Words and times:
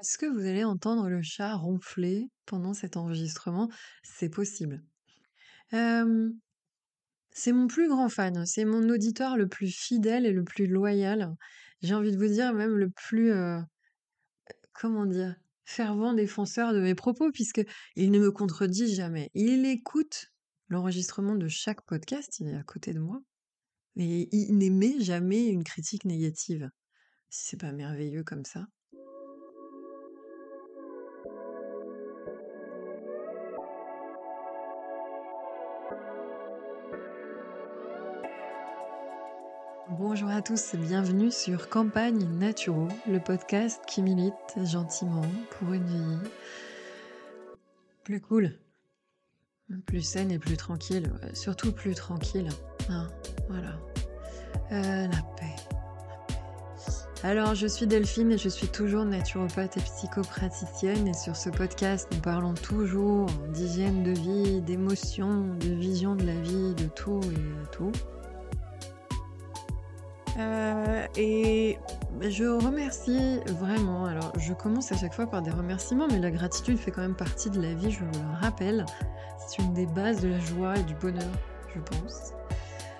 Est-ce 0.00 0.18
que 0.18 0.26
vous 0.26 0.46
allez 0.46 0.64
entendre 0.64 1.08
le 1.08 1.22
chat 1.22 1.54
ronfler 1.54 2.30
pendant 2.46 2.74
cet 2.74 2.96
enregistrement? 2.96 3.68
C'est 4.02 4.28
possible. 4.28 4.82
C'est 7.32 7.52
mon 7.52 7.66
plus 7.68 7.88
grand 7.88 8.08
fan, 8.10 8.44
c'est 8.44 8.66
mon 8.66 8.88
auditeur 8.90 9.36
le 9.38 9.48
plus 9.48 9.70
fidèle 9.74 10.26
et 10.26 10.32
le 10.32 10.44
plus 10.44 10.66
loyal. 10.66 11.34
J'ai 11.80 11.94
envie 11.94 12.12
de 12.12 12.18
vous 12.18 12.28
dire 12.28 12.52
même 12.52 12.76
le 12.76 12.90
plus, 12.90 13.30
heu, 13.32 13.60
comment 14.72 15.06
dire? 15.06 15.36
Fervent 15.64 16.14
défenseur 16.14 16.72
de 16.72 16.80
mes 16.80 16.94
propos 16.94 17.30
puisqu'il 17.30 18.10
ne 18.10 18.18
me 18.18 18.30
contredit 18.30 18.94
jamais. 18.94 19.30
Il 19.34 19.66
écoute 19.66 20.32
l'enregistrement 20.68 21.34
de 21.34 21.48
chaque 21.48 21.82
podcast, 21.82 22.40
il 22.40 22.48
est 22.48 22.56
à 22.56 22.62
côté 22.62 22.94
de 22.94 23.00
moi 23.00 23.20
et 23.96 24.28
il 24.34 24.56
n'émet 24.58 25.00
jamais 25.00 25.46
une 25.46 25.64
critique 25.64 26.04
négative. 26.04 26.70
Si 27.30 27.48
c'est 27.48 27.60
pas 27.60 27.72
merveilleux 27.72 28.24
comme 28.24 28.44
ça. 28.44 28.66
Bonjour 40.20 40.36
à 40.36 40.42
tous, 40.42 40.74
bienvenue 40.74 41.30
sur 41.30 41.68
Campagne 41.68 42.26
Naturo, 42.40 42.88
le 43.06 43.20
podcast 43.20 43.80
qui 43.86 44.02
milite 44.02 44.34
gentiment 44.64 45.22
pour 45.50 45.72
une 45.72 45.86
vie 45.86 46.28
plus 48.02 48.20
cool, 48.20 48.58
plus 49.86 50.02
saine 50.02 50.32
et 50.32 50.40
plus 50.40 50.56
tranquille, 50.56 51.12
surtout 51.34 51.70
plus 51.70 51.94
tranquille. 51.94 52.48
Hein, 52.88 53.06
voilà. 53.48 53.78
Euh, 54.72 55.06
la 55.06 55.22
paix. 55.36 55.54
Alors, 57.22 57.54
je 57.54 57.68
suis 57.68 57.86
Delphine 57.86 58.32
et 58.32 58.38
je 58.38 58.48
suis 58.48 58.66
toujours 58.66 59.04
naturopathe 59.04 59.76
et 59.76 59.80
psychopraticienne. 59.82 61.06
Et 61.06 61.14
sur 61.14 61.36
ce 61.36 61.48
podcast, 61.48 62.08
nous 62.10 62.20
parlons 62.20 62.54
toujours 62.54 63.26
d'hygiène 63.50 64.02
de 64.02 64.18
vie, 64.18 64.62
d'émotions, 64.62 65.54
de 65.60 65.68
vision 65.74 66.16
de 66.16 66.24
la 66.24 66.40
vie, 66.40 66.74
de 66.74 66.86
tout 66.86 67.20
et 67.22 67.70
tout. 67.70 67.92
Euh, 70.38 71.06
et 71.16 71.78
je 72.20 72.44
remercie 72.44 73.40
vraiment. 73.46 74.04
Alors, 74.04 74.32
je 74.38 74.52
commence 74.52 74.92
à 74.92 74.96
chaque 74.96 75.14
fois 75.14 75.26
par 75.26 75.42
des 75.42 75.50
remerciements, 75.50 76.06
mais 76.08 76.18
la 76.18 76.30
gratitude 76.30 76.78
fait 76.78 76.90
quand 76.90 77.02
même 77.02 77.16
partie 77.16 77.50
de 77.50 77.60
la 77.60 77.74
vie, 77.74 77.90
je 77.90 78.00
vous 78.00 78.10
le 78.12 78.40
rappelle. 78.40 78.86
C'est 79.38 79.62
une 79.62 79.74
des 79.74 79.86
bases 79.86 80.20
de 80.20 80.28
la 80.28 80.38
joie 80.38 80.76
et 80.76 80.82
du 80.84 80.94
bonheur, 80.94 81.30
je 81.74 81.80
pense, 81.80 82.34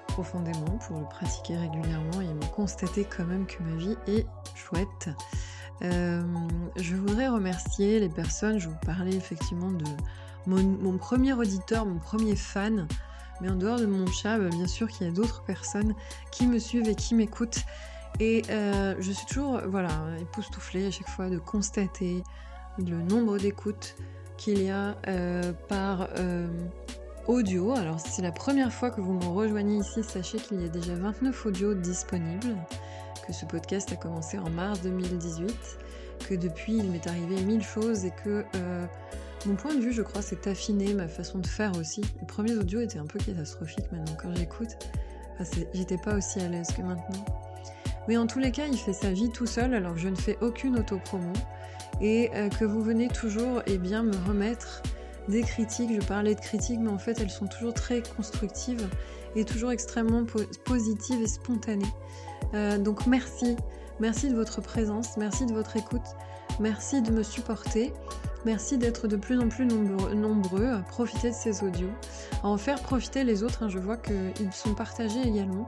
profondément, 0.09 0.79
pour 0.87 0.99
le 0.99 1.05
pratiquer 1.05 1.57
régulièrement 1.57 2.21
et 2.21 2.35
me 2.35 2.55
constater 2.55 3.05
quand 3.05 3.25
même 3.25 3.47
que 3.47 3.63
ma 3.63 3.77
vie 3.77 3.97
est 4.09 4.27
chouette. 4.55 5.11
Euh, 5.83 6.23
je 6.77 6.97
voudrais 6.97 7.29
remercier 7.29 8.01
les 8.01 8.09
personnes, 8.09 8.59
je 8.59 8.69
vous 8.69 8.79
parlais 8.85 9.15
effectivement 9.15 9.71
de 9.71 9.85
mon, 10.47 10.61
mon 10.61 10.99
premier 10.99 11.35
auditeur, 11.35 11.87
mon 11.87 12.01
premier 12.01 12.35
fan, 12.35 12.89
mais 13.41 13.49
en 13.51 13.57
dehors 13.57 13.79
de 13.79 13.87
mon 13.87 14.07
chat, 14.07 14.39
bah, 14.39 14.49
bien 14.49 14.67
sûr 14.67 14.89
qu'il 14.89 15.07
y 15.07 15.11
a 15.11 15.13
d'autres 15.13 15.43
personnes 15.43 15.95
qui 16.31 16.47
me 16.47 16.59
suivent 16.59 16.89
et 16.89 16.95
qui 16.95 17.15
m'écoutent. 17.15 17.65
Et 18.21 18.43
euh, 18.51 18.95
je 18.99 19.13
suis 19.13 19.27
toujours 19.27 19.61
voilà, 19.67 19.91
époustouflée 20.21 20.87
à 20.87 20.91
chaque 20.91 21.09
fois 21.09 21.29
de 21.29 21.39
constater 21.39 22.25
le 22.79 23.03
nombre 23.03 23.39
d'écoutes 23.39 23.97
qu'il 24.37 24.63
y 24.63 24.71
a 24.71 24.97
euh, 25.07 25.53
par 25.69 26.09
euh, 26.19 26.49
audio. 27.27 27.73
Alors 27.75 28.01
si 28.01 28.11
c'est 28.11 28.23
la 28.23 28.33
première 28.33 28.73
fois 28.73 28.91
que 28.91 29.01
vous 29.01 29.13
me 29.13 29.27
rejoignez 29.27 29.79
ici, 29.79 30.03
sachez 30.03 30.39
qu'il 30.39 30.63
y 30.63 30.65
a 30.65 30.69
déjà 30.69 30.95
29 30.95 31.47
audios 31.47 31.75
disponibles, 31.75 32.57
que 33.27 33.33
ce 33.33 33.45
podcast 33.45 33.93
a 33.93 33.97
commencé 33.97 34.39
en 34.39 34.51
mars 34.51 34.81
2018, 34.83 35.55
que 36.29 36.35
depuis 36.35 36.79
il 36.79 36.91
m'est 36.91 37.07
arrivé 37.07 37.41
mille 37.43 37.63
choses 37.63 38.05
et 38.05 38.13
que 38.25 38.45
mon 39.47 39.55
point 39.55 39.75
de 39.75 39.81
vue, 39.81 39.93
je 39.93 40.03
crois, 40.03 40.23
c'est 40.23 40.47
affiner 40.47 40.95
ma 40.95 41.09
façon 41.09 41.39
de 41.39 41.47
faire 41.47 41.73
aussi. 41.79 42.03
Les 42.21 42.27
premiers 42.27 42.57
audios 42.57 42.81
étaient 42.81 42.99
un 42.99 43.07
peu 43.07 43.19
catastrophiques 43.19 43.91
maintenant. 43.93 44.17
Quand 44.21 44.35
j'écoute, 44.35 44.77
j'étais 45.73 45.99
pas 45.99 46.17
aussi 46.17 46.41
à 46.41 46.49
l'aise 46.49 46.69
que 46.77 46.83
maintenant. 46.83 47.25
Mais 48.09 48.17
en 48.17 48.27
tous 48.27 48.39
les 48.39 48.51
cas, 48.51 48.67
il 48.67 48.77
fait 48.77 48.93
sa 48.93 49.11
vie 49.11 49.31
tout 49.31 49.47
seul 49.47 49.75
alors 49.75 49.95
que 49.95 50.01
je 50.01 50.09
ne 50.09 50.17
fais 50.17 50.39
aucune 50.41 50.79
autopromo. 50.79 51.33
Et 52.01 52.31
euh, 52.35 52.49
que 52.49 52.65
vous 52.65 52.83
venez 52.83 53.09
toujours 53.09 53.63
eh 53.67 53.77
bien, 53.77 54.03
me 54.03 54.17
remettre 54.27 54.83
des 55.29 55.43
critiques. 55.43 55.91
Je 55.93 56.07
parlais 56.07 56.35
de 56.35 56.41
critiques, 56.41 56.81
mais 56.81 56.91
en 56.91 56.99
fait, 56.99 57.21
elles 57.21 57.31
sont 57.31 57.47
toujours 57.47 57.75
très 57.75 58.03
constructives 58.03 58.89
et 59.37 59.45
toujours 59.45 59.73
extrêmement 59.73 60.25
positives 60.65 61.21
et 61.23 61.27
spontanées. 61.27 61.93
Euh, 62.55 62.79
donc 62.79 63.07
merci. 63.07 63.57
Merci 64.01 64.31
de 64.31 64.37
votre 64.37 64.61
présence, 64.61 65.17
merci 65.17 65.45
de 65.45 65.53
votre 65.53 65.77
écoute, 65.77 66.07
merci 66.61 67.03
de 67.03 67.11
me 67.11 67.25
supporter. 67.25 67.93
Merci 68.49 68.79
d'être 68.79 69.09
de 69.09 69.17
plus 69.17 69.39
en 69.39 69.51
plus 69.51 69.67
nombreux, 69.67 70.69
à 70.69 70.79
profiter 70.79 71.29
de 71.29 71.35
ces 71.35 71.63
audios, 71.63 71.91
à 72.43 72.49
en 72.49 72.57
faire 72.57 72.81
profiter 72.81 73.23
les 73.23 73.43
autres. 73.43 73.63
Hein. 73.63 73.69
je 73.69 73.79
vois 73.79 73.99
qu'ils 73.99 74.55
sont 74.55 74.73
partagés 74.73 75.21
également. 75.21 75.67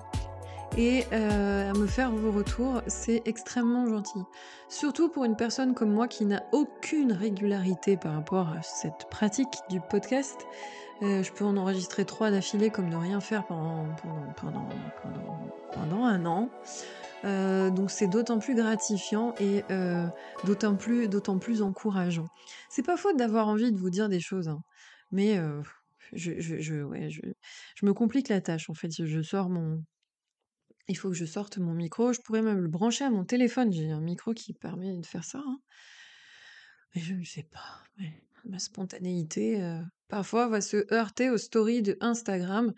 Et 0.79 1.05
euh, 1.13 1.71
à 1.71 1.75
me 1.75 1.87
faire 1.87 2.11
vos 2.11 2.33
retours, 2.33 2.81
c'est 2.87 3.21
extrêmement 3.27 3.87
gentil. 3.87 4.21
Surtout 4.71 5.11
pour 5.11 5.27
une 5.27 5.37
personne 5.37 5.75
comme 5.75 5.93
moi 5.93 6.09
qui 6.09 6.25
n'a 6.25 6.43
aucune 6.53 7.13
régularité 7.13 7.99
par 7.99 8.15
rapport 8.15 8.49
à 8.49 8.63
cette 8.63 9.11
pratique 9.11 9.59
du 9.69 9.83
podcast. 9.83 10.47
Euh, 11.03 11.23
je 11.23 11.33
peux 11.33 11.45
en 11.45 11.59
enregistrer 11.59 12.07
trois 12.07 12.31
d'affilée 12.31 12.71
comme 12.71 12.89
de 12.89 12.97
rien 12.97 13.21
faire 13.21 13.45
pendant 13.47 13.85
un 16.07 16.25
an. 16.25 16.49
Euh, 17.25 17.71
donc 17.71 17.91
c'est 17.91 18.09
d'autant 18.09 18.39
plus 18.39 18.55
gratifiant 18.55 19.35
et 19.41 19.63
euh, 19.71 20.07
d'autant 20.45 20.77
plus, 20.77 21.09
d'autant 21.09 21.39
plus 21.39 21.63
encourageant. 21.63 22.27
C'est 22.71 22.83
pas 22.85 22.97
faute 22.97 23.17
d'avoir 23.17 23.49
envie 23.49 23.73
de 23.73 23.77
vous 23.77 23.91
dire 23.91 24.09
des 24.09 24.21
choses, 24.21 24.49
hein, 24.49 24.63
mais 25.11 25.37
euh, 25.37 25.63
je, 26.13 26.41
je, 26.41 26.83
ouais, 26.83 27.11
je, 27.11 27.21
je, 27.77 27.87
me 27.87 27.93
complique 27.93 28.29
la 28.29 28.41
tâche 28.41 28.71
en 28.71 28.75
fait. 28.75 28.91
Je 29.05 29.23
sors 29.23 29.51
mon, 29.51 29.85
il 30.89 30.97
faut 30.97 31.11
que 31.11 31.17
je 31.17 31.27
sorte 31.27 31.59
mon 31.59 31.75
micro. 31.75 32.13
Je 32.13 32.21
pourrais 32.21 32.43
même 32.43 32.61
le 32.61 32.69
brancher 32.69 33.05
à 33.05 33.11
mon 33.11 33.25
téléphone. 33.25 33.71
J'ai 33.73 33.91
un 33.91 34.01
micro 34.01 34.33
qui 34.33 34.55
permet 34.55 34.97
de 34.97 35.07
faire 35.07 35.25
ça. 35.25 35.43
Hein. 35.47 35.61
Mais 36.95 37.03
je 37.03 37.15
ne 37.15 37.25
sais 37.25 37.49
pas. 37.53 37.83
ma 38.47 38.59
spontanéité, 38.59 39.63
parfois, 40.09 40.49
va 40.49 40.61
se 40.61 40.93
heurter 40.93 41.31
aux 41.31 41.39
stories 41.39 41.83
de 41.83 41.97
Instagram 42.01 42.73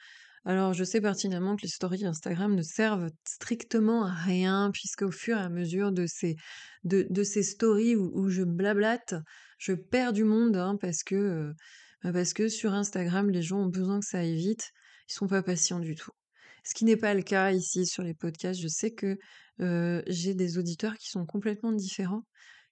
alors, 0.45 0.73
je 0.73 0.83
sais 0.83 1.01
pertinemment 1.01 1.55
que 1.55 1.63
les 1.63 1.69
stories 1.69 2.05
Instagram 2.05 2.57
ne 2.57 2.63
servent 2.63 3.11
strictement 3.25 4.05
à 4.05 4.13
rien, 4.13 4.71
puisqu'au 4.73 5.13
fur 5.13 5.37
et 5.37 5.41
à 5.41 5.49
mesure 5.49 5.93
de 5.93 6.07
ces, 6.07 6.35
de, 6.83 7.07
de 7.09 7.23
ces 7.23 7.45
stories 7.45 7.95
où, 7.95 8.29
je 8.29 8.43
blablate, 8.43 9.15
je 9.59 9.73
perds 9.73 10.13
du 10.13 10.25
monde, 10.25 10.57
hein, 10.57 10.77
parce 10.81 11.05
que, 11.05 11.15
euh, 11.15 12.13
parce 12.13 12.35
que 12.35 12.49
sur 12.49 12.73
Instagram, 12.75 13.31
les 13.31 13.43
gens 13.43 13.61
ont 13.61 13.69
besoin 13.69 14.01
que 14.01 14.07
ça 14.07 14.19
aille 14.19 14.35
vite, 14.35 14.73
ils 15.09 15.13
sont 15.13 15.29
pas 15.29 15.45
patients 15.45 15.79
du 15.79 15.95
tout. 15.95 16.11
Ce 16.65 16.75
qui 16.75 16.85
n'est 16.85 16.97
pas 16.97 17.15
le 17.15 17.23
cas 17.23 17.53
ici 17.53 17.87
sur 17.87 18.03
les 18.03 18.15
podcasts. 18.15 18.61
Je 18.61 18.69
sais 18.69 18.93
que 18.93 19.19
euh, 19.61 20.03
j'ai 20.09 20.35
des 20.35 20.59
auditeurs 20.59 20.97
qui 20.97 21.09
sont 21.09 21.27
complètement 21.27 21.73
différents, 21.73 22.25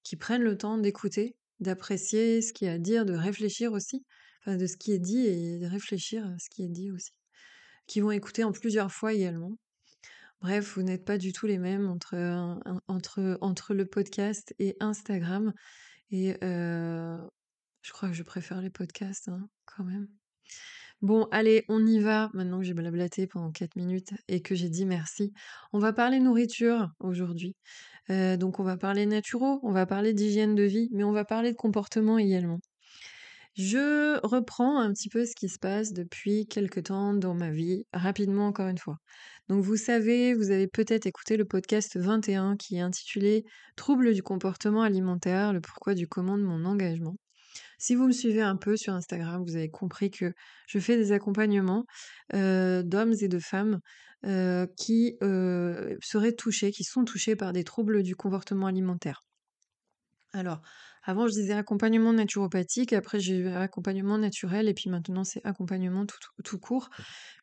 qui 0.03 0.17
prennent 0.17 0.43
le 0.43 0.57
temps 0.57 0.79
d'écouter, 0.79 1.37
d'apprécier 1.61 2.43
ce 2.43 2.53
qu'il 2.53 2.67
y 2.67 2.71
a 2.71 2.75
à 2.75 2.79
dire, 2.79 3.05
de 3.07 3.15
réfléchir 3.15 3.73
aussi, 3.73 4.05
enfin 4.41 4.57
de 4.57 4.67
ce 4.67 4.77
qui 4.77 4.93
est 4.93 4.99
dit 4.99 5.27
et 5.27 5.59
de 5.59 5.67
réfléchir 5.67 6.27
à 6.27 6.39
ce 6.39 6.49
qui 6.51 6.65
est 6.65 6.69
dit 6.69 6.91
aussi 6.91 7.13
qui 7.91 8.01
vont 8.01 8.13
écouter 8.13 8.45
en 8.45 8.53
plusieurs 8.53 8.93
fois 8.93 9.13
également. 9.13 9.59
Bref, 10.41 10.77
vous 10.77 10.83
n'êtes 10.85 11.05
pas 11.05 11.19
du 11.19 11.33
tout 11.33 11.47
les 11.47 11.59
mêmes 11.59 11.89
entre, 11.89 12.15
le 13.73 13.85
podcast 13.85 14.55
et 14.61 14.77
Instagram. 14.79 15.53
Et 16.13 16.37
euh, 16.45 17.19
je 17.83 17.93
crois 17.93 18.09
que 18.09 18.15
je 18.15 18.23
préfère 18.23 18.61
les 18.61 18.71
podcasts, 18.71 19.29
hein, 19.29 19.49
quand 19.67 19.83
même. 19.83 20.07
Bon, 21.03 21.27
allez, 21.33 21.65
on 21.69 21.85
y 21.85 21.99
va. 21.99 22.31
Maintenant 22.33 22.59
que 22.59 22.65
j'ai 22.65 22.75
blablaté 22.75 23.27
pendant 23.27 23.51
4 23.51 23.75
minutes 23.75 24.15
et 24.29 24.41
que 24.41 24.55
j'ai 24.55 24.69
dit 24.69 24.87
merci. 24.87 25.33
On 25.73 25.81
va 25.81 25.93
parler 25.93 26.21
nourriture 26.21 26.93
aujourd'hui. 27.01 27.57
Euh, 28.09 28.37
donc, 28.37 28.61
on 28.61 28.65
va 28.65 28.77
parler 28.77 29.05
naturaux, 29.05 29.59
on 29.65 29.73
va 29.73 29.85
parler 29.85 30.15
d'hygiène 30.15 30.55
de 30.55 30.63
vie, 30.63 30.91
mais 30.93 31.03
on 31.03 31.13
va 31.13 31.25
parler 31.25 31.51
de 31.51 31.57
comportement 31.57 32.19
également. 32.19 32.61
Je 33.55 34.19
reprends 34.25 34.79
un 34.79 34.93
petit 34.93 35.09
peu 35.09 35.27
ce 35.27 35.35
qui 35.35 35.49
se 35.49 35.59
passe 35.59 35.93
depuis 35.93 36.47
quelque 36.47 36.81
temps 36.81 37.15
dans 37.15 37.35
ma 37.35 37.51
vie, 37.51 37.85
rapidement 37.93 38.47
encore 38.47 38.69
une 38.69 38.79
fois. 38.79 38.99
Donc 39.49 39.65
vous 39.65 39.77
savez, 39.77 40.35
vous 40.35 40.53
avez 40.53 40.69
peut-être 40.69 41.07
écouté 41.07 41.37
le 41.37 41.45
podcast 41.45 41.97
21 41.97 42.57
qui 42.57 42.77
est 42.77 42.81
intitulé 42.81 43.45
Troubles 43.77 44.15
du 44.15 44.23
comportement 44.23 44.83
alimentaire, 44.83 45.53
le 45.53 45.61
pourquoi 45.61 45.95
du 45.95 46.07
comment 46.07 46.39
de 46.39 46.45
mon 46.45 46.65
engagement. 46.65 47.17
Si 47.79 47.95
vous 47.95 48.07
me 48.07 48.13
suivez 48.13 48.43
un 48.43 48.57
peu 48.57 48.77
sur 48.77 48.93
Instagram, 48.93 49.43
vous 49.43 49.57
avez 49.57 49.71
compris 49.71 50.11
que 50.11 50.33
je 50.69 50.79
fais 50.79 50.97
des 50.97 51.13
accompagnements 51.13 51.85
euh, 52.35 52.83
d'hommes 52.83 53.15
et 53.21 53.29
de 53.29 53.39
femmes 53.39 53.81
euh, 54.27 54.67
qui 54.77 55.17
euh, 55.23 55.97
seraient 56.03 56.35
touchés, 56.35 56.71
qui 56.73 56.85
sont 56.85 57.05
touchés 57.05 57.37
par 57.37 57.53
des 57.53 57.65
troubles 57.65 58.03
du 58.03 58.15
comportement 58.15 58.67
alimentaire. 58.67 59.23
Alors, 60.33 60.61
avant, 61.03 61.27
je 61.29 61.33
disais 61.33 61.53
accompagnement 61.55 62.13
naturopathique, 62.13 62.93
après 62.93 63.21
j'ai 63.21 63.37
eu 63.39 63.49
accompagnement 63.49 64.19
naturel 64.19 64.69
et 64.69 64.75
puis 64.75 64.91
maintenant 64.91 65.25
c'est 65.25 65.41
accompagnement 65.47 66.07
tout 66.07 66.19
tout 66.45 66.59
court, 66.59 66.91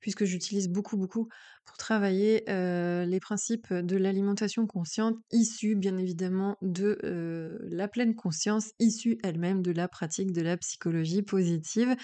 puisque 0.01 0.25
j'utilise 0.25 0.69
beaucoup, 0.69 0.97
beaucoup 0.97 1.27
pour 1.65 1.77
travailler, 1.77 2.43
heu, 2.49 3.05
les 3.05 3.19
principes 3.19 3.73
de 3.73 3.97
l'alimentation 3.97 4.67
consciente 4.67 5.17
issus 5.31 5.75
bien 5.75 5.97
évidemment 5.97 6.57
de, 6.61 6.99
heu, 7.03 7.59
la 7.69 7.87
pleine 7.87 8.15
conscience, 8.15 8.71
issue 8.79 9.17
elle-même 9.23 9.61
de 9.61 9.71
la 9.71 9.87
pratique 9.87 10.31
de 10.31 10.41
la 10.41 10.57
psychologie 10.57 11.23
positive, 11.23 11.95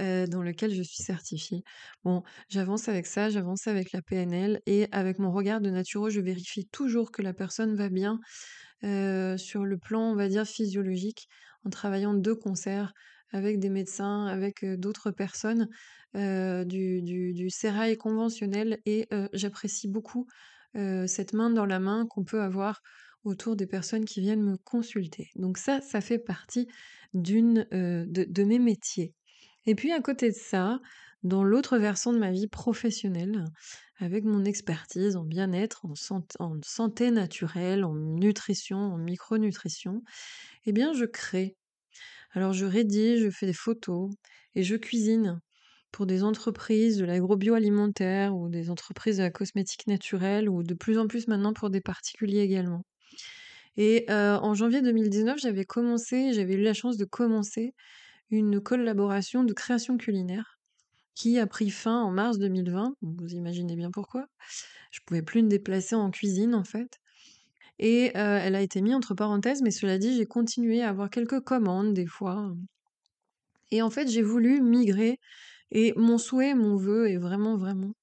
heu, 0.00 0.26
dans 0.26 0.42
lequel 0.42 0.74
je 0.74 0.82
suis 0.82 1.02
certifiée. 1.02 1.62
Bon, 2.04 2.22
j'avance 2.48 2.88
avec 2.88 3.06
ça, 3.06 3.30
j'avance 3.30 3.66
avec 3.66 3.92
la 3.92 4.02
PNL 4.02 4.60
et 4.66 4.88
avec 4.92 5.18
mon 5.18 5.32
regard 5.32 5.60
de 5.60 5.70
naturo, 5.70 6.10
je 6.10 6.20
vérifie 6.20 6.66
toujours 6.68 7.10
que 7.12 7.22
la 7.22 7.34
personne 7.34 7.74
va 7.76 7.88
bien, 7.88 8.20
heu, 8.84 9.36
sur 9.38 9.64
le 9.64 9.78
plan, 9.78 10.02
on 10.12 10.14
va 10.16 10.28
dire, 10.28 10.46
physiologique, 10.46 11.28
en 11.64 11.70
travaillant 11.70 12.14
de 12.14 12.32
concert 12.32 12.92
avec 13.32 13.58
des 13.60 13.70
médecins, 13.70 14.26
avec, 14.26 14.64
heu, 14.64 14.76
d'autres 14.76 15.10
personnes, 15.10 15.68
heu, 16.16 16.64
du 16.64 17.02
du 17.02 17.50
sérail 17.50 17.96
conventionnel 17.96 18.78
et 18.86 19.08
j'apprécie 19.32 19.88
beaucoup, 19.88 20.26
cette 20.74 21.32
main 21.32 21.50
dans 21.50 21.66
la 21.66 21.80
main 21.80 22.06
qu'on 22.08 22.24
peut 22.24 22.40
avoir 22.42 22.80
autour 23.24 23.56
des 23.56 23.66
personnes 23.66 24.04
qui 24.04 24.20
viennent 24.20 24.42
me 24.42 24.56
consulter. 24.56 25.30
Donc 25.36 25.58
ça, 25.58 25.80
ça 25.80 26.00
fait 26.00 26.18
partie 26.18 26.68
d'une, 27.12 27.66
de 27.72 28.44
mes 28.44 28.58
métiers. 28.58 29.14
Et 29.66 29.74
puis 29.74 29.92
à 29.92 30.00
côté 30.00 30.30
de 30.30 30.34
ça, 30.36 30.80
dans 31.22 31.44
l'autre 31.44 31.78
versant 31.78 32.12
de 32.12 32.18
ma 32.18 32.30
vie 32.30 32.48
professionnelle, 32.48 33.44
avec 33.98 34.24
mon 34.24 34.44
expertise 34.44 35.16
en 35.16 35.24
bien-être, 35.24 35.84
en, 35.84 35.94
santé 36.62 37.10
naturelle, 37.10 37.84
en 37.84 37.94
nutrition, 37.94 38.78
en 38.78 38.96
micronutrition, 38.96 40.02
eh 40.64 40.72
bien 40.72 40.92
je 40.94 41.04
crée. 41.04 41.56
Alors 42.32 42.52
je 42.52 42.64
rédige, 42.64 43.20
je 43.20 43.30
fais 43.30 43.46
des 43.46 43.52
photos 43.52 44.10
et 44.54 44.62
je 44.62 44.76
cuisine 44.76 45.40
pour 45.92 46.06
des 46.06 46.22
entreprises 46.22 46.98
de 46.98 47.04
l'agrobioalimentaire 47.04 48.34
ou 48.34 48.48
des 48.48 48.70
entreprises 48.70 49.18
de 49.18 49.24
la 49.24 49.30
cosmétique 49.30 49.86
naturelle 49.88 50.48
ou 50.48 50.62
de 50.62 50.74
plus 50.74 50.98
en 50.98 51.06
plus 51.06 51.28
maintenant 51.28 51.52
pour 51.52 51.68
des 51.68 51.80
particuliers 51.80 52.40
également. 52.40 52.84
Et 53.76 54.06
euh, 54.10 54.38
en 54.38 54.54
janvier 54.54 54.82
2019, 54.82 55.38
j'avais 55.40 55.64
commencé, 55.64 56.32
j'avais 56.32 56.54
eu 56.54 56.62
la 56.62 56.74
chance 56.74 56.96
de 56.96 57.04
commencer 57.04 57.74
une 58.30 58.60
collaboration 58.60 59.44
de 59.44 59.52
création 59.52 59.96
culinaire 59.96 60.59
qui 61.14 61.38
a 61.38 61.46
pris 61.46 61.70
fin 61.70 62.02
en 62.02 62.10
mars 62.10 62.38
2020. 62.38 62.94
Vous 63.02 63.34
imaginez 63.34 63.76
bien 63.76 63.90
pourquoi. 63.90 64.26
Je 64.90 65.00
pouvais 65.06 65.22
plus 65.22 65.42
me 65.42 65.48
déplacer 65.48 65.94
en 65.94 66.10
cuisine 66.10 66.54
en 66.54 66.64
fait. 66.64 66.98
Et 67.78 68.16
euh, 68.16 68.38
elle 68.42 68.54
a 68.56 68.60
été 68.60 68.82
mise 68.82 68.94
entre 68.94 69.14
parenthèses, 69.14 69.62
mais 69.62 69.70
cela 69.70 69.98
dit, 69.98 70.16
j'ai 70.16 70.26
continué 70.26 70.82
à 70.82 70.90
avoir 70.90 71.10
quelques 71.10 71.40
commandes 71.40 71.94
des 71.94 72.06
fois. 72.06 72.54
Et 73.70 73.82
en 73.82 73.90
fait, 73.90 74.08
j'ai 74.08 74.22
voulu 74.22 74.60
migrer. 74.60 75.18
Et 75.70 75.92
mon 75.96 76.18
souhait, 76.18 76.54
mon 76.54 76.76
vœu 76.76 77.08
est 77.08 77.16
vraiment, 77.16 77.56
vraiment 77.56 77.94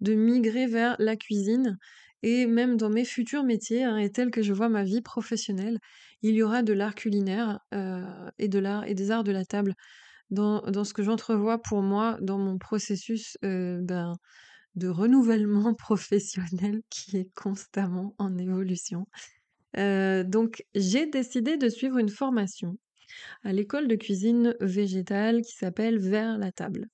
de 0.00 0.14
migrer 0.14 0.66
vers 0.66 0.96
la 0.98 1.16
cuisine. 1.16 1.78
Et 2.22 2.46
même 2.46 2.76
dans 2.76 2.90
mes 2.90 3.04
futurs 3.04 3.44
métiers, 3.44 3.84
hein, 3.84 3.98
et 3.98 4.10
tel 4.10 4.30
que 4.30 4.42
je 4.42 4.52
vois 4.52 4.68
ma 4.68 4.84
vie 4.84 5.02
professionnelle, 5.02 5.78
il 6.22 6.34
y 6.34 6.42
aura 6.42 6.62
de 6.62 6.72
l'art 6.72 6.94
culinaire 6.94 7.60
euh, 7.74 8.30
et 8.38 8.48
de 8.48 8.58
l'art 8.58 8.84
et 8.86 8.94
des 8.94 9.10
arts 9.10 9.24
de 9.24 9.32
la 9.32 9.44
table 9.44 9.74
dans, 10.30 10.84
ce 10.84 10.94
que 10.94 11.02
j'entrevois 11.02 11.60
pour 11.60 11.82
moi 11.82 12.18
dans 12.20 12.38
mon 12.38 12.58
processus 12.58 13.38
euh, 13.44 13.78
ben, 13.82 14.16
de 14.74 14.88
renouvellement 14.88 15.74
professionnel 15.78 16.82
qui 16.90 17.16
est 17.16 17.32
constamment 17.34 18.14
en 18.18 18.36
évolution. 18.38 19.06
Euh, 19.76 20.24
donc 20.24 20.64
j'ai 20.74 21.06
décidé 21.06 21.56
de 21.56 21.68
suivre 21.68 21.98
une 21.98 22.08
formation 22.08 22.78
à 23.42 23.52
l'école 23.52 23.88
de 23.88 23.96
cuisine 23.96 24.54
végétale 24.60 25.42
qui 25.42 25.54
s'appelle 25.54 25.98
Vers 25.98 26.38
la 26.38 26.52
table. 26.52 26.88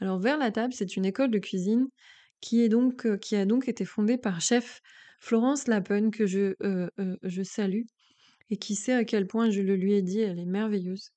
Alors 0.00 0.18
Vers 0.18 0.38
la 0.38 0.50
table, 0.50 0.72
c'est 0.72 0.96
une 0.96 1.04
école 1.04 1.30
de 1.30 1.38
cuisine 1.38 1.88
qui, 2.40 2.62
est 2.62 2.68
donc, 2.68 3.06
euh, 3.06 3.16
qui 3.16 3.36
a 3.36 3.46
donc 3.46 3.68
été 3.68 3.84
fondée 3.84 4.18
par 4.18 4.40
chef 4.40 4.80
Florence 5.18 5.66
Lapen, 5.66 6.10
que 6.10 6.26
je, 6.26 6.54
je 7.22 7.42
salue, 7.42 7.84
et 8.50 8.58
qui 8.58 8.74
sait 8.74 8.92
à 8.92 9.04
quel 9.04 9.26
point 9.26 9.50
je 9.50 9.62
le 9.62 9.74
lui 9.74 9.94
ai 9.94 10.02
dit, 10.02 10.20
elle 10.20 10.38
est 10.38 10.44
merveilleuse. 10.44 11.10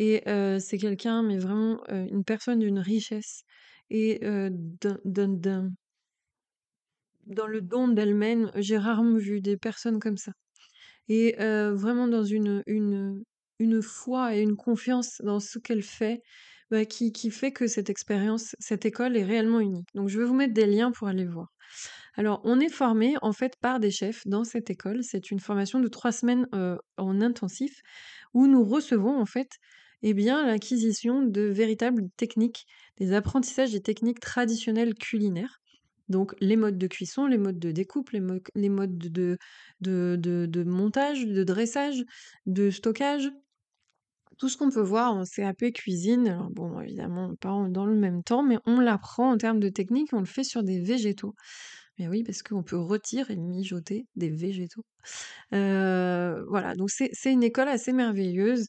Et 0.00 0.22
c'est 0.60 0.78
quelqu'un, 0.78 1.24
mais 1.24 1.38
vraiment 1.38 1.82
une 1.88 2.22
personne 2.24 2.60
d'une 2.60 2.78
richesse 2.78 3.42
et 3.90 4.20
d'un 4.22 5.70
dans 7.26 7.46
le 7.46 7.60
don 7.60 7.88
d'elle-même, 7.88 8.50
j'ai 8.54 8.78
rarement 8.78 9.18
vu 9.18 9.40
des 9.40 9.56
personnes 9.56 9.98
comme 9.98 10.16
ça. 10.16 10.32
Et 11.08 11.34
vraiment 11.38 12.06
dans 12.06 12.22
une, 12.22 12.62
foi 13.82 14.36
et 14.36 14.40
une 14.40 14.56
confiance 14.56 15.20
dans 15.24 15.40
ce 15.40 15.58
qu'elle 15.58 15.82
fait, 15.82 16.22
bah, 16.70 16.84
qui, 16.84 17.10
qui 17.10 17.32
fait 17.32 17.50
que 17.50 17.66
cette 17.66 17.90
expérience, 17.90 18.54
cette 18.60 18.86
école 18.86 19.16
est 19.16 19.24
réellement 19.24 19.58
unique. 19.58 19.88
Donc 19.94 20.08
je 20.08 20.18
vais 20.20 20.24
vous 20.26 20.34
mettre 20.34 20.54
des 20.54 20.66
liens 20.66 20.92
pour 20.92 21.08
aller 21.08 21.26
voir. 21.26 21.48
Alors, 22.14 22.40
on 22.44 22.60
est 22.60 22.68
formé 22.68 23.14
en 23.22 23.32
fait 23.32 23.54
par 23.60 23.80
des 23.80 23.90
chefs 23.90 24.22
dans 24.26 24.44
cette 24.44 24.70
école. 24.70 25.02
C'est 25.02 25.32
une 25.32 25.40
formation 25.40 25.80
de 25.80 25.88
trois 25.88 26.12
semaines 26.12 26.46
en 26.96 27.20
intensif 27.20 27.80
où 28.32 28.46
nous 28.46 28.64
recevons 28.64 29.20
en 29.20 29.26
fait 29.26 29.48
eh 30.02 30.14
bien, 30.14 30.46
l'acquisition 30.46 31.22
de 31.22 31.42
véritables 31.42 32.08
techniques, 32.16 32.66
des 32.98 33.12
apprentissages 33.12 33.72
des 33.72 33.80
techniques 33.80 34.20
traditionnelles 34.20 34.94
culinaires. 34.94 35.60
Donc 36.08 36.34
les 36.40 36.56
modes 36.56 36.78
de 36.78 36.86
cuisson, 36.86 37.26
les 37.26 37.38
modes 37.38 37.58
de 37.58 37.70
découpe, 37.70 38.10
les, 38.10 38.20
modes 38.20 38.98
de, 38.98 39.38
montage, 40.64 41.26
de 41.26 41.44
dressage, 41.44 42.04
de 42.46 42.70
stockage, 42.70 43.30
tout 44.38 44.48
ce 44.48 44.56
qu'on 44.56 44.70
peut 44.70 44.80
voir 44.80 45.14
en 45.14 45.24
CAP 45.24 45.72
cuisine. 45.74 46.28
Alors 46.28 46.50
bon, 46.50 46.80
évidemment, 46.80 47.34
pas 47.40 47.50
dans 47.68 47.86
le 47.86 47.96
même 47.96 48.22
temps, 48.22 48.42
mais 48.42 48.58
on 48.66 48.80
l'apprend 48.80 49.32
en 49.32 49.36
termes 49.36 49.60
de 49.60 49.68
technique, 49.68 50.12
on 50.12 50.20
le 50.20 50.26
fait 50.26 50.44
sur 50.44 50.62
des 50.62 50.80
végétaux. 50.80 51.34
Mais 51.98 52.08
oui, 52.08 52.22
parce 52.22 52.42
qu'on 52.42 52.62
peut 52.62 52.78
retirer 52.78 53.34
et 53.34 53.36
mijoter 53.36 54.06
des 54.14 54.30
végétaux. 54.30 54.84
Euh, 55.52 56.44
voilà, 56.48 56.74
donc 56.74 56.90
c'est 56.90 57.32
une 57.32 57.42
école 57.42 57.68
assez 57.68 57.92
merveilleuse 57.92 58.68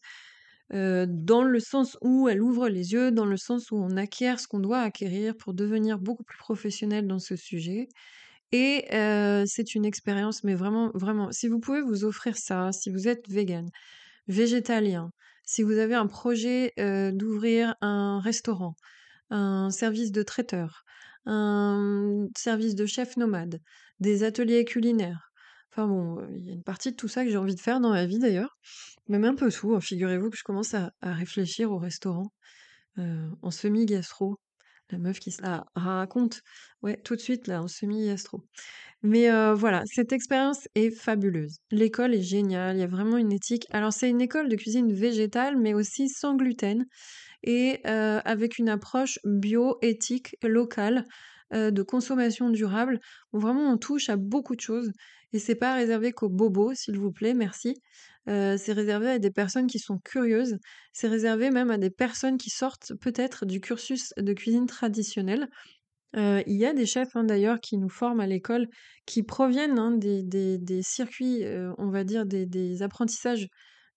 dans 0.72 1.44
le 1.44 1.60
sens 1.60 1.98
où 2.02 2.30
elle 2.30 2.42
ouvre 2.42 2.70
les 2.70 2.94
yeux, 2.94 3.12
dans 3.12 3.26
le 3.26 3.38
sens 3.38 3.72
où 3.72 3.78
on 3.78 3.98
acquiert 3.98 4.40
ce 4.40 4.48
qu'on 4.48 4.60
doit 4.60 4.82
acquérir 4.82 5.36
pour 5.38 5.54
devenir 5.54 6.00
beaucoup 6.00 6.24
plus 6.24 6.38
professionnel 6.38 7.08
dans 7.08 7.20
ce 7.20 7.36
sujet. 7.36 7.88
Et 8.52 8.86
c'est 9.46 9.76
une 9.76 9.86
expérience, 9.86 10.44
mais 10.44 10.56
vraiment, 10.56 10.92
vraiment, 10.94 11.32
si 11.32 11.48
vous 11.48 11.60
pouvez 11.60 11.82
vous 11.82 12.06
offrir 12.06 12.38
ça, 12.38 12.72
si 12.72 12.90
vous 12.90 13.08
êtes 13.08 13.28
vegan, 13.30 13.70
végétalien, 14.28 15.12
si 15.46 15.64
vous 15.64 15.78
avez 15.78 15.96
un 15.96 16.08
projet 16.08 16.74
d'ouvrir 17.14 17.76
un 17.82 18.20
restaurant, 18.20 18.76
un 19.32 19.72
service 19.72 20.12
de 20.12 20.24
traiteur, 20.24 20.84
un 21.26 22.28
service 22.38 22.76
de 22.76 22.86
chef 22.86 23.18
nomade, 23.18 23.60
des 24.00 24.24
ateliers 24.24 24.66
culinaires. 24.66 25.29
Enfin 25.72 25.88
bon, 25.88 26.28
il 26.36 26.46
y 26.46 26.50
a 26.50 26.54
une 26.54 26.64
partie 26.64 26.92
de 26.92 26.96
tout 26.96 27.08
ça 27.08 27.24
que 27.24 27.30
j'ai 27.30 27.38
envie 27.38 27.56
de 27.56 27.60
faire 27.60 27.80
dans 27.80 27.92
ma 27.92 28.06
vie 28.06 28.20
d'ailleurs. 28.20 28.58
Même 29.08 29.24
un 29.26 29.36
peu 29.36 29.52
tout, 29.52 29.76
hein. 29.76 29.82
figurez-vous 29.82 30.30
que 30.30 30.38
je 30.38 30.44
commence 30.44 30.74
à, 30.74 30.92
réfléchir 31.02 31.72
au 31.72 31.78
restaurant 31.78 32.32
en 32.98 33.52
semi-gastro. 33.52 34.40
La 34.92 34.98
meuf 34.98 35.20
qui 35.20 35.32
se 35.32 35.42
la 35.42 35.66
raconte, 35.76 36.42
ouais, 36.82 36.98
tout 36.98 37.16
de 37.16 37.22
suite 37.22 37.48
là, 37.48 37.62
en 37.62 37.68
semi-gastro. 37.68 38.44
Mais 39.04 39.30
voilà, 39.54 39.84
cette 39.86 40.12
expérience 40.12 40.68
est 40.76 40.90
fabuleuse. 40.90 41.60
L'école 41.72 42.16
est 42.16 42.24
géniale, 42.24 42.76
il 42.76 42.80
y 42.80 42.84
a 42.84 42.88
vraiment 42.88 43.18
une 43.18 43.32
éthique. 43.32 43.68
Alors 43.70 43.94
c'est 43.94 44.10
une 44.10 44.22
école 44.22 44.50
de 44.50 44.56
cuisine 44.56 44.92
végétale, 44.92 45.58
mais 45.58 45.74
aussi 45.74 46.10
sans 46.10 46.36
gluten 46.36 46.86
et 47.44 47.84
avec 47.86 48.58
une 48.58 48.70
approche 48.70 49.20
bio, 49.24 49.78
éthique, 49.82 50.36
locale, 50.44 51.06
de 51.52 51.82
consommation 51.84 52.50
durable. 52.50 53.00
vraiment, 53.34 53.72
on 53.72 53.78
touche 53.78 54.10
à 54.10 54.18
beaucoup 54.18 54.56
de 54.56 54.62
choses. 54.62 54.92
Et 55.34 55.40
c'est 55.40 55.56
pas 55.56 55.76
réservé 55.76 56.12
qu'aux 56.12 56.30
bobos, 56.30 56.74
s'il 56.74 56.98
vous 56.98 57.12
plaît, 57.12 57.34
merci. 57.34 57.76
c'est 58.28 58.74
réservé 58.74 59.10
à 59.12 59.20
des 59.20 59.32
personnes 59.32 59.68
qui 59.68 59.80
sont 59.80 60.00
curieuses. 60.00 60.58
C'est 60.94 61.08
réservé 61.08 61.52
même 61.52 61.72
à 61.72 61.78
des 61.78 61.90
personnes 61.90 62.38
qui 62.38 62.50
sortent 62.50 62.94
peut-être 63.02 63.46
du 63.46 63.60
cursus 63.62 64.14
de 64.18 64.34
cuisine 64.34 64.66
traditionnelle. 64.68 65.48
il 66.16 66.44
y 66.58 66.66
a 66.66 66.74
des 66.74 66.86
chefs 66.86 67.16
hein, 67.16 67.24
d'ailleurs 67.24 67.60
qui 67.60 67.78
nous 67.78 67.90
forment 67.90 68.22
à 68.22 68.28
l'école, 68.28 68.68
qui 69.06 69.24
proviennent 69.24 69.80
hein, 69.80 69.92
des, 69.92 70.82
circuits, 70.84 71.44
on 71.78 71.90
va 71.90 72.04
dire 72.04 72.26
des, 72.26 72.82
apprentissages 72.82 73.48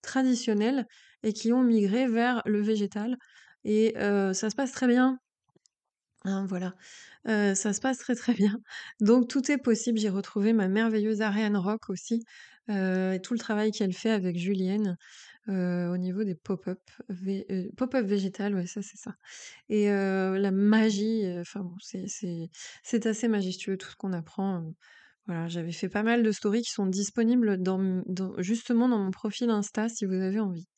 traditionnels 0.03 0.87
et 1.23 1.33
qui 1.33 1.53
ont 1.53 1.63
migré 1.63 2.09
vers 2.09 2.43
le 2.47 2.61
végétal. 2.61 3.17
Et 3.65 3.95
ça 3.97 4.51
se 4.51 4.55
passe 4.55 4.73
très 4.73 4.87
bien. 4.87 5.22
Hein, 6.25 6.47
voilà, 6.49 6.75
ça 7.27 7.73
se 7.73 7.81
passe 7.81 7.99
très, 7.99 8.15
très 8.15 8.35
bien. 8.35 8.59
Donc 9.01 9.29
tout 9.29 9.51
est 9.51 9.59
possible. 9.59 9.99
J'ai 9.99 10.09
retrouvé 10.09 10.53
ma 10.53 10.69
merveilleuse 10.69 11.21
Ariane 11.21 11.57
Rock 11.57 11.91
aussi, 11.91 12.25
et 12.69 13.19
tout 13.23 13.35
le 13.35 13.39
travail 13.41 13.73
qu'elle 13.73 13.93
fait 13.93 14.11
avec 14.11 14.39
Julienne, 14.39 14.97
au 15.49 15.97
niveau 15.97 16.23
des 16.23 16.37
pop-up 16.37 16.79
pop-up 17.77 18.07
végétal, 18.07 18.55
ouais, 18.55 18.67
ça, 18.67 18.83
c'est 18.83 18.99
ça. 18.99 19.15
Et 19.69 19.89
la 19.89 20.51
magie, 20.53 21.25
enfin 21.41 21.61
bon, 21.61 21.75
c'est 21.81 23.07
assez 23.07 23.29
majestueux 23.29 23.77
tout 23.77 23.89
ce 23.91 23.97
qu'on 23.97 24.13
apprend, 24.13 24.65
Voilà, 25.27 25.49
j'avais 25.49 25.73
fait 25.73 25.89
pas 25.89 26.03
mal 26.03 26.23
de 26.23 26.33
stories 26.33 26.63
qui 26.63 26.71
sont 26.71 26.87
disponibles 26.87 27.63
dans 27.63 28.03
justement 28.39 28.89
dans 28.89 28.99
mon 28.99 29.11
profil 29.11 29.51
Insta 29.51 29.89
si 29.89 30.05
vous 30.05 30.15
avez 30.15 30.41
envie. 30.41 30.69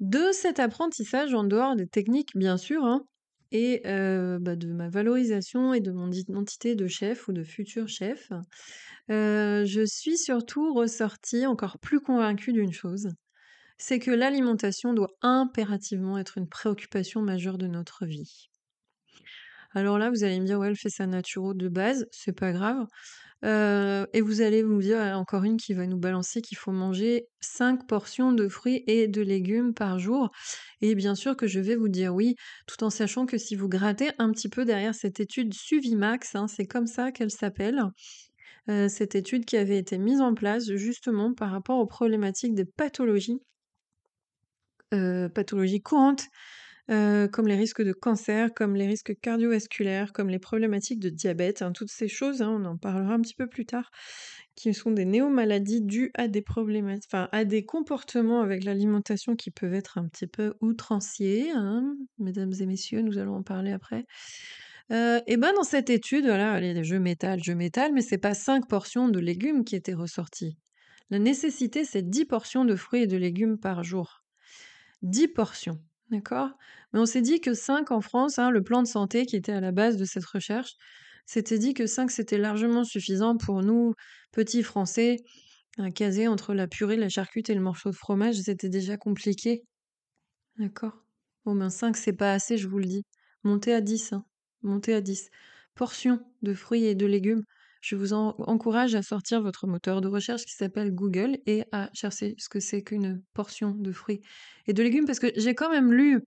De 0.00 0.32
cet 0.32 0.58
apprentissage, 0.58 1.32
en 1.34 1.44
dehors 1.44 1.76
des 1.76 1.86
techniques 1.86 2.36
bien 2.36 2.56
sûr, 2.56 2.84
hein, 2.84 3.04
et 3.52 3.82
bah, 3.84 4.56
de 4.56 4.72
ma 4.72 4.88
valorisation 4.88 5.74
et 5.74 5.80
de 5.80 5.92
mon 5.92 6.10
identité 6.10 6.74
de 6.76 6.86
chef 6.88 7.28
ou 7.28 7.32
de 7.32 7.44
futur 7.44 7.88
chef, 7.88 8.30
je 9.08 9.84
suis 9.86 10.18
surtout 10.18 10.74
ressortie 10.74 11.46
encore 11.46 11.78
plus 11.80 12.00
convaincue 12.00 12.52
d'une 12.52 12.72
chose, 12.72 13.08
c'est 13.78 13.98
que 14.00 14.10
l'alimentation 14.12 14.94
doit 14.94 15.12
impérativement 15.22 16.18
être 16.18 16.38
une 16.38 16.48
préoccupation 16.48 17.22
majeure 17.22 17.58
de 17.58 17.66
notre 17.68 18.06
vie. 18.06 18.48
Alors 19.74 19.98
là, 19.98 20.10
vous 20.10 20.24
allez 20.24 20.40
me 20.40 20.46
dire: 20.46 20.58
«Ouais, 20.58 20.68
elle 20.68 20.76
fait 20.76 20.90
sa 20.90 21.06
naturo 21.06 21.54
de 21.54 21.68
base», 21.68 22.06
c'est 22.10 22.32
pas 22.38 22.52
grave. 22.52 22.86
Heu 23.44 24.06
et 24.12 24.20
vous 24.20 24.40
allez 24.40 24.62
me 24.62 24.80
dire, 24.80 24.98
ah, 25.00 25.18
encore 25.18 25.44
une 25.44 25.56
qui 25.56 25.74
va 25.74 25.86
nous 25.86 25.96
balancer 25.98 26.42
qu'il 26.42 26.56
faut 26.58 26.72
manger 26.72 27.28
5 27.40 27.86
portions 27.88 28.32
de 28.32 28.48
fruits 28.48 28.84
et 28.86 29.08
de 29.08 29.20
légumes 29.22 29.74
par 29.74 29.98
jour. 29.98 30.30
Et 30.80 30.94
bien 30.94 31.14
sûr 31.14 31.36
que 31.36 31.46
je 31.48 31.60
vais 31.60 31.76
vous 31.76 31.88
dire 31.88 32.14
oui, 32.14 32.36
tout 32.66 32.84
en 32.84 32.90
sachant 32.90 33.26
que 33.26 33.38
si 33.38 33.56
vous 33.56 33.68
grattez 33.68 34.10
un 34.18 34.30
petit 34.32 34.48
peu 34.48 34.64
derrière 34.64 34.94
cette 34.94 35.20
étude 35.20 35.54
Suvimax, 35.54 36.34
hein, 36.36 36.46
c'est 36.48 36.66
comme 36.66 36.86
ça 36.86 37.12
qu'elle 37.12 37.30
s'appelle, 37.32 37.82
heu, 38.68 38.88
cette 38.88 39.14
étude 39.14 39.44
qui 39.44 39.56
avait 39.56 39.78
été 39.78 39.98
mise 39.98 40.20
en 40.20 40.34
place 40.34 40.72
justement 40.74 41.34
par 41.34 41.50
rapport 41.52 41.78
aux 41.78 41.86
problématiques 41.86 42.54
des 42.54 42.64
pathologies 42.66 43.40
pathologies 45.34 45.80
courantes 45.82 46.26
euh, 46.90 47.28
comme 47.28 47.46
les 47.46 47.56
risques 47.56 47.82
de 47.82 47.92
cancer, 47.92 48.52
comme 48.54 48.74
les 48.74 48.86
risques 48.86 49.14
cardiovasculaires, 49.20 50.12
comme 50.12 50.28
les 50.28 50.40
problématiques 50.40 50.98
de 50.98 51.10
diabète, 51.10 51.62
hein, 51.62 51.72
toutes 51.72 51.90
ces 51.90 52.08
choses, 52.08 52.42
hein, 52.42 52.50
on 52.50 52.64
en 52.64 52.76
parlera 52.76 53.14
un 53.14 53.20
petit 53.20 53.36
peu 53.36 53.46
plus 53.46 53.66
tard, 53.66 53.90
qui 54.56 54.74
sont 54.74 54.90
des 54.90 55.04
néomaladies 55.04 55.82
dues 55.82 56.10
à 56.14 56.28
des 56.28 56.42
problématiques, 56.42 57.08
enfin 57.12 57.28
à 57.32 57.44
des 57.44 57.64
comportements 57.64 58.40
avec 58.40 58.64
l'alimentation 58.64 59.36
qui 59.36 59.50
peuvent 59.50 59.74
être 59.74 59.98
un 59.98 60.08
petit 60.08 60.26
peu 60.26 60.54
outranciers, 60.60 61.50
hein, 61.52 61.96
mesdames 62.18 62.52
et 62.58 62.66
messieurs, 62.66 63.02
nous 63.02 63.18
allons 63.18 63.36
en 63.36 63.42
parler 63.42 63.72
après. 63.72 64.04
Euh, 64.90 65.20
et 65.26 65.36
ben 65.36 65.52
dans 65.54 65.62
cette 65.62 65.88
étude, 65.88 66.24
voilà, 66.26 66.52
allez, 66.52 66.82
je 66.84 66.96
m'étale, 66.96 67.40
je 67.42 67.52
m'étale, 67.52 67.92
mais 67.92 68.02
c'est 68.02 68.18
pas 68.18 68.34
5 68.34 68.68
portions 68.68 69.08
de 69.08 69.20
légumes 69.20 69.64
qui 69.64 69.76
étaient 69.76 69.94
ressorties. 69.94 70.58
La 71.10 71.18
nécessité, 71.18 71.84
c'est 71.84 72.02
10 72.02 72.24
portions 72.24 72.64
de 72.64 72.74
fruits 72.74 73.02
et 73.02 73.06
de 73.06 73.16
légumes 73.16 73.58
par 73.58 73.84
jour. 73.84 74.24
10 75.02 75.28
portions. 75.28 75.78
D'accord 76.12 76.50
Mais 76.92 77.00
on 77.00 77.06
s'est 77.06 77.22
dit 77.22 77.40
que 77.40 77.54
5 77.54 77.90
en 77.90 78.02
France, 78.02 78.38
hein, 78.38 78.50
le 78.50 78.62
plan 78.62 78.82
de 78.82 78.86
santé 78.86 79.24
qui 79.24 79.34
était 79.34 79.52
à 79.52 79.60
la 79.60 79.72
base 79.72 79.96
de 79.96 80.04
cette 80.04 80.26
recherche, 80.26 80.74
s'était 81.24 81.58
dit 81.58 81.72
que 81.72 81.86
5 81.86 82.10
c'était 82.10 82.36
largement 82.36 82.84
suffisant 82.84 83.36
pour 83.36 83.62
nous, 83.62 83.94
petits 84.30 84.62
Français, 84.62 85.16
un 85.78 85.90
casé 85.90 86.28
entre 86.28 86.52
la 86.52 86.68
purée, 86.68 86.96
la 86.96 87.08
charcuterie 87.08 87.54
et 87.54 87.56
le 87.56 87.62
morceau 87.62 87.90
de 87.90 87.96
fromage, 87.96 88.36
c'était 88.36 88.68
déjà 88.68 88.98
compliqué. 88.98 89.62
D'accord 90.58 90.92
Bon 91.46 91.54
ben 91.56 91.70
5 91.70 91.96
c'est 91.96 92.12
pas 92.12 92.34
assez, 92.34 92.58
je 92.58 92.68
vous 92.68 92.78
le 92.78 92.84
dis. 92.84 93.04
Montez 93.42 93.72
à 93.72 93.80
10, 93.80 94.12
hein. 94.12 94.26
Montez 94.60 94.92
à 94.92 95.00
10. 95.00 95.30
Portions 95.74 96.20
de 96.42 96.52
fruits 96.52 96.84
et 96.84 96.94
de 96.94 97.06
légumes. 97.06 97.44
Je 97.82 97.96
vous 97.96 98.12
encourage 98.12 98.94
à 98.94 99.02
sortir 99.02 99.42
votre 99.42 99.66
moteur 99.66 100.00
de 100.00 100.06
recherche 100.06 100.44
qui 100.44 100.54
s'appelle 100.54 100.94
Google 100.94 101.38
et 101.46 101.64
à 101.72 101.90
chercher 101.92 102.36
ce 102.38 102.48
que 102.48 102.60
c'est 102.60 102.84
qu'une 102.84 103.24
portion 103.34 103.72
de 103.72 103.90
fruits 103.90 104.20
et 104.68 104.72
de 104.72 104.84
légumes 104.84 105.04
parce 105.04 105.18
que 105.18 105.32
j'ai 105.36 105.56
quand 105.56 105.68
même 105.68 105.92
lu, 105.92 106.20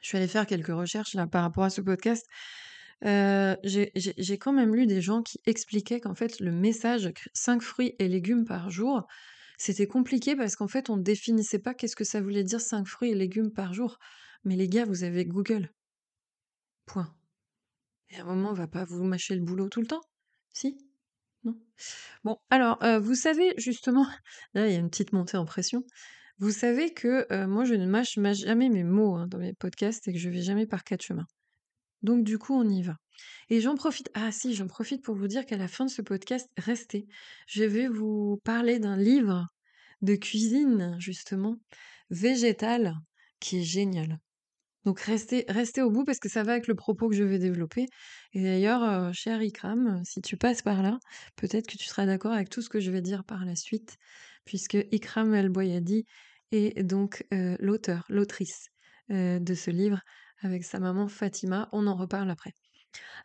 je 0.00 0.08
suis 0.08 0.16
allée 0.16 0.26
faire 0.26 0.46
quelques 0.46 0.68
recherches 0.68 1.12
là 1.12 1.26
par 1.26 1.42
rapport 1.42 1.64
à 1.64 1.68
ce 1.68 1.82
podcast, 1.82 2.26
euh, 3.04 3.54
j'ai 3.64 4.38
quand 4.38 4.54
même 4.54 4.74
lu 4.74 4.86
des 4.86 5.02
gens 5.02 5.22
qui 5.22 5.38
expliquaient 5.44 6.00
qu'en 6.00 6.14
fait 6.14 6.40
le 6.40 6.52
message 6.52 7.12
5 7.34 7.60
fruits 7.60 7.94
et 7.98 8.08
légumes 8.08 8.46
par 8.46 8.70
jour, 8.70 9.06
c'était 9.58 9.86
compliqué 9.86 10.36
parce 10.36 10.56
qu'en 10.56 10.68
fait 10.68 10.88
on 10.88 10.96
ne 10.96 11.02
définissait 11.02 11.58
pas 11.58 11.74
qu'est-ce 11.74 11.96
que 11.96 12.04
ça 12.04 12.22
voulait 12.22 12.44
dire 12.44 12.62
5 12.62 12.86
fruits 12.86 13.10
et 13.10 13.14
légumes 13.14 13.52
par 13.52 13.74
jour. 13.74 13.98
Mais 14.44 14.56
les 14.56 14.70
gars, 14.70 14.86
vous 14.86 15.04
avez 15.04 15.26
Google. 15.26 15.70
Point. 16.86 17.14
Et 18.08 18.16
à 18.16 18.22
un 18.22 18.24
moment, 18.24 18.50
on 18.50 18.54
va 18.54 18.68
pas 18.68 18.84
vous 18.84 19.04
mâcher 19.04 19.34
le 19.34 19.42
boulot 19.42 19.68
tout 19.68 19.80
le 19.80 19.86
temps 19.86 20.02
si? 20.56 20.78
Non? 21.44 21.58
Bon, 22.24 22.38
alors, 22.50 22.78
vous 23.00 23.14
savez 23.14 23.54
justement, 23.58 24.06
là, 24.54 24.66
il 24.66 24.72
y 24.72 24.76
a 24.76 24.78
une 24.78 24.90
petite 24.90 25.12
montée 25.12 25.36
en 25.36 25.44
pression. 25.44 25.84
Vous 26.38 26.50
savez 26.50 26.92
que 26.92 27.44
moi, 27.46 27.64
je 27.64 27.74
ne 27.74 27.86
mâche 27.86 28.18
jamais 28.18 28.68
mes 28.68 28.84
mots 28.84 29.14
hein, 29.14 29.26
dans 29.26 29.38
mes 29.38 29.54
podcasts 29.54 30.06
et 30.08 30.12
que 30.12 30.18
je 30.18 30.28
vais 30.28 30.42
jamais 30.42 30.66
par 30.66 30.84
quatre 30.84 31.02
chemins. 31.02 31.26
Donc, 32.02 32.24
du 32.24 32.38
coup, 32.38 32.54
on 32.54 32.68
y 32.68 32.82
va. 32.82 32.96
Et 33.48 33.60
j'en 33.60 33.74
profite. 33.74 34.10
Ah, 34.14 34.32
si, 34.32 34.54
j'en 34.54 34.66
profite 34.66 35.02
pour 35.02 35.14
vous 35.14 35.28
dire 35.28 35.46
qu'à 35.46 35.56
la 35.56 35.68
fin 35.68 35.86
de 35.86 35.90
ce 35.90 36.02
podcast, 36.02 36.48
restez. 36.56 37.06
Je 37.46 37.64
vais 37.64 37.88
vous 37.88 38.40
parler 38.44 38.78
d'un 38.78 38.96
livre 38.96 39.48
de 40.02 40.14
cuisine, 40.14 40.96
justement, 40.98 41.56
végétal, 42.10 42.94
qui 43.40 43.58
est 43.60 43.64
génial. 43.64 44.18
Donc 44.86 45.00
restez, 45.00 45.44
au 45.82 45.90
bout 45.90 46.04
parce 46.04 46.20
que 46.20 46.28
ça 46.28 46.44
va 46.44 46.52
avec 46.52 46.68
le 46.68 46.76
propos 46.76 47.08
que 47.08 47.16
je 47.16 47.24
vais 47.24 47.40
développer. 47.40 47.86
Et 48.32 48.42
d'ailleurs, 48.44 48.84
euh, 48.84 49.10
cher 49.12 49.40
Ikram, 49.42 50.00
si 50.04 50.20
tu 50.20 50.36
passes 50.36 50.62
par 50.62 50.80
là, 50.80 51.00
peut-être 51.34 51.66
que 51.66 51.76
tu 51.76 51.86
seras 51.86 52.06
d'accord 52.06 52.32
avec 52.32 52.50
tout 52.50 52.62
ce 52.62 52.68
que 52.68 52.78
je 52.78 52.92
vais 52.92 53.02
dire 53.02 53.24
par 53.24 53.44
la 53.44 53.56
suite, 53.56 53.96
puisque 54.44 54.78
Ikram 54.92 55.34
El 55.34 55.48
Boyadi 55.48 56.04
est 56.52 56.84
donc 56.84 57.26
euh, 57.34 57.56
l'auteur, 57.58 58.04
l'autrice 58.08 58.68
euh, 59.10 59.40
de 59.40 59.54
ce 59.54 59.72
livre 59.72 60.02
avec 60.40 60.62
sa 60.62 60.78
maman 60.78 61.08
Fatima. 61.08 61.68
On 61.72 61.88
en 61.88 61.96
reparle 61.96 62.30
après. 62.30 62.52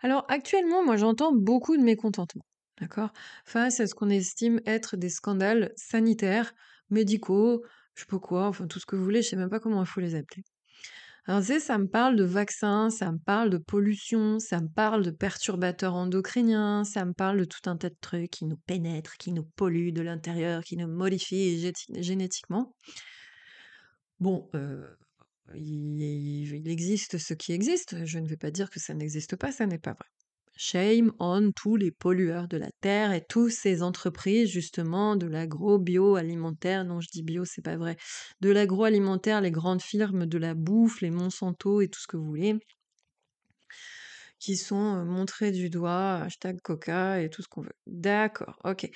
Alors 0.02 0.26
actuellement, 0.30 0.84
moi 0.84 0.98
j'entends 0.98 1.32
beaucoup 1.32 1.78
de 1.78 1.84
mécontentement, 1.84 2.46
d'accord? 2.80 3.12
Face 3.46 3.80
à 3.80 3.86
ce 3.86 3.94
qu'on 3.94 4.10
estime 4.10 4.62
être 4.66 4.98
des 4.98 5.10
scandales 5.10 5.72
sanitaires, 5.76 6.54
médicaux, 6.90 7.64
je 7.94 8.02
sais 8.02 8.08
pas 8.08 8.18
quoi, 8.18 8.48
enfin 8.48 8.66
tout 8.66 8.80
ce 8.80 8.88
que 8.88 8.96
vous 8.96 9.04
voulez, 9.04 9.22
je 9.22 9.30
sais 9.30 9.36
même 9.36 9.52
pas 9.52 9.60
comment 9.60 9.84
il 9.84 9.88
faut 9.88 10.02
les 10.02 10.16
appeler. 10.16 10.44
Alors, 11.26 11.44
ça 11.44 11.78
me 11.78 11.88
parle 11.88 12.16
de 12.16 12.24
vaccins, 12.24 12.90
ça 12.90 13.12
me 13.12 13.20
parle 13.20 13.52
de 13.52 13.60
pollution, 13.60 14.40
ça 14.40 14.60
me 14.60 14.68
parle 14.68 15.04
de 15.04 15.12
perturbateurs 15.12 15.94
endocriniens, 15.94 16.84
ça 16.84 17.06
me 17.06 17.14
parle 17.14 17.40
de 17.40 17.46
tout 17.46 17.70
un 17.70 17.78
tas 17.78 17.90
de 17.90 17.98
trucs 18.02 18.32
qui 18.32 18.46
nous 18.46 18.58
pénètrent, 18.58 19.18
qui 19.18 19.32
nous 19.32 19.44
polluent 19.44 19.94
de 19.94 20.02
l'intérieur, 20.02 20.64
qui 20.64 20.78
nous 20.78 20.88
modifient 20.88 21.72
génétiquement. 22.00 22.76
Bon, 24.20 24.50
euh, 24.56 24.88
il, 25.56 26.68
existe 26.68 27.18
ce 27.18 27.34
qui 27.34 27.54
existe. 27.54 28.06
Je 28.06 28.20
ne 28.20 28.28
vais 28.28 28.38
pas 28.38 28.52
dire 28.52 28.70
que 28.70 28.80
ça 28.80 28.94
n'existe 28.94 29.36
pas, 29.36 29.52
ça 29.52 29.68
n'est 29.68 29.80
pas 29.80 29.94
vrai. 29.94 30.08
Shame 30.64 31.12
on 31.18 31.52
tous 31.52 31.76
les 31.76 31.90
pollueurs 31.90 32.48
de 32.48 32.56
la 32.56 32.70
terre 32.82 33.14
et 33.14 33.26
toutes 33.26 33.50
ces 33.50 33.82
entreprises 33.82 34.48
justement 34.48 35.16
de 35.16 35.26
l'agro-bio-alimentaire. 35.26 36.86
Non, 36.86 37.02
je 37.02 37.10
dis 37.12 37.24
bio, 37.24 37.46
c'est 37.46 37.64
pas 37.64 37.78
vrai. 37.78 37.98
De 38.42 38.52
l'agroalimentaire, 38.52 39.42
les 39.42 39.50
grandes 39.50 39.82
firmes 39.82 40.28
de 40.28 40.38
la 40.38 40.54
bouffe, 40.54 41.02
les 41.02 41.10
Monsanto 41.10 41.82
et 41.82 41.88
tout 41.88 42.00
ce 42.00 42.06
que 42.06 42.16
vous 42.16 42.28
voulez, 42.28 42.60
qui 44.38 44.56
sont 44.56 44.98
euh, 44.98 45.04
montrés 45.04 45.52
du 45.52 45.72
doigt, 45.72 46.18
hashtag 46.18 46.62
Coca 46.62 47.20
et 47.24 47.32
tout 47.32 47.42
ce 47.42 47.48
qu'on 47.48 47.62
veut. 47.62 47.74
D'accord, 47.88 48.60
ok. 48.64 48.88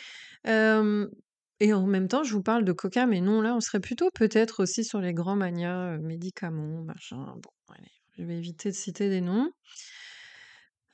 et 0.45 1.73
en 1.73 1.87
même 1.87 2.07
temps, 2.07 2.23
je 2.23 2.33
vous 2.33 2.43
parle 2.43 2.63
de 2.63 2.73
Coca, 2.73 3.07
mais 3.07 3.21
non, 3.21 3.41
là, 3.41 3.55
on 3.55 3.59
serait 3.59 3.79
plutôt 3.79 4.11
peut-être 4.13 4.61
aussi 4.61 4.83
sur 4.83 5.01
les 5.01 5.15
grands 5.15 5.35
manias, 5.35 5.95
euh, 5.95 5.99
médicaments, 5.99 6.83
machin. 6.83 7.25
Bon, 7.41 7.73
allez, 7.75 7.91
je 8.19 8.23
vais 8.23 8.37
éviter 8.37 8.69
de 8.69 8.75
citer 8.75 9.09
des 9.09 9.21
noms. 9.21 9.49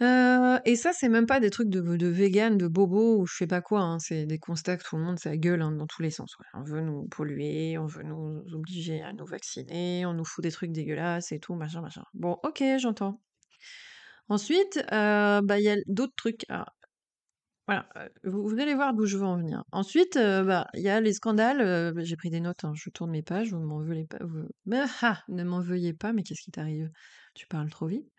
Euh, 0.02 0.58
et 0.66 0.76
ça, 0.76 0.94
c'est 0.94 1.10
même 1.10 1.28
pas 1.28 1.40
des 1.40 1.52
trucs 1.52 1.70
de 1.70 1.82
de 1.82 2.08
véganes, 2.08 2.58
de 2.58 2.68
bobos 2.68 3.20
ou 3.22 3.28
je 3.28 3.36
sais 3.36 3.48
pas 3.48 3.62
quoi, 3.62 3.82
hein. 3.82 4.00
C'est 4.00 4.26
des 4.26 4.40
constats 4.40 4.78
que 4.78 4.84
tout 4.84 4.98
le 4.98 5.04
monde, 5.04 5.20
ça 5.20 5.38
gueule, 5.38 5.62
hein, 5.62 5.72
dans 5.72 5.86
tous 5.86 6.02
les 6.02 6.10
sens, 6.10 6.36
On 6.56 6.64
veut 6.64 6.82
nous 6.82 7.08
polluer, 7.10 7.78
on 7.78 7.86
veut 7.86 8.04
nous 8.04 8.44
obliger 8.54 9.02
à 9.02 9.14
nous 9.14 9.26
vacciner, 9.26 10.06
on 10.08 10.14
nous 10.14 10.26
fout 10.26 10.44
des 10.44 10.52
trucs 10.52 10.72
dégueulasses 10.72 11.32
et 11.32 11.40
tout, 11.40 11.54
machin, 11.54 11.82
machin. 11.82 12.04
Bon, 12.16 12.38
OK, 12.44 12.64
j'entends. 12.80 13.22
Ensuite, 14.30 14.84
euh, 14.92 15.42
bah, 15.44 15.60
il 15.60 15.64
y 15.66 15.70
a 15.70 15.76
d'autres 15.88 16.16
trucs. 16.16 16.46
voilà, 17.68 17.88
euh, 17.98 18.10
vous 18.24 18.60
allez 18.60 18.74
voir 18.76 18.94
d'où 18.94 19.06
je 19.06 19.18
veux 19.18 19.26
en 19.26 19.38
venir. 19.38 19.64
Ensuite, 19.72 20.16
bah, 20.18 20.68
il 20.74 20.82
y 20.82 20.90
a 20.90 21.00
les 21.00 21.14
scandales, 21.14 21.94
j'ai 22.04 22.16
pris 22.16 22.30
des 22.30 22.40
notes, 22.40 22.66
hein, 22.66 22.74
je 22.76 22.90
tourne 22.90 23.12
mes 23.12 23.22
pages, 23.24 23.52
vous 23.52 23.60
ne 23.60 23.66
m'en 23.66 23.80
veuillez 23.80 24.08
pas, 24.08 24.20
ah! 25.04 25.22
Ne 25.30 25.44
m'en 25.44 25.62
veuillez 25.62 25.94
pas, 25.94 26.12
mais 26.14 26.24
qu'est-ce 26.24 26.42
qui 26.42 26.52
t'arrive? 26.52 26.90
Tu 27.34 27.48
parles 27.48 27.70
trop 27.70 27.88
vite. 27.88 28.10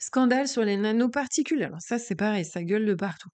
Scandale 0.00 0.48
sur 0.48 0.64
les 0.64 0.78
nanoparticules. 0.78 1.62
Alors 1.62 1.82
ça, 1.82 1.98
c'est 1.98 2.16
pareil, 2.16 2.44
ça 2.44 2.64
gueule 2.64 2.86
de 2.86 2.94
partout. 2.94 3.28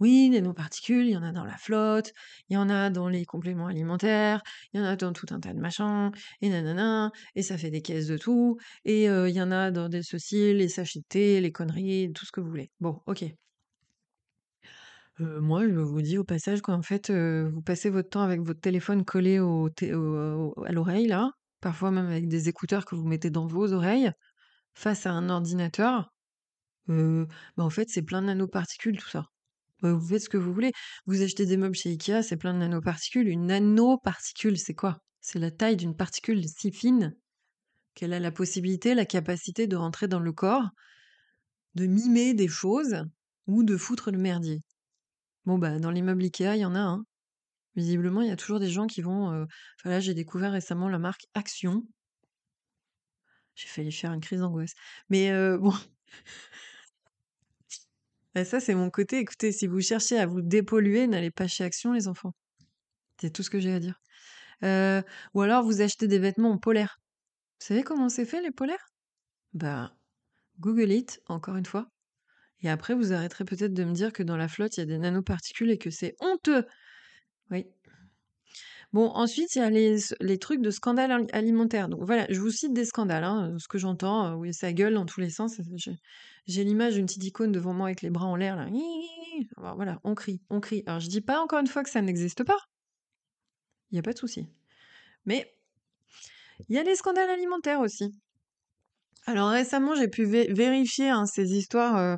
Oui, 0.00 0.28
nanoparticules, 0.30 1.06
il 1.06 1.12
y 1.12 1.16
en 1.16 1.22
a 1.22 1.32
dans 1.32 1.44
la 1.44 1.56
flotte, 1.56 2.12
il 2.48 2.54
y 2.54 2.56
en 2.58 2.68
a 2.68 2.90
dans 2.90 3.08
les 3.08 3.24
compléments 3.24 3.66
alimentaires, 3.66 4.42
il 4.72 4.80
y 4.80 4.82
en 4.82 4.86
a 4.86 4.96
dans 4.96 5.12
tout 5.12 5.26
un 5.30 5.40
tas 5.40 5.52
de 5.54 5.60
machins, 5.60 6.10
et 6.42 6.50
nanana, 6.50 7.10
et 7.34 7.42
ça 7.42 7.58
fait 7.58 7.70
des 7.70 7.82
caisses 7.82 8.06
de 8.06 8.16
tout, 8.18 8.58
et 8.84 9.04
il 9.04 9.30
y 9.30 9.42
en 9.42 9.50
a 9.50 9.70
dans 9.70 9.88
des 9.88 10.02
ceci, 10.02 10.54
les 10.54 10.68
sachets 10.68 11.00
de 11.00 11.04
thé, 11.08 11.40
les 11.40 11.52
conneries, 11.52 12.12
tout 12.14 12.24
ce 12.24 12.32
que 12.32 12.40
vous 12.40 12.48
voulez. 12.48 12.70
Bon, 12.80 13.00
ok. 13.06 13.24
moi, 15.18 15.68
je 15.68 15.78
vous 15.78 16.02
dis 16.02 16.16
au 16.16 16.24
passage 16.24 16.62
qu'en 16.62 16.82
fait, 16.82 17.10
vous 17.10 17.62
passez 17.62 17.90
votre 17.90 18.08
temps 18.08 18.22
avec 18.22 18.40
votre 18.40 18.60
téléphone 18.60 19.04
collé 19.04 19.36
à 19.36 20.72
l'oreille, 20.72 21.08
là, 21.08 21.30
parfois 21.60 21.90
même 21.90 22.06
avec 22.06 22.28
des 22.28 22.48
écouteurs 22.48 22.86
que 22.86 22.94
vous 22.94 23.06
mettez 23.06 23.28
dans 23.30 23.46
vos 23.46 23.72
oreilles, 23.74 24.12
face 24.74 25.06
à 25.06 25.12
un 25.12 25.28
ordinateur, 25.28 26.10
bah, 26.88 27.64
en 27.64 27.70
fait, 27.70 27.88
c'est 27.88 28.02
plein 28.02 28.20
de 28.20 28.26
nanoparticules 28.26 28.98
tout 28.98 29.08
ça. 29.08 29.26
Bah, 29.80 29.92
vous 29.92 30.06
faites 30.06 30.22
ce 30.22 30.28
que 30.28 30.36
vous 30.36 30.52
voulez. 30.52 30.72
Vous 31.06 31.22
achetez 31.22 31.46
des 31.46 31.56
meubles 31.56 31.74
chez 31.74 31.90
Ikea, 31.90 32.22
c'est 32.22 32.36
plein 32.36 32.52
de 32.52 32.58
nanoparticules. 32.58 33.28
Une 33.28 33.46
nanoparticule, 33.46 34.58
c'est 34.58 34.74
quoi? 34.74 34.98
C'est 35.20 35.38
la 35.38 35.50
taille 35.50 35.76
d'une 35.76 35.96
particule 35.96 36.44
si 36.48 36.72
fine 36.72 37.14
qu'elle 37.94 38.12
a 38.12 38.20
la 38.20 38.32
possibilité, 38.32 38.94
la 38.94 39.06
capacité 39.06 39.66
de 39.66 39.76
rentrer 39.76 40.08
dans 40.08 40.20
le 40.20 40.32
corps, 40.32 40.68
de 41.74 41.86
mimer 41.86 42.34
des 42.34 42.48
choses 42.48 43.04
ou 43.46 43.62
de 43.62 43.76
foutre 43.76 44.10
le 44.10 44.18
merdier. 44.18 44.60
Bon, 45.44 45.58
bah, 45.58 45.78
dans 45.78 45.90
l'immeuble 45.90 46.22
Ikea, 46.22 46.56
il 46.56 46.60
y 46.60 46.64
en 46.64 46.74
a 46.74 46.80
un. 46.80 47.04
Visiblement, 47.76 48.20
il 48.22 48.28
y 48.28 48.32
a 48.32 48.36
toujours 48.36 48.60
des 48.60 48.70
gens 48.70 48.86
qui 48.86 49.00
vont. 49.00 49.32
euh, 49.32 49.44
là, 49.84 50.00
j'ai 50.00 50.14
découvert 50.14 50.52
récemment 50.52 50.88
la 50.88 50.98
marque 50.98 51.26
Action. 51.34 51.84
J'ai 53.60 53.68
failli 53.68 53.92
faire 53.92 54.14
une 54.14 54.22
crise 54.22 54.40
d'angoisse. 54.40 54.72
Mais 55.10 55.30
bon, 55.58 55.74
bah, 58.34 58.46
ça, 58.46 58.58
c'est 58.58 58.74
mon 58.74 58.88
côté. 58.88 59.18
Écoutez, 59.18 59.52
si 59.52 59.66
vous 59.66 59.82
cherchez 59.82 60.18
à 60.18 60.24
vous 60.24 60.40
dépolluer, 60.40 61.06
n'allez 61.06 61.30
pas 61.30 61.46
chez 61.46 61.62
Action, 61.62 61.92
les 61.92 62.08
enfants. 62.08 62.32
C'est 63.20 63.30
tout 63.30 63.42
ce 63.42 63.50
que 63.50 63.60
j'ai 63.60 63.74
à 63.74 63.80
dire. 63.80 64.00
Ou 65.34 65.42
alors, 65.42 65.62
vous 65.62 65.82
achetez 65.82 66.08
des 66.08 66.18
vêtements 66.18 66.52
en 66.52 66.58
polaire. 66.58 67.00
Vous 67.60 67.66
savez 67.66 67.82
comment 67.82 68.08
c'est 68.08 68.24
fait, 68.24 68.40
les 68.40 68.50
polaires? 68.50 68.86
Bah, 69.52 69.94
Google 70.58 70.90
it, 70.90 71.20
encore 71.26 71.56
une 71.56 71.66
fois. 71.66 71.90
Et 72.62 72.70
après, 72.70 72.94
vous 72.94 73.12
arrêterez 73.12 73.44
peut-être 73.44 73.74
de 73.74 73.84
me 73.84 73.92
dire 73.92 74.10
que 74.14 74.22
dans 74.22 74.38
la 74.38 74.48
flotte, 74.48 74.78
il 74.78 74.80
y 74.80 74.82
a 74.84 74.86
des 74.86 74.96
nanoparticules 74.96 75.70
et 75.70 75.76
que 75.76 75.90
c'est 75.90 76.14
honteux. 76.20 76.64
Oui. 77.50 77.66
Bon, 78.92 79.06
ensuite, 79.14 79.54
il 79.54 79.60
y 79.60 79.62
a 79.62 79.70
les, 79.70 79.96
les 80.20 80.38
trucs 80.38 80.60
de 80.60 80.70
scandale 80.70 81.12
al- 81.12 81.26
alimentaire. 81.32 81.88
Donc 81.88 82.02
voilà, 82.02 82.26
je 82.28 82.40
vous 82.40 82.50
cite 82.50 82.72
des 82.72 82.84
scandales, 82.84 83.22
hein, 83.24 83.56
ce 83.58 83.68
que 83.68 83.78
j'entends, 83.78 84.32
euh, 84.32 84.34
oui, 84.34 84.52
ça 84.52 84.72
gueule 84.72 84.94
dans 84.94 85.06
tous 85.06 85.20
les 85.20 85.30
sens. 85.30 85.60
J'ai 86.46 86.64
l'image 86.64 86.94
d'une 86.94 87.06
petite 87.06 87.24
icône 87.24 87.52
devant 87.52 87.72
moi 87.72 87.86
avec 87.86 88.02
les 88.02 88.10
bras 88.10 88.26
en 88.26 88.34
l'air, 88.36 88.56
là. 88.56 88.66
Voilà, 89.56 90.00
on 90.04 90.14
crie, 90.14 90.40
on 90.50 90.60
crie. 90.60 90.82
Alors, 90.86 91.00
je 91.00 91.08
dis 91.08 91.20
pas 91.20 91.40
encore 91.40 91.60
une 91.60 91.66
fois 91.68 91.84
que 91.84 91.90
ça 91.90 92.02
n'existe 92.02 92.42
pas. 92.44 92.58
Il 93.90 93.94
n'y 93.94 93.98
a 94.00 94.02
pas 94.02 94.12
de 94.12 94.18
souci. 94.18 94.48
Mais 95.26 95.52
il 96.68 96.74
y 96.76 96.78
a 96.78 96.82
les 96.82 96.94
scandales 96.96 97.28
alimentaires 97.30 97.80
aussi. 97.80 98.10
Alors 99.26 99.50
récemment, 99.50 99.94
j'ai 99.94 100.08
pu 100.08 100.24
vé- 100.24 100.52
vérifier 100.52 101.08
hein, 101.10 101.26
ces 101.26 101.54
histoires, 101.54 101.96
euh, 101.96 102.16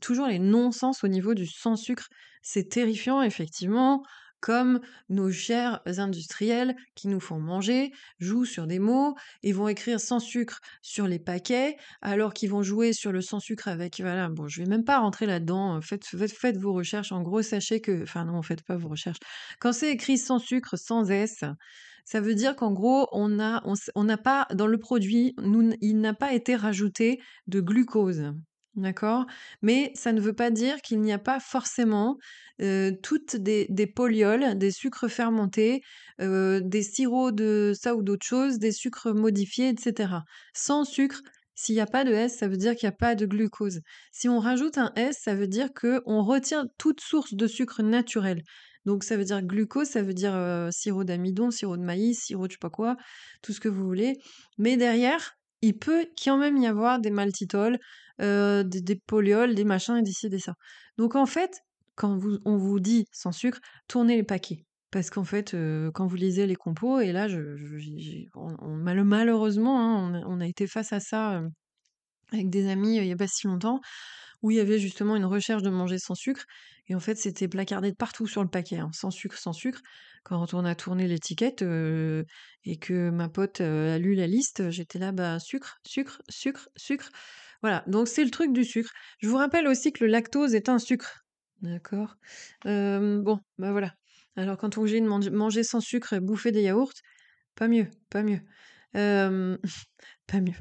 toujours 0.00 0.26
les 0.26 0.38
non-sens 0.38 1.04
au 1.04 1.08
niveau 1.08 1.34
du 1.34 1.46
sans-sucre. 1.46 2.08
C'est 2.42 2.68
terrifiant, 2.68 3.22
effectivement, 3.22 4.02
comme 4.40 4.80
nos 5.08 5.30
chers 5.30 5.80
industriels 5.86 6.76
qui 6.94 7.08
nous 7.08 7.20
font 7.20 7.38
manger 7.38 7.92
jouent 8.18 8.44
sur 8.44 8.66
des 8.66 8.78
mots 8.78 9.14
et 9.42 9.52
vont 9.52 9.68
écrire 9.68 10.00
sans 10.00 10.20
sucre 10.20 10.60
sur 10.82 11.06
les 11.06 11.18
paquets, 11.18 11.76
alors 12.02 12.32
qu'ils 12.32 12.50
vont 12.50 12.62
jouer 12.62 12.92
sur 12.92 13.12
le 13.12 13.20
sans 13.20 13.40
sucre 13.40 13.68
avec, 13.68 14.00
voilà, 14.00 14.28
bon, 14.28 14.48
je 14.48 14.62
vais 14.62 14.68
même 14.68 14.84
pas 14.84 14.98
rentrer 14.98 15.26
là-dedans, 15.26 15.80
faites, 15.80 16.04
faites, 16.04 16.56
vos 16.56 16.72
recherches. 16.72 17.12
En 17.12 17.22
gros, 17.22 17.42
sachez 17.42 17.80
que, 17.80 18.02
enfin 18.02 18.24
non, 18.24 18.42
faites 18.42 18.62
pas 18.62 18.76
vos 18.76 18.88
recherches. 18.88 19.18
Quand 19.60 19.72
c'est 19.72 19.90
écrit 19.90 20.18
sans 20.18 20.38
sucre, 20.38 20.76
sans 20.76 21.10
S, 21.10 21.44
ça 22.04 22.20
veut 22.20 22.34
dire 22.34 22.54
qu'en 22.54 22.72
gros, 22.72 23.08
on 23.12 23.40
a, 23.40 23.62
on, 23.64 24.16
pas, 24.16 24.46
dans 24.54 24.68
le 24.68 24.78
produit, 24.78 25.34
il 25.80 26.00
n'a 26.00 26.14
pas 26.14 26.32
été 26.32 26.54
rajouté 26.54 27.20
de 27.48 27.60
glucose. 27.60 28.32
D'accord? 28.76 29.24
Mais 29.62 29.90
ça 29.94 30.12
ne 30.12 30.20
veut 30.20 30.34
pas 30.34 30.50
dire 30.50 30.82
qu'il 30.82 31.00
n'y 31.00 31.12
a 31.12 31.18
pas 31.18 31.40
forcément 31.40 32.18
toutes 33.02 33.36
des, 33.36 33.66
des 33.70 33.86
polyols, 33.86 34.56
des 34.58 34.70
sucres 34.70 35.08
fermentés, 35.08 35.82
des 36.18 36.82
sirops 36.82 37.34
de 37.34 37.72
ça 37.74 37.94
ou 37.94 38.02
d'autres 38.02 38.26
choses, 38.26 38.58
des 38.58 38.72
sucres 38.72 39.14
modifiés, 39.14 39.68
etc. 39.68 40.12
Sans 40.54 40.84
sucre, 40.84 41.22
s'il 41.54 41.74
n'y 41.74 41.80
a 41.80 41.86
pas 41.86 42.04
de 42.04 42.12
S, 42.12 42.36
ça 42.36 42.48
veut 42.48 42.58
dire 42.58 42.76
qu'il 42.76 42.86
n'y 42.86 42.94
a 42.94 42.98
pas 42.98 43.14
de 43.14 43.24
glucose. 43.24 43.80
Si 44.12 44.28
on 44.28 44.40
rajoute 44.40 44.76
un 44.76 44.92
S, 44.94 45.20
ça 45.22 45.34
veut 45.34 45.48
dire 45.48 45.70
qu'on 45.72 46.22
retient 46.22 46.66
toute 46.76 47.00
source 47.00 47.32
de 47.32 47.46
sucre 47.46 47.82
naturel. 47.82 48.42
Donc 48.84 49.04
ça 49.04 49.16
veut 49.16 49.24
dire 49.24 49.42
glucose, 49.42 49.88
ça 49.88 50.02
veut 50.02 50.14
dire 50.14 50.68
sirop 50.70 51.04
d'amidon, 51.04 51.50
sirop 51.50 51.78
de 51.78 51.82
maïs, 51.82 52.22
sirop 52.22 52.46
de 52.46 52.52
je 52.52 52.56
sais 52.56 52.60
pas 52.60 52.70
quoi, 52.70 52.96
tout 53.42 53.52
ce 53.52 53.60
que 53.60 53.68
vous 53.70 53.84
voulez. 53.84 54.18
Mais 54.58 54.76
derrière, 54.76 55.36
il 55.62 55.78
peut 55.78 56.06
quand 56.22 56.38
même 56.38 56.56
y 56.56 56.66
avoir 56.66 57.00
des 57.00 57.10
maltitols, 57.10 57.78
euh, 58.20 58.62
des, 58.62 58.80
des 58.80 58.96
polyols, 58.96 59.54
des 59.54 59.64
machins, 59.64 59.96
et 59.96 60.02
d'ici, 60.02 60.28
des 60.28 60.38
ça. 60.38 60.54
Donc 60.98 61.14
en 61.16 61.26
fait, 61.26 61.60
quand 61.94 62.16
vous, 62.16 62.38
on 62.44 62.56
vous 62.56 62.80
dit 62.80 63.06
sans 63.12 63.32
sucre, 63.32 63.58
tournez 63.88 64.16
les 64.16 64.22
paquets. 64.22 64.64
Parce 64.90 65.10
qu'en 65.10 65.24
fait, 65.24 65.54
euh, 65.54 65.90
quand 65.92 66.06
vous 66.06 66.16
lisez 66.16 66.46
les 66.46 66.54
compos, 66.54 67.00
et 67.00 67.12
là, 67.12 67.26
malheureusement, 68.34 70.10
on, 70.26 70.40
a, 70.40 70.46
été 70.46 70.66
face 70.66 70.92
à 70.92 71.00
ça 71.00 71.38
euh, 71.38 71.48
avec 72.32 72.50
des 72.50 72.68
amis 72.68 72.96
il 72.96 73.06
y 73.06 73.12
a 73.12 73.16
pas 73.16 73.26
si 73.26 73.46
longtemps, 73.46 73.80
où 74.42 74.50
il 74.50 74.58
y 74.58 74.60
avait 74.60 74.78
justement 74.78 75.16
une 75.16 75.24
recherche 75.24 75.62
de 75.62 75.70
manger 75.70 75.98
sans 75.98 76.14
sucre. 76.14 76.44
Et 76.88 76.94
en 76.94 77.00
fait, 77.00 77.16
c'était 77.16 77.48
placardé 77.48 77.90
de 77.90 77.96
partout 77.96 78.26
sur 78.26 78.42
le 78.42 78.48
paquet, 78.48 78.78
hein, 78.78 78.90
sans 78.92 79.10
sucre, 79.10 79.36
sans 79.38 79.52
sucre. 79.52 79.80
Quand 80.26 80.54
on 80.54 80.64
a 80.64 80.74
tourné 80.74 81.06
l'étiquette 81.06 81.62
et 81.62 82.76
que 82.80 83.10
ma 83.10 83.28
pote 83.28 83.60
a 83.60 83.96
lu 83.96 84.16
la 84.16 84.26
liste, 84.26 84.70
j'étais 84.70 84.98
là, 84.98 85.12
bah, 85.12 85.38
sucre, 85.38 85.78
sucre, 85.86 86.20
sucre, 86.28 86.68
sucre. 86.74 87.10
Voilà, 87.62 87.84
donc 87.86 88.08
c'est 88.08 88.24
le 88.24 88.30
truc 88.32 88.52
du 88.52 88.64
sucre. 88.64 88.90
Je 89.20 89.28
vous 89.28 89.36
rappelle 89.36 89.68
aussi 89.68 89.92
que 89.92 90.02
le 90.02 90.10
lactose 90.10 90.56
est 90.56 90.68
un 90.68 90.80
sucre. 90.80 91.20
D'accord? 91.62 92.16
Bon, 92.64 93.38
bah 93.58 93.70
voilà. 93.70 93.94
Alors, 94.34 94.56
quand 94.56 94.76
on 94.78 94.86
est 94.86 95.00
de 95.00 95.06
man- 95.06 95.30
manger 95.30 95.62
sans 95.62 95.80
sucre 95.80 96.12
et 96.14 96.18
bouffer 96.18 96.50
des 96.50 96.62
yaourts, 96.62 96.92
pas 97.54 97.68
mieux, 97.68 97.86
pas 98.10 98.24
mieux. 98.24 98.40
Pas 100.26 100.40
mieux. 100.40 100.54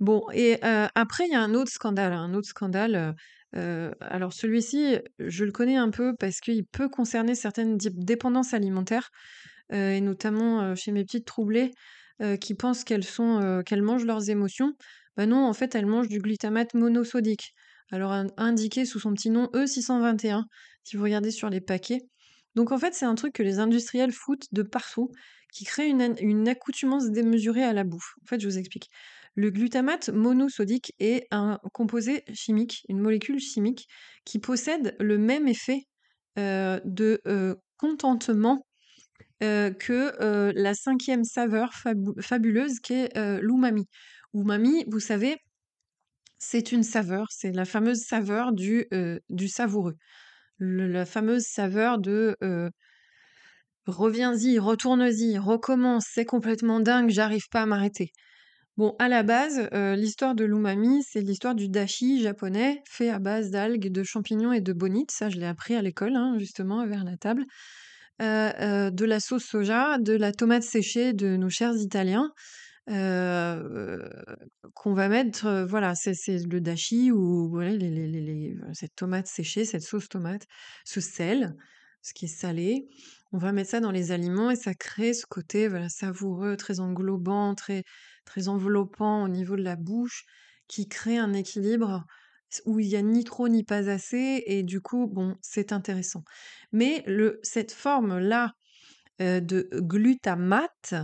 Bon, 0.00 0.26
et 0.32 0.60
après, 0.62 1.26
il 1.26 1.32
y 1.32 1.36
a 1.36 1.40
un 1.40 1.54
autre 1.54 1.70
scandale, 1.70 2.12
un 2.12 2.34
autre 2.34 2.48
scandale. 2.48 3.14
Alors, 3.52 4.32
celui-ci, 4.32 4.98
je 5.18 5.44
le 5.44 5.52
connais 5.52 5.76
un 5.76 5.90
peu 5.90 6.14
parce 6.18 6.40
qu'il 6.40 6.64
peut 6.66 6.88
concerner 6.88 7.34
certaines 7.34 7.76
dé- 7.76 7.90
dépendances 7.92 8.54
alimentaires, 8.54 9.10
et 9.72 10.00
notamment 10.00 10.74
chez 10.74 10.92
mes 10.92 11.04
petites 11.04 11.26
troublées 11.26 11.72
qui 12.40 12.54
pensent 12.54 12.84
qu'elles 12.84 13.02
mangent 13.82 14.04
leurs 14.04 14.30
émotions. 14.30 14.74
Bah 15.16 15.26
non, 15.26 15.46
en 15.46 15.52
fait, 15.52 15.74
elles 15.74 15.86
mangent 15.86 16.08
du 16.08 16.18
glutamate 16.20 16.74
monosodique. 16.74 17.52
Alors, 17.90 18.12
in- 18.12 18.28
indiqué 18.38 18.86
sous 18.86 19.00
son 19.00 19.12
petit 19.12 19.30
nom 19.30 19.50
E621, 19.54 20.46
si 20.84 20.96
vous 20.96 21.04
regardez 21.04 21.30
sur 21.30 21.50
les 21.50 21.60
paquets. 21.60 22.00
Donc, 22.54 22.72
en 22.72 22.78
fait, 22.78 22.94
c'est 22.94 23.04
un 23.04 23.14
truc 23.14 23.34
que 23.34 23.42
les 23.42 23.58
industriels 23.58 24.12
foutent 24.12 24.46
de 24.52 24.62
partout 24.62 25.10
qui 25.52 25.64
crée 25.64 25.88
une, 25.88 26.14
une 26.20 26.48
accoutumance 26.48 27.10
démesurée 27.10 27.62
à 27.64 27.72
la 27.74 27.84
bouffe. 27.84 28.14
En 28.22 28.26
fait, 28.26 28.40
je 28.40 28.46
vous 28.48 28.58
explique. 28.58 28.88
Le 29.34 29.50
glutamate 29.50 30.10
monosodique 30.10 30.92
est 30.98 31.26
un 31.30 31.58
composé 31.72 32.22
chimique, 32.34 32.82
une 32.88 33.00
molécule 33.00 33.40
chimique 33.40 33.86
qui 34.24 34.38
possède 34.38 34.94
le 35.00 35.16
même 35.16 35.48
effet 35.48 35.82
euh, 36.38 36.80
de 36.84 37.20
euh, 37.26 37.54
contentement 37.78 38.66
euh, 39.42 39.70
que 39.72 40.52
la 40.54 40.74
cinquième 40.74 41.24
saveur 41.24 41.70
fabu- 41.70 42.20
fabuleuse 42.20 42.78
qu'est 42.80 43.10
l'umami. 43.40 43.86
Umami, 44.34 44.84
vous 44.88 45.00
savez, 45.00 45.36
c'est 46.38 46.72
une 46.72 46.82
saveur, 46.82 47.26
c'est 47.30 47.52
la 47.52 47.64
fameuse 47.64 48.02
saveur 48.02 48.52
du, 48.52 48.86
savoureux. 49.48 49.96
La 50.58 51.06
fameuse 51.06 51.44
saveur 51.44 51.98
de 51.98 52.36
reviens-y, 53.86 54.58
retourne-y, 54.58 55.38
recommence, 55.38 56.04
c'est 56.12 56.24
complètement 56.24 56.80
dingue, 56.80 57.10
j'arrive 57.10 57.48
pas 57.50 57.62
à 57.62 57.66
m'arrêter. 57.66 58.12
Bon, 58.78 58.96
à 58.98 59.08
la 59.08 59.22
base, 59.22 59.68
euh, 59.74 59.94
l'histoire 59.96 60.34
de 60.34 60.44
l'umami, 60.44 61.02
c'est 61.06 61.20
l'histoire 61.20 61.54
du 61.54 61.68
dashi 61.68 62.22
japonais, 62.22 62.82
fait 62.88 63.10
à 63.10 63.18
base 63.18 63.50
d'algues, 63.50 63.92
de 63.92 64.02
champignons 64.02 64.50
et 64.52 64.62
de 64.62 64.72
bonites. 64.72 65.10
Ça, 65.10 65.28
je 65.28 65.36
l'ai 65.36 65.46
appris 65.46 65.74
à 65.74 65.82
l'école, 65.82 66.16
hein, 66.16 66.36
justement, 66.38 66.86
vers 66.86 67.04
la 67.04 67.18
table. 67.18 67.44
Euh, 68.22 68.50
euh, 68.60 68.90
de 68.90 69.04
la 69.04 69.20
sauce 69.20 69.44
soja, 69.44 69.98
de 69.98 70.14
la 70.14 70.32
tomate 70.32 70.62
séchée 70.62 71.12
de 71.12 71.36
nos 71.36 71.50
chers 71.50 71.76
Italiens, 71.76 72.30
qu'on 74.74 74.94
va 74.94 75.08
mettre, 75.08 75.66
voilà, 75.68 75.94
c'est 75.94 76.14
le 76.28 76.60
dashi 76.60 77.12
ou 77.12 77.50
voilà, 77.50 77.72
cette 78.72 78.94
tomate 78.96 79.26
séchée, 79.26 79.66
cette 79.66 79.82
sauce 79.82 80.08
tomate, 80.08 80.46
ce 80.84 81.00
sel, 81.00 81.54
ce 82.00 82.14
qui 82.14 82.24
est 82.24 82.28
salé. 82.28 82.88
On 83.32 83.38
va 83.38 83.52
mettre 83.52 83.70
ça 83.70 83.80
dans 83.80 83.92
les 83.92 84.12
aliments 84.12 84.50
et 84.50 84.56
ça 84.56 84.74
crée 84.74 85.14
ce 85.14 85.26
côté 85.26 85.68
savoureux, 85.88 86.56
très 86.56 86.80
englobant, 86.80 87.54
très, 87.54 87.84
très 88.24 88.48
enveloppant 88.48 89.24
au 89.24 89.28
niveau 89.28 89.56
de 89.56 89.62
la 89.62 89.76
bouche, 89.76 90.24
qui 90.68 90.88
crée 90.88 91.18
un 91.18 91.32
équilibre 91.32 92.04
où 92.66 92.80
il 92.80 92.86
y 92.86 92.96
a 92.96 93.02
ni 93.02 93.24
trop 93.24 93.48
ni 93.48 93.64
pas 93.64 93.88
assez 93.88 94.42
et 94.46 94.62
du 94.62 94.80
coup, 94.80 95.06
bon, 95.06 95.36
c'est 95.40 95.72
intéressant. 95.72 96.24
Mais 96.72 97.04
cette 97.42 97.72
forme-là 97.72 98.52
euh, 99.20 99.40
de 99.40 99.68
glutamate, 99.74 100.94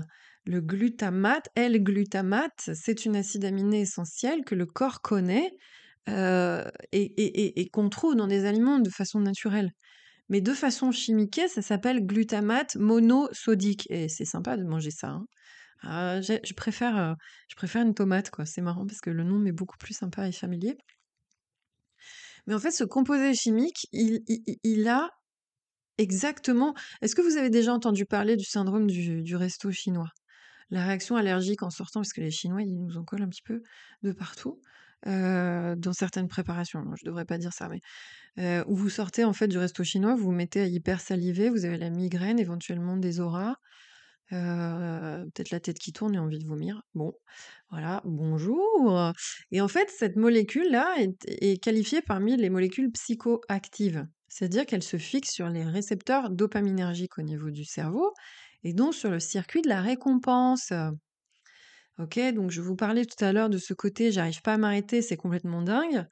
le 0.45 0.61
glutamate, 0.61 1.49
L-glutamate, 1.55 2.71
c'est 2.75 3.05
une 3.05 3.17
acide 3.17 3.45
aminé 3.45 3.83
essentielle 3.83 4.45
que 4.45 4.55
le 4.55 4.67
corps 4.67 5.03
connaît 5.03 5.51
euh, 6.09 6.65
et, 6.93 7.69
qu'on 7.71 7.91
trouve 7.91 8.15
dans 8.15 8.27
des 8.27 8.47
aliments 8.47 8.79
de 8.79 8.89
façon 8.89 9.21
naturelle. 9.21 9.73
Mais 10.31 10.41
de 10.41 10.53
façon 10.53 10.91
chimique, 10.91 11.41
ça 11.49 11.63
s'appelle 11.63 12.05
glutamate 12.05 12.77
monosodique. 12.77 13.87
Et 13.91 14.09
c'est 14.09 14.25
sympa 14.25 14.57
de 14.57 14.65
manger 14.65 14.91
ça. 14.91 15.09
hein. 15.09 15.27
Ah, 15.83 16.21
je 16.21 16.55
préfère, 16.55 16.97
euh, 16.97 17.15
je 17.49 17.57
préfère 17.57 17.83
une 17.83 17.95
tomate, 17.95 18.31
quoi. 18.31 18.47
C'est 18.47 18.63
marrant 18.63 18.87
parce 18.87 19.01
que 19.01 19.11
le 19.11 19.25
nom 19.25 19.39
m'est 19.39 19.53
beaucoup 19.53 19.79
plus 19.79 19.95
sympa 19.95 20.29
et 20.29 20.33
familier. 20.33 20.77
Mais 22.47 22.55
en 22.55 22.59
fait, 22.59 22.71
ce 22.71 22.85
composé 22.85 23.35
chimique, 23.35 23.89
il, 23.93 24.89
a 24.89 25.11
exactement. 25.99 26.75
Est-ce 27.03 27.15
que 27.15 27.23
vous 27.23 27.37
avez 27.37 27.51
déjà 27.51 27.73
entendu 27.73 28.07
parler 28.07 28.37
du 28.37 28.45
syndrome 28.45 28.87
du, 28.87 29.23
du 29.23 29.37
resto 29.37 29.71
chinois? 29.71 30.11
La 30.71 30.85
réaction 30.85 31.17
allergique 31.17 31.63
en 31.63 31.71
sortant, 31.71 32.01
parce 32.01 32.13
que 32.13 32.21
les 32.21 32.31
Chinois, 32.31 32.63
ils 32.63 32.75
nous 32.75 32.99
en 32.99 33.05
collent 33.05 33.23
un 33.23 33.29
petit 33.29 33.43
peu 33.43 33.63
de 34.03 34.13
partout, 34.13 34.61
euh, 35.07 35.77
dans 35.77 35.93
certaines 35.93 36.29
préparations. 36.29 36.83
Non, 36.83 36.95
je 36.97 37.05
devrais 37.07 37.25
pas 37.25 37.39
dire 37.39 37.53
ça, 37.53 37.69
mais 37.69 37.81
euh, 38.39 38.65
où 38.67 38.77
vous 38.77 38.91
sortez 38.91 39.25
en 39.25 39.33
fait 39.33 39.49
du 39.49 39.59
resto 39.59 39.83
chinois, 39.83 40.15
vous 40.15 40.25
vous 40.25 40.33
mettez 40.33 40.61
à 40.61 40.67
hyper 40.67 41.01
saliver, 41.01 41.49
vous 41.49 41.65
avez 41.65 41.79
la 41.79 41.91
migraine, 41.91 42.39
éventuellement 42.39 42.97
des 42.97 43.21
auras, 43.21 43.57
euh, 44.33 45.25
peut-être 45.25 45.51
la 45.51 45.61
tête 45.61 45.79
qui 45.79 45.93
tourne 45.93 46.15
et 46.15 46.19
envie 46.19 46.39
de 46.39 46.47
vomir. 46.47 46.83
Bon, 46.95 47.13
voilà, 47.71 48.03
bonjour. 48.05 49.13
Et 49.51 49.61
en 49.61 49.69
fait, 49.69 49.91
cette 49.91 50.17
molécule-là 50.17 50.97
est, 50.99 51.25
est 51.27 51.63
qualifiée 51.63 52.03
parmi 52.03 52.37
les 52.37 52.51
molécules 52.51 52.91
psychoactives, 52.93 54.07
c'est-à-dire 54.29 54.67
qu'elle 54.67 54.83
se 54.83 54.97
fixe 54.99 55.31
sur 55.33 55.49
les 55.49 55.65
récepteurs 55.65 56.31
dopaminergiques 56.31 57.19
au 57.19 57.23
niveau 57.23 57.51
du 57.51 57.65
cerveau 57.65 58.13
et 58.65 58.73
donc 58.75 58.95
sur 58.95 59.11
le 59.11 59.21
circuit 59.21 59.63
de 59.63 59.69
la 59.69 59.81
récompense. 59.81 60.73
Ok, 61.99 62.19
donc 62.35 62.51
je 62.51 62.61
vous 62.61 62.77
parlais 62.77 63.05
tout 63.05 63.23
à 63.25 63.33
l'heure 63.33 63.51
de 63.51 63.59
ce 63.59 63.75
côté, 63.75 64.13
j'arrive 64.13 64.41
pas 64.43 64.55
à 64.55 64.59
m'arrêter, 64.59 65.03
c'est 65.03 65.17
complètement 65.17 65.63
dingue, 65.63 66.07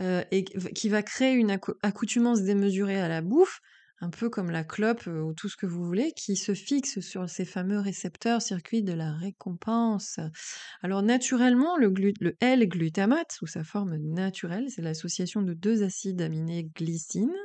euh, 0.00 0.24
et 0.32 0.44
qui 0.44 0.88
va 0.88 1.02
créer 1.02 1.34
une 1.34 1.50
accou- 1.50 1.76
accoutumance 1.82 2.42
démesurée 2.42 3.00
à 3.00 3.08
la 3.08 3.22
bouffe, 3.22 3.60
un 4.00 4.10
peu 4.10 4.30
comme 4.30 4.50
la 4.50 4.64
clope 4.64 5.06
ou 5.06 5.34
tout 5.34 5.48
ce 5.48 5.56
que 5.56 5.66
vous 5.66 5.84
voulez, 5.84 6.12
qui 6.16 6.36
se 6.36 6.54
fixe 6.54 7.00
sur 7.00 7.28
ces 7.28 7.44
fameux 7.44 7.78
récepteurs 7.78 8.40
circuits 8.40 8.82
de 8.82 8.94
la 8.94 9.12
récompense. 9.12 10.18
Alors 10.82 11.02
naturellement, 11.02 11.76
le, 11.76 11.90
glu- 11.90 12.14
le 12.20 12.34
L-glutamate, 12.40 13.32
sous 13.32 13.46
sa 13.46 13.62
forme 13.62 13.96
naturelle, 13.96 14.70
c'est 14.70 14.82
l'association 14.82 15.42
de 15.42 15.52
deux 15.52 15.82
acides 15.82 16.22
aminés 16.22 16.70
glycine 16.74 17.36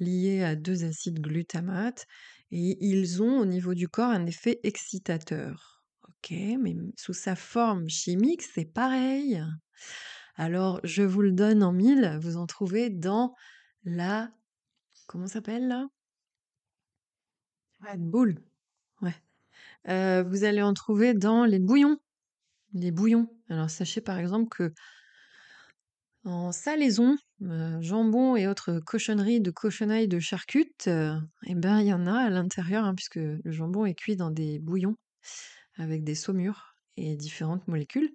liés 0.00 0.42
à 0.42 0.54
deux 0.54 0.84
acides 0.84 1.20
glutamate, 1.20 2.06
et 2.50 2.78
ils 2.80 3.22
ont 3.22 3.38
au 3.38 3.44
niveau 3.44 3.74
du 3.74 3.88
corps 3.88 4.10
un 4.10 4.26
effet 4.26 4.60
excitateur. 4.62 5.84
Ok, 6.08 6.30
mais 6.30 6.74
sous 6.96 7.12
sa 7.12 7.36
forme 7.36 7.88
chimique, 7.88 8.42
c'est 8.42 8.64
pareil. 8.64 9.42
Alors, 10.36 10.80
je 10.84 11.02
vous 11.02 11.22
le 11.22 11.32
donne 11.32 11.62
en 11.62 11.72
mille, 11.72 12.18
vous 12.20 12.36
en 12.36 12.46
trouvez 12.46 12.90
dans 12.90 13.34
la... 13.84 14.30
Comment 15.08 15.26
ça 15.26 15.34
s'appelle 15.34 15.66
là? 15.66 15.88
Red 17.80 18.00
Bull. 18.00 18.36
Ouais. 19.00 19.14
Euh, 19.88 20.22
vous 20.22 20.44
allez 20.44 20.62
en 20.62 20.74
trouver 20.74 21.14
dans 21.14 21.44
les 21.44 21.58
bouillons. 21.58 21.98
Les 22.74 22.90
bouillons. 22.90 23.28
Alors, 23.48 23.70
sachez 23.70 24.00
par 24.02 24.18
exemple 24.18 24.48
que 24.48 24.72
en 26.24 26.52
salaison, 26.52 27.16
euh, 27.42 27.80
jambon 27.80 28.36
et 28.36 28.46
autres 28.48 28.80
cochonneries 28.80 29.40
de 29.40 29.50
cochonailles 29.50 30.08
de 30.08 30.18
charcutes, 30.18 30.88
euh, 30.88 31.18
eh 31.46 31.54
ben, 31.54 31.80
il 31.80 31.86
y 31.86 31.92
en 31.94 32.06
a 32.06 32.18
à 32.18 32.28
l'intérieur, 32.28 32.84
hein, 32.84 32.94
puisque 32.94 33.16
le 33.16 33.50
jambon 33.50 33.86
est 33.86 33.94
cuit 33.94 34.16
dans 34.16 34.30
des 34.30 34.58
bouillons 34.58 34.96
avec 35.76 36.04
des 36.04 36.14
saumures 36.14 36.74
et 36.96 37.16
différentes 37.16 37.66
molécules. 37.66 38.14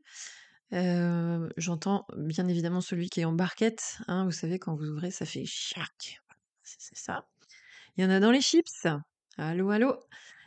Euh, 0.74 1.50
J'entends 1.58 2.06
bien 2.18 2.48
évidemment 2.48 2.82
celui 2.82 3.10
qui 3.10 3.22
est 3.22 3.26
en 3.26 3.34
barquette. 3.34 4.00
Hein, 4.08 4.26
vous 4.26 4.32
savez, 4.32 4.60
quand 4.60 4.76
vous 4.76 4.90
ouvrez, 4.90 5.12
ça 5.12 5.26
fait 5.26 5.46
chac. 5.46 6.23
C'est 6.78 6.98
ça. 6.98 7.28
Il 7.96 8.04
y 8.04 8.08
en 8.08 8.10
a 8.10 8.20
dans 8.20 8.32
les 8.32 8.42
chips. 8.42 8.88
Allô, 9.38 9.70
allô. 9.70 9.96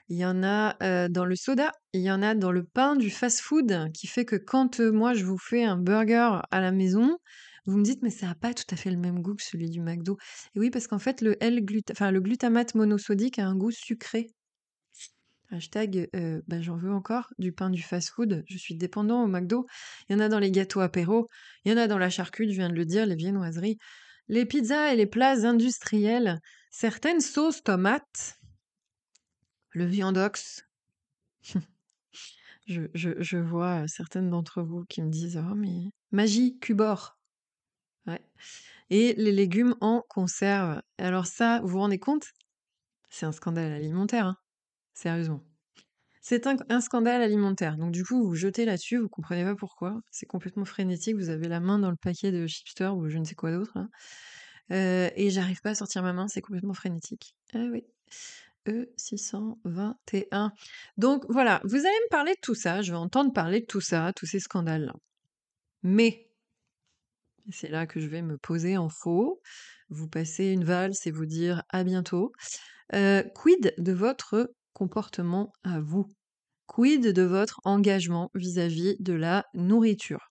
Il 0.09 0.17
y 0.17 0.25
en 0.25 0.43
a 0.43 1.09
dans 1.09 1.25
le 1.25 1.37
soda. 1.37 1.73
Il 1.93 2.03
y 2.03 2.11
en 2.11 2.23
a 2.23 2.35
dans 2.35 2.53
le 2.53 2.65
pain 2.65 2.97
du 2.97 3.11
fast-food 3.11 3.91
qui 3.93 4.07
fait 4.07 4.25
que 4.25 4.37
quand 4.37 4.81
moi 4.81 5.15
je 5.15 5.25
vous 5.25 5.39
fais 5.39 5.65
un 5.65 5.77
burger 5.77 6.41
à 6.51 6.61
la 6.61 6.71
maison, 6.73 7.19
vous 7.65 7.79
me 7.79 7.83
dites 7.83 8.03
mais 8.03 8.11
ça 8.11 8.27
n'a 8.27 8.35
pas 8.37 8.55
tout 8.55 8.65
à 8.71 8.77
fait 8.77 8.91
le 8.91 8.99
même 8.99 9.21
goût 9.21 9.35
que 9.35 9.43
celui 9.43 9.69
du 9.69 9.81
McDo. 9.81 10.17
Et 10.55 10.61
oui, 10.61 10.71
parce 10.71 10.87
qu'en 10.87 11.01
fait 11.01 11.21
le 11.21 11.37
L 11.43 11.65
-gluta 11.65 11.93
enfin, 11.93 12.13
le 12.13 12.21
glutamate 12.21 12.75
monosodique 12.77 13.39
a 13.41 13.47
un 13.47 13.57
goût 13.57 13.73
sucré. 13.73 14.29
Hashtag, 15.51 16.09
bah, 16.49 16.61
j'en 16.61 16.77
veux 16.77 16.93
encore 16.93 17.29
du 17.39 17.53
pain 17.53 17.71
du 17.71 17.83
fast-food. 17.83 18.45
Je 18.49 18.59
suis 18.59 18.75
dépendant 18.77 19.23
au 19.23 19.29
McDo. 19.29 19.67
Il 20.09 20.13
y 20.13 20.17
en 20.17 20.21
a 20.21 20.29
dans 20.29 20.41
les 20.41 20.51
gâteaux 20.51 20.81
apéro. 20.81 21.29
Il 21.65 21.71
y 21.71 21.75
en 21.75 21.79
a 21.79 21.87
dans 21.87 21.99
la 21.99 22.11
charcuterie, 22.11 22.53
je 22.53 22.59
viens 22.59 22.69
de 22.69 22.75
le 22.75 22.85
dire, 22.85 23.07
les 23.07 23.15
viennoiseries. 23.15 23.79
Les 24.29 24.45
pizzas 24.45 24.93
et 24.93 24.97
les 24.97 25.07
plats 25.07 25.47
industriels. 25.47 26.41
Certaines 26.71 27.21
sauces 27.21 27.63
tomates. 27.63 28.39
Le 29.71 29.85
viandox. 29.85 30.67
je, 32.67 32.83
je, 32.95 33.37
vois 33.37 33.83
euh, 33.83 33.87
certaines 33.87 34.31
d'entre 34.31 34.63
vous 34.63 34.85
qui 34.89 35.03
me 35.03 35.11
disent 35.11 35.39
Oh, 35.39 35.55
mais 35.55 35.91
magie, 36.11 36.59
cubor. 36.59 37.19
Ouais. 38.07 38.21
Et 38.91 39.15
les 39.15 39.33
légumes 39.33 39.77
en 39.81 40.03
conserve. 40.09 40.81
Alors, 40.99 41.27
ça, 41.27 41.61
vous 41.61 41.69
vous 41.69 41.79
rendez 41.79 41.99
compte? 41.99 42.27
C'est 43.11 43.27
un 43.27 43.33
scandale 43.33 43.73
alimentaire. 43.73 44.27
Hein 44.27 44.37
Sérieusement. 44.95 45.43
C'est 46.29 46.49
un, 46.49 46.81
scandale 46.81 47.23
alimentaire. 47.23 47.77
Donc 47.77 47.93
du 47.93 48.05
coup, 48.05 48.21
vous 48.21 48.31
vous 48.31 48.35
jetez 48.35 48.65
là-dessus, 48.65 48.99
vous 48.99 49.09
comprenez 49.09 49.45
pas 49.45 49.55
pourquoi. 49.55 50.01
C'est 50.11 50.27
complètement 50.27 50.65
frénétique. 50.65 51.15
Vous 51.15 51.29
avez 51.29 51.47
la 51.47 51.61
main 51.61 51.79
dans 51.79 51.89
le 51.89 51.97
paquet 51.97 52.33
de 52.33 52.49
chipster 52.49 52.89
ou 52.89 53.09
je 53.09 53.19
ne 53.19 53.25
sais 53.25 53.37
quoi 53.37 53.53
d'autre. 53.53 53.71
là. 53.77 53.87
Euh, 54.73 55.09
et 55.15 55.31
j'arrive 55.31 55.61
pas 55.61 55.71
à 55.71 55.75
sortir 55.77 56.03
ma 56.03 56.13
main, 56.13 56.27
c'est 56.27 56.41
complètement 56.41 56.75
frénétique. 56.75 57.37
Ah 57.55 57.67
oui. 57.71 57.85
E621. 58.67 60.51
Donc 60.97 61.25
voilà, 61.29 61.61
vous 61.63 61.77
allez 61.77 61.87
me 61.87 62.11
parler 62.11 62.33
de 62.33 62.41
tout 62.43 62.57
ça, 62.57 62.83
je 62.83 62.91
vais 62.91 62.99
entendre 62.99 63.33
parler 63.33 63.61
de 63.61 63.67
tout 63.67 63.81
ça, 63.81 64.13
tous 64.17 64.27
ces 64.27 64.41
scandales-là. 64.41 64.95
Mais, 65.85 66.29
c'est 67.53 67.69
là 67.69 67.87
que 67.87 68.01
je 68.01 68.09
vais 68.09 68.23
me 68.23 68.37
poser 68.37 68.77
en 68.77 68.89
faux, 68.89 69.41
vous 69.91 70.09
passer 70.09 70.47
une 70.47 70.65
valse 70.65 71.07
et 71.07 71.13
vous 71.13 71.27
dire 71.27 71.63
à 71.69 71.85
bientôt. 71.85 72.33
Euh, 72.95 73.23
quid 73.23 73.75
de 73.79 73.93
votre 73.93 74.51
comportement 74.77 75.55
à 75.65 75.81
vous 75.81 76.07
Quid 76.67 77.07
de 77.07 77.23
votre 77.23 77.61
engagement 77.65 78.31
vis-à-vis 78.35 78.97
de 78.99 79.15
la 79.15 79.47
nourriture? 79.55 80.31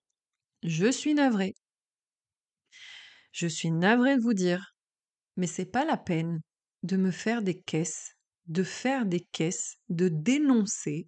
Je 0.62 0.92
suis 0.92 1.16
navrée. 1.16 1.56
Je 3.32 3.48
suis 3.48 3.72
navrée 3.72 4.18
de 4.18 4.22
vous 4.22 4.36
dire, 4.36 4.76
mais 5.36 5.48
c'est 5.48 5.66
pas 5.72 5.84
la 5.84 5.98
peine 5.98 6.42
de 6.84 6.96
me 6.96 7.10
faire 7.10 7.42
des 7.42 7.60
caisses, 7.60 8.12
de 8.46 8.62
faire 8.62 9.08
des 9.08 9.22
caisses, 9.32 9.78
de 9.90 10.10
dénoncer, 10.10 11.08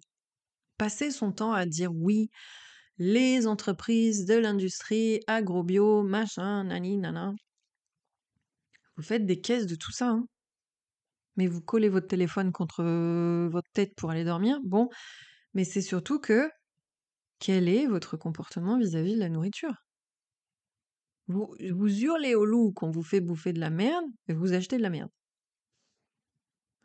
passer 0.76 1.12
son 1.12 1.30
temps 1.30 1.52
à 1.52 1.64
dire 1.64 1.94
oui, 1.94 2.30
les 2.96 3.46
entreprises 3.46 4.24
de 4.24 4.34
l'industrie 4.34 5.20
agro-bio, 5.28 6.02
machin, 6.02 6.64
nani, 6.64 6.98
nana. 6.98 7.34
Vous 8.96 9.04
faites 9.04 9.26
des 9.26 9.40
caisses 9.40 9.66
de 9.66 9.76
tout 9.76 9.92
ça, 9.92 10.08
hein 10.08 10.26
mais 11.38 11.46
vous 11.46 11.60
collez 11.60 11.88
votre 11.88 12.08
téléphone 12.08 12.50
contre 12.50 12.82
euh, 12.82 13.48
votre 13.48 13.70
tête 13.72 13.94
pour 13.94 14.10
aller 14.10 14.24
dormir. 14.24 14.58
Bon, 14.64 14.88
mais 15.54 15.64
c'est 15.64 15.80
surtout 15.80 16.18
que 16.18 16.50
quel 17.38 17.68
est 17.68 17.86
votre 17.86 18.16
comportement 18.16 18.76
vis-à-vis 18.76 19.14
de 19.14 19.20
la 19.20 19.28
nourriture? 19.28 19.86
Vous, 21.28 21.54
vous 21.70 22.02
hurlez 22.02 22.34
au 22.34 22.44
loup 22.44 22.72
qu'on 22.72 22.90
vous 22.90 23.04
fait 23.04 23.20
bouffer 23.20 23.52
de 23.52 23.60
la 23.60 23.70
merde 23.70 24.04
et 24.26 24.34
vous 24.34 24.52
achetez 24.52 24.78
de 24.78 24.82
la 24.82 24.90
merde. 24.90 25.10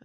Ah. 0.00 0.04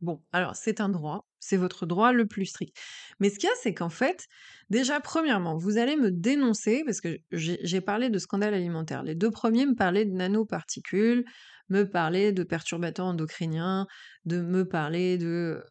Bon, 0.00 0.22
alors 0.32 0.56
c'est 0.56 0.80
un 0.80 0.88
droit, 0.88 1.28
c'est 1.38 1.56
votre 1.56 1.86
droit 1.86 2.12
le 2.12 2.26
plus 2.26 2.46
strict. 2.46 2.76
Mais 3.20 3.30
ce 3.30 3.38
qu'il 3.38 3.48
y 3.48 3.52
a, 3.52 3.54
c'est 3.62 3.74
qu'en 3.74 3.90
fait, 3.90 4.26
déjà, 4.70 5.00
premièrement, 5.00 5.56
vous 5.56 5.78
allez 5.78 5.96
me 5.96 6.10
dénoncer, 6.10 6.82
parce 6.84 7.00
que 7.00 7.16
j'ai 7.30 7.58
j'ai 7.62 7.80
parlé 7.80 8.10
de 8.10 8.18
scandale 8.18 8.54
alimentaire. 8.54 9.04
Les 9.04 9.14
deux 9.14 9.30
premiers 9.30 9.66
me 9.66 9.74
parlaient 9.74 10.04
de 10.04 10.12
nanoparticules, 10.12 11.24
me 11.68 11.84
parlaient 11.84 12.32
de 12.32 12.42
perturbateurs 12.42 13.06
endocriniens, 13.06 13.86
de 14.24 14.40
me 14.40 14.68
parler 14.68 15.18
de, 15.18 15.62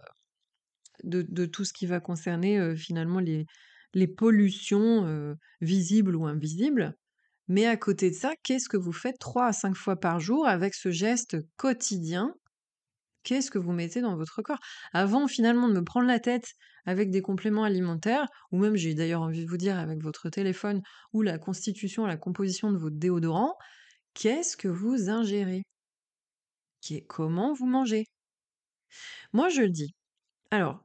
de, 1.03 1.45
tout 1.45 1.65
ce 1.65 1.73
qui 1.73 1.85
va 1.85 1.99
concerner 1.99 2.75
finalement 2.75 3.19
les, 3.19 3.45
les 3.93 4.07
pollutions 4.07 5.35
visibles 5.61 6.15
ou 6.15 6.25
invisibles. 6.25 6.95
Mais 7.47 7.65
à 7.65 7.77
côté 7.77 8.09
de 8.09 8.15
ça, 8.15 8.33
qu'est-ce 8.43 8.69
que 8.69 8.77
vous 8.77 8.93
faites 8.93 9.19
trois 9.19 9.47
à 9.47 9.53
cinq 9.53 9.75
fois 9.75 9.99
par 9.99 10.19
jour 10.19 10.47
avec 10.47 10.73
ce 10.73 10.91
geste 10.91 11.37
quotidien? 11.57 12.33
Qu'est-ce 13.23 13.51
que 13.51 13.59
vous 13.59 13.71
mettez 13.71 14.01
dans 14.01 14.15
votre 14.15 14.41
corps? 14.41 14.59
Avant 14.93 15.27
finalement 15.27 15.69
de 15.69 15.73
me 15.73 15.83
prendre 15.83 16.07
la 16.07 16.19
tête 16.19 16.53
avec 16.85 17.09
des 17.09 17.21
compléments 17.21 17.63
alimentaires, 17.63 18.27
ou 18.51 18.57
même 18.57 18.75
j'ai 18.75 18.93
d'ailleurs 18.93 19.21
envie 19.21 19.45
de 19.45 19.49
vous 19.49 19.57
dire 19.57 19.77
avec 19.77 20.01
votre 20.01 20.29
téléphone 20.29 20.81
ou 21.13 21.21
la 21.21 21.37
constitution, 21.37 22.05
la 22.05 22.17
composition 22.17 22.71
de 22.71 22.77
votre 22.77 22.97
déodorant, 22.97 23.55
qu'est-ce 24.13 24.57
que 24.57 24.67
vous 24.67 25.09
ingérez? 25.09 25.63
Qui 26.83 26.97
est- 26.97 27.07
Comment 27.07 27.53
vous 27.53 27.65
mangez 27.65 28.05
Moi 29.33 29.49
je 29.49 29.61
le 29.61 29.69
dis. 29.69 29.95
Alors, 30.51 30.83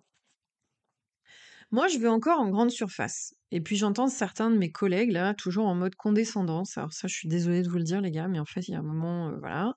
moi 1.70 1.88
je 1.88 1.98
vais 1.98 2.08
encore 2.08 2.40
en 2.40 2.48
grande 2.50 2.70
surface. 2.70 3.34
Et 3.50 3.60
puis 3.60 3.76
j'entends 3.76 4.08
certains 4.08 4.50
de 4.50 4.56
mes 4.58 4.70
collègues 4.70 5.10
là, 5.12 5.34
toujours 5.34 5.66
en 5.66 5.74
mode 5.74 5.94
condescendance. 5.96 6.78
Alors 6.78 6.92
ça, 6.92 7.08
je 7.08 7.14
suis 7.14 7.28
désolée 7.28 7.62
de 7.62 7.68
vous 7.68 7.78
le 7.78 7.84
dire 7.84 8.00
les 8.00 8.10
gars, 8.10 8.28
mais 8.28 8.38
en 8.38 8.44
fait 8.44 8.68
il 8.68 8.72
y 8.72 8.74
a 8.74 8.78
un 8.78 8.82
moment, 8.82 9.28
euh, 9.28 9.36
voilà 9.40 9.74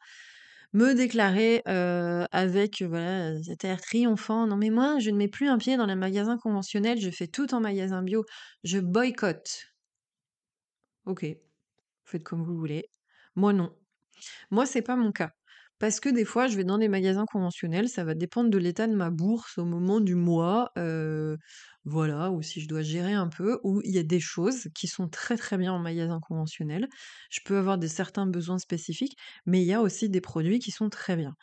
me 0.74 0.94
déclarer 0.94 1.64
euh, 1.68 2.26
avec 2.32 2.82
euh, 2.82 2.88
voilà, 2.88 3.42
cet 3.44 3.66
air 3.66 3.82
triomphant. 3.82 4.48
Non 4.48 4.58
mais 4.58 4.70
moi, 4.70 5.00
je 5.00 5.10
ne 5.12 5.18
mets 5.18 5.28
plus 5.30 5.48
un 5.50 5.58
pied 5.58 5.78
dans 5.78 5.86
les 5.88 5.96
magasins 5.96 6.38
conventionnels, 6.38 7.00
je 7.02 7.10
fais 7.12 7.28
tout 7.28 7.54
en 7.54 7.62
magasin 7.62 8.04
bio, 8.04 8.26
je 8.64 8.80
boycotte. 8.80 9.66
Ok, 11.06 11.26
faites 12.06 12.24
comme 12.24 12.44
vous 12.44 12.58
voulez. 12.58 12.86
Moi 13.36 13.54
non. 13.54 13.76
Moi, 14.52 14.66
c'est 14.68 14.82
pas 14.84 14.96
mon 14.98 15.12
cas. 15.14 15.32
Parce 15.82 16.00
que 16.00 16.10
des 16.10 16.26
fois, 16.26 16.48
je 16.48 16.56
vais 16.58 16.64
dans 16.64 16.78
des 16.78 16.88
magasins 16.88 17.26
conventionnels, 17.26 17.90
ça 17.90 18.04
va 18.04 18.14
dépendre 18.14 18.52
de 18.52 18.58
l'état 18.60 18.86
de 18.88 18.94
ma 18.96 19.10
bourse 19.10 19.58
au 19.58 19.66
moment 19.66 20.00
du 20.00 20.16
mois, 20.16 20.72
voilà, 21.86 22.32
ou 22.32 22.44
si 22.44 22.62
je 22.62 22.68
dois 22.68 22.84
gérer 22.84 23.14
un 23.14 23.28
peu, 23.28 23.60
ou 23.64 23.82
il 23.84 23.92
y 23.92 23.98
a 23.98 24.04
des 24.04 24.20
choses 24.20 24.68
qui 24.76 24.88
sont 24.88 25.10
très, 25.10 25.38
très 25.38 25.58
bien 25.58 25.74
en 25.74 25.80
magasin 25.80 26.20
conventionnel. 26.22 26.88
Je 27.32 27.40
peux 27.44 27.58
avoir 27.58 27.80
des 27.80 27.88
certains 27.88 28.28
besoins 28.28 28.60
spécifiques, 28.60 29.18
mais 29.48 29.62
il 29.62 29.66
y 29.66 29.74
a 29.74 29.82
aussi 29.82 30.10
des 30.10 30.22
produits 30.22 30.60
qui 30.60 30.70
sont 30.72 30.90
très 30.90 31.16
bien. 31.16 31.34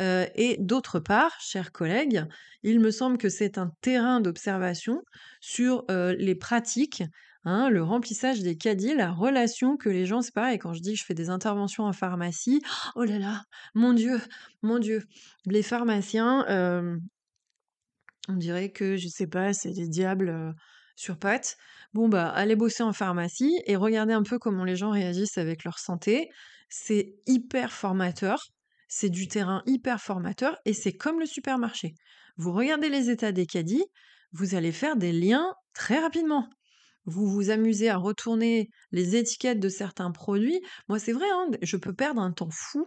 Et 0.00 0.56
d'autre 0.60 1.00
part, 1.00 1.36
chers 1.40 1.72
collègues, 1.72 2.24
il 2.62 2.80
me 2.80 2.90
semble 2.90 3.18
que 3.18 3.28
c'est 3.28 3.58
un 3.58 3.70
terrain 3.82 4.20
d'observation 4.20 5.02
sur, 5.40 5.84
les 5.90 6.34
pratiques, 6.34 7.04
hein, 7.44 7.70
le 7.70 7.82
remplissage 7.82 8.40
des 8.40 8.56
caddies, 8.56 8.94
la 8.94 9.12
relation 9.12 9.76
que 9.76 9.88
les 9.88 10.06
gens 10.06 10.22
c'est 10.22 10.34
pareil 10.34 10.58
quand 10.58 10.72
je 10.74 10.80
dis 10.80 10.94
que 10.94 10.98
je 11.00 11.04
fais 11.04 11.14
des 11.14 11.30
interventions 11.30 11.84
en 11.84 11.92
pharmacie, 11.92 12.62
oh 12.96 13.04
là 13.04 13.18
là, 13.18 13.44
mon 13.74 13.92
Dieu, 13.92 14.20
mon 14.62 14.78
Dieu, 14.78 15.04
les 15.46 15.62
pharmaciens, 15.62 16.44
hem, 16.46 17.00
on 18.28 18.36
dirait 18.36 18.70
que, 18.70 18.96
je 18.96 19.08
sais 19.08 19.26
pas, 19.26 19.52
c'est 19.52 19.72
des 19.72 19.88
diables, 19.88 20.30
heu, 20.30 20.52
sur 20.96 21.18
pattes. 21.18 21.56
Bon, 21.92 22.08
bah, 22.08 22.28
allez 22.30 22.56
bosser 22.56 22.82
en 22.82 22.92
pharmacie 22.92 23.60
et 23.66 23.76
regardez 23.76 24.12
un 24.14 24.22
peu 24.22 24.38
comment 24.38 24.64
les 24.64 24.76
gens 24.76 24.90
réagissent 24.90 25.38
avec 25.38 25.64
leur 25.64 25.78
santé. 25.78 26.30
C'est 26.68 27.16
hyper 27.26 27.72
formateur. 27.72 28.38
C'est 28.88 29.10
du 29.10 29.28
terrain 29.28 29.62
hyper 29.66 30.00
formateur 30.00 30.56
et 30.64 30.72
c'est 30.72 30.92
comme 30.92 31.18
le 31.20 31.26
supermarché. 31.26 31.94
Vous 32.36 32.52
regardez 32.52 32.88
les 32.88 33.10
états 33.10 33.32
des 33.32 33.46
caddies, 33.46 33.84
vous 34.32 34.54
allez 34.54 34.72
faire 34.72 34.96
des 34.96 35.12
liens 35.12 35.52
très 35.74 35.98
rapidement. 35.98 36.48
Vous 37.06 37.26
vous 37.26 37.50
amusez 37.50 37.88
à 37.90 37.96
retourner 37.96 38.68
les 38.92 39.16
étiquettes 39.16 39.60
de 39.60 39.68
certains 39.68 40.10
produits. 40.10 40.60
Moi, 40.88 40.98
c'est 40.98 41.12
vrai, 41.12 41.26
hein, 41.30 41.50
je 41.62 41.76
peux 41.76 41.94
perdre 41.94 42.20
un 42.20 42.32
temps 42.32 42.50
fou 42.50 42.86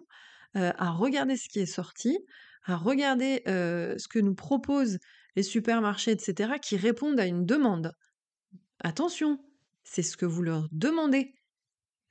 à 0.54 0.90
regarder 0.92 1.38
ce 1.38 1.48
qui 1.50 1.60
est 1.60 1.66
sorti, 1.66 2.18
à 2.64 2.76
regarder 2.76 3.44
ce 3.46 4.08
que 4.08 4.20
nous 4.20 4.36
proposent 4.36 4.98
les 5.36 5.44
supermarchés, 5.44 6.12
etc., 6.12 6.54
qui 6.60 6.78
répondent 6.78 7.20
à 7.20 7.26
une 7.26 7.46
demande. 7.46 7.92
Attention, 8.80 9.40
c'est 9.84 10.04
ce 10.04 10.18
que 10.18 10.26
vous 10.26 10.42
leur 10.42 10.68
demandez. 10.72 11.34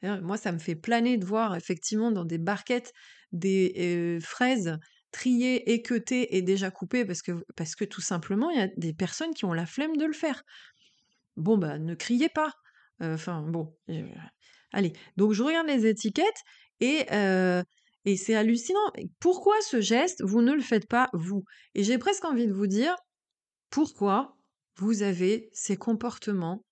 Moi, 0.02 0.36
ça 0.36 0.52
me 0.52 0.58
fait 0.58 0.76
planer 0.76 1.16
de 1.16 1.24
voir 1.24 1.56
effectivement 1.56 2.12
dans 2.12 2.24
des 2.24 2.38
barquettes 2.38 2.92
des 3.32 4.18
fraises 4.22 4.78
triées, 5.10 5.72
équeutées 5.72 6.36
et 6.36 6.42
déjà 6.42 6.70
coupées 6.70 7.04
parce 7.04 7.22
que, 7.22 7.32
parce 7.56 7.74
que 7.74 7.84
tout 7.84 8.00
simplement, 8.00 8.50
il 8.50 8.58
y 8.58 8.62
a 8.62 8.68
des 8.76 8.92
personnes 8.92 9.34
qui 9.34 9.44
ont 9.44 9.52
la 9.52 9.66
flemme 9.66 9.96
de 9.96 10.04
le 10.04 10.12
faire. 10.12 10.42
Bon, 11.36 11.58
bah, 11.58 11.78
ne 11.78 11.94
criez 11.94 12.28
pas. 12.28 12.52
Enfin, 13.00 13.42
bon. 13.42 13.76
allez, 14.72 14.92
donc 15.16 15.32
je 15.32 15.42
regarde 15.42 15.66
les 15.66 15.86
étiquettes 15.86 16.42
et, 16.80 17.06
et 18.04 18.16
c'est 18.16 18.34
hallucinant. 18.34 18.90
Pourquoi 19.20 19.60
ce 19.60 19.80
geste, 19.80 20.22
vous 20.22 20.42
ne 20.42 20.52
le 20.52 20.62
faites 20.62 20.88
pas 20.88 21.10
vous? 21.12 21.44
Et 21.74 21.84
j'ai 21.84 21.98
presque 21.98 22.24
envie 22.24 22.46
de 22.46 22.52
vous 22.52 22.66
dire, 22.66 22.96
pourquoi 23.68 24.36
vous 24.76 25.02
avez 25.02 25.50
ces 25.52 25.76
comportements? 25.76 26.64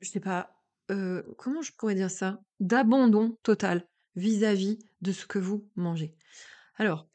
Je 0.00 0.08
sais 0.08 0.20
pas, 0.20 0.60
comment 0.88 1.62
je 1.62 1.72
pourrais 1.72 1.94
dire 1.94 2.10
ça? 2.10 2.40
D'abandon 2.58 3.38
total 3.44 3.86
vis-à-vis 4.16 4.78
de 5.00 5.12
ce 5.12 5.26
que 5.26 5.38
vous 5.38 5.68
mangez. 5.76 6.14
Alors, 6.76 7.06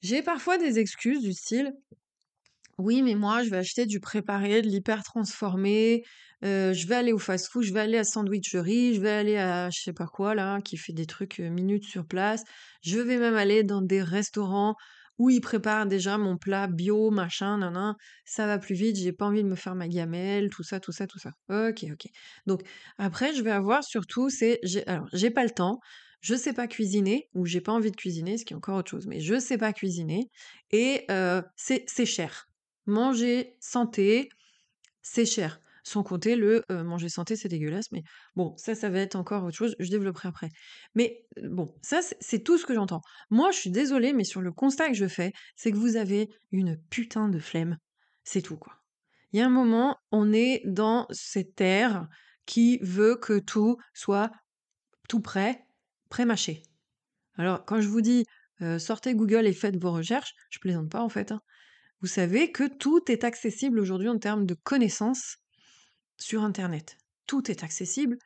j'ai 0.00 0.22
parfois 0.22 0.58
des 0.58 0.78
excuses 0.78 1.22
du 1.22 1.32
style 1.32 1.74
oui, 2.82 3.02
mais 3.02 3.14
moi, 3.14 3.42
je 3.42 3.50
vais 3.50 3.58
acheter 3.58 3.86
du 3.86 4.00
préparé, 4.00 4.62
de 4.62 4.68
l'hyper 4.68 5.02
transformé, 5.02 6.02
je 6.42 6.86
vais 6.86 6.94
aller 6.96 7.12
au 7.12 7.18
fast-food, 7.18 7.62
je 7.64 7.72
vais 7.72 7.80
aller 7.80 7.98
à 7.98 8.04
sandwicherie, 8.04 8.94
je 8.94 9.00
vais 9.00 9.10
aller 9.10 9.36
à 9.36 9.70
je 9.70 9.80
sais 9.80 9.92
pas 9.92 10.06
quoi 10.06 10.34
là, 10.34 10.60
qui 10.60 10.76
fait 10.76 10.92
des 10.92 11.06
trucs 11.06 11.38
minutes 11.38 11.84
sur 11.84 12.06
place. 12.06 12.42
Je 12.82 12.98
vais 12.98 13.16
même 13.16 13.36
aller 13.36 13.62
dans 13.62 13.82
des 13.82 14.02
restaurants 14.02 14.74
où 15.18 15.30
ils 15.30 15.40
préparent 15.40 15.86
déjà 15.86 16.18
mon 16.18 16.36
plat 16.36 16.66
bio, 16.66 17.10
machin, 17.10 17.58
nan, 17.58 17.94
ça 18.24 18.46
va 18.46 18.58
plus 18.58 18.74
vite, 18.74 18.96
j'ai 18.96 19.12
pas 19.12 19.26
envie 19.26 19.42
de 19.42 19.48
me 19.48 19.54
faire 19.54 19.74
ma 19.74 19.86
gamelle, 19.88 20.48
tout 20.50 20.62
ça, 20.64 20.80
tout 20.80 20.90
ça, 20.92 21.06
tout 21.06 21.18
ça. 21.18 21.30
Ok, 21.48 21.84
ok. 21.92 22.06
Donc 22.46 22.62
après, 22.98 23.34
je 23.34 23.42
vais 23.42 23.50
avoir 23.50 23.84
surtout, 23.84 24.30
c'est, 24.30 24.58
alors, 24.86 25.06
j'ai 25.12 25.30
pas 25.30 25.44
le 25.44 25.50
temps, 25.50 25.78
je 26.22 26.34
sais 26.34 26.52
pas 26.52 26.66
cuisiner, 26.66 27.28
ou 27.34 27.46
j'ai 27.46 27.60
pas 27.60 27.72
envie 27.72 27.90
de 27.90 27.96
cuisiner, 27.96 28.38
ce 28.38 28.44
qui 28.44 28.52
est 28.54 28.56
encore 28.56 28.78
autre 28.78 28.90
chose, 28.90 29.06
mais 29.06 29.20
je 29.20 29.38
sais 29.38 29.58
pas 29.58 29.72
cuisiner, 29.72 30.30
et 30.70 31.04
euh, 31.10 31.42
c'est 31.56 32.06
cher. 32.06 32.48
Manger 32.86 33.56
santé, 33.60 34.28
c'est 35.02 35.26
cher. 35.26 35.60
Sans 35.84 36.04
compter 36.04 36.36
le 36.36 36.64
manger 36.70 37.08
santé, 37.08 37.34
c'est 37.34 37.48
dégueulasse, 37.48 37.90
mais 37.90 38.04
bon, 38.36 38.54
ça, 38.56 38.76
ça 38.76 38.88
va 38.88 39.00
être 39.00 39.16
encore 39.16 39.42
autre 39.42 39.56
chose, 39.56 39.74
je 39.80 39.90
développerai 39.90 40.28
après. 40.28 40.48
Mais 40.94 41.26
bon, 41.42 41.74
ça, 41.82 42.00
c'est 42.20 42.44
tout 42.44 42.56
ce 42.56 42.64
que 42.64 42.74
j'entends. 42.74 43.00
Moi, 43.30 43.50
je 43.50 43.58
suis 43.58 43.70
désolée, 43.70 44.12
mais 44.12 44.22
sur 44.22 44.40
le 44.40 44.52
constat 44.52 44.88
que 44.88 44.94
je 44.94 45.08
fais, 45.08 45.32
c'est 45.56 45.72
que 45.72 45.76
vous 45.76 45.96
avez 45.96 46.28
une 46.52 46.78
putain 46.88 47.28
de 47.28 47.40
flemme. 47.40 47.78
C'est 48.22 48.42
tout, 48.42 48.56
quoi. 48.56 48.74
Il 49.32 49.40
y 49.40 49.42
a 49.42 49.46
un 49.46 49.50
moment, 49.50 49.96
on 50.12 50.32
est 50.32 50.62
dans 50.66 51.08
cette 51.10 51.60
ère 51.60 52.06
qui 52.46 52.78
veut 52.82 53.16
que 53.16 53.40
tout 53.40 53.76
soit 53.92 54.30
tout 55.08 55.20
prêt, 55.20 55.64
pré-mâché. 56.10 56.62
Alors, 57.36 57.64
quand 57.64 57.80
je 57.80 57.88
vous 57.88 58.02
dis 58.02 58.24
sortez 58.78 59.16
Google 59.16 59.48
et 59.48 59.52
faites 59.52 59.76
vos 59.82 59.90
recherches, 59.90 60.34
je 60.50 60.60
plaisante 60.60 60.90
pas 60.90 61.02
en 61.02 61.08
fait. 61.08 61.32
Hein. 61.32 61.40
Vous 62.02 62.08
savez 62.08 62.50
que 62.50 62.64
tout 62.66 63.10
est 63.10 63.24
accessible 63.24 63.78
aujourd'hui 63.78 64.08
en 64.08 64.18
termes 64.18 64.44
de 64.44 64.54
connaissances 64.54 65.38
sur 66.18 66.42
Internet. 66.42 66.98
Tout 67.26 67.50
est 67.50 67.62
accessible 67.62 68.18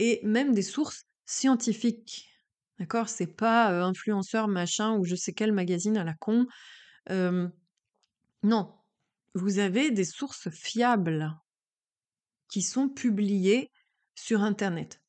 et 0.00 0.20
même 0.24 0.52
des 0.52 0.62
sources 0.62 1.04
scientifiques. 1.26 2.28
D'accord? 2.80 3.08
C'est 3.08 3.28
pas 3.28 3.72
euh, 3.72 3.84
influenceur 3.84 4.48
machin 4.48 4.96
ou 4.96 5.04
je 5.04 5.14
sais 5.14 5.32
quel 5.32 5.52
magazine 5.52 5.96
à 5.96 6.04
la 6.04 6.14
con. 6.14 6.46
non, 8.42 8.74
vous 9.34 9.58
avez 9.58 9.90
des 9.90 10.04
sources 10.04 10.50
fiables 10.50 11.32
qui 12.48 12.62
sont 12.62 12.88
publiées 12.88 13.70
sur 14.16 14.42
Internet. 14.42 15.00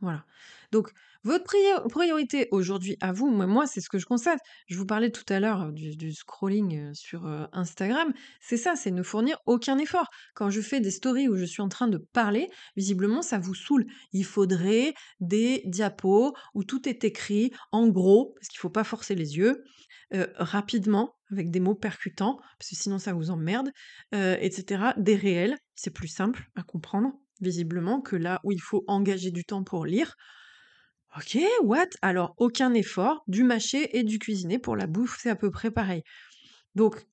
Voilà. 0.00 0.26
Donc, 0.72 0.92
votre 1.22 1.44
priorité 1.88 2.48
aujourd'hui 2.50 2.96
à 3.00 3.12
vous, 3.12 3.30
moi, 3.30 3.66
c'est 3.66 3.80
ce 3.80 3.88
que 3.88 3.98
je 3.98 4.06
constate. 4.06 4.40
Je 4.68 4.78
vous 4.78 4.86
parlais 4.86 5.10
tout 5.10 5.24
à 5.28 5.38
l'heure 5.38 5.70
du, 5.72 6.12
scrolling 6.12 6.94
sur 6.94 7.26
Instagram. 7.52 8.12
C'est 8.40 8.56
ça, 8.56 8.74
c'est 8.74 8.90
ne 8.90 9.02
fournir 9.02 9.36
aucun 9.46 9.78
effort. 9.78 10.08
Quand 10.34 10.50
je 10.50 10.60
fais 10.60 10.80
des 10.80 10.90
stories 10.90 11.28
où 11.28 11.36
je 11.36 11.44
suis 11.44 11.62
en 11.62 11.68
train 11.68 11.88
de 11.88 11.98
parler, 11.98 12.48
visiblement, 12.76 13.22
ça 13.22 13.38
vous 13.38 13.54
saoule. 13.54 13.86
Il 14.12 14.24
faudrait 14.24 14.94
des 15.20 15.62
diapos 15.66 16.34
où 16.54 16.64
tout 16.64 16.88
est 16.88 17.04
écrit 17.04 17.52
en 17.70 17.88
gros, 17.88 18.32
parce 18.34 18.48
qu'il 18.48 18.58
ne 18.58 18.62
faut 18.62 18.70
pas 18.70 18.84
forcer 18.84 19.14
les 19.14 19.36
yeux, 19.36 19.62
rapidement, 20.36 21.14
avec 21.30 21.50
des 21.50 21.60
mots 21.60 21.74
percutants, 21.74 22.38
parce 22.58 22.70
que 22.70 22.76
sinon 22.76 22.98
ça 22.98 23.12
vous 23.12 23.30
emmerde, 23.30 23.70
etc. 24.12 24.92
Des 24.96 25.16
réels, 25.16 25.56
c'est 25.74 25.92
plus 25.92 26.08
simple 26.08 26.48
à 26.56 26.62
comprendre, 26.62 27.12
visiblement, 27.40 28.00
que 28.00 28.16
là 28.16 28.40
où 28.44 28.52
il 28.52 28.60
faut 28.60 28.84
engager 28.86 29.30
du 29.30 29.44
temps 29.44 29.64
pour 29.64 29.84
lire. 29.84 30.16
Ok, 31.16 31.38
what? 31.62 31.88
Alors, 32.02 32.34
aucun 32.38 32.72
effort, 32.74 33.24
du 33.26 33.42
mâcher 33.42 33.98
et 33.98 34.04
du 34.04 34.18
cuisiner 34.18 34.58
pour 34.58 34.76
la 34.76 34.86
bouffe, 34.86 35.18
c'est 35.20 35.30
à 35.30 35.36
peu 35.36 35.50
près 35.50 35.70
pareil. 35.70 36.02
Donc, 36.76 37.04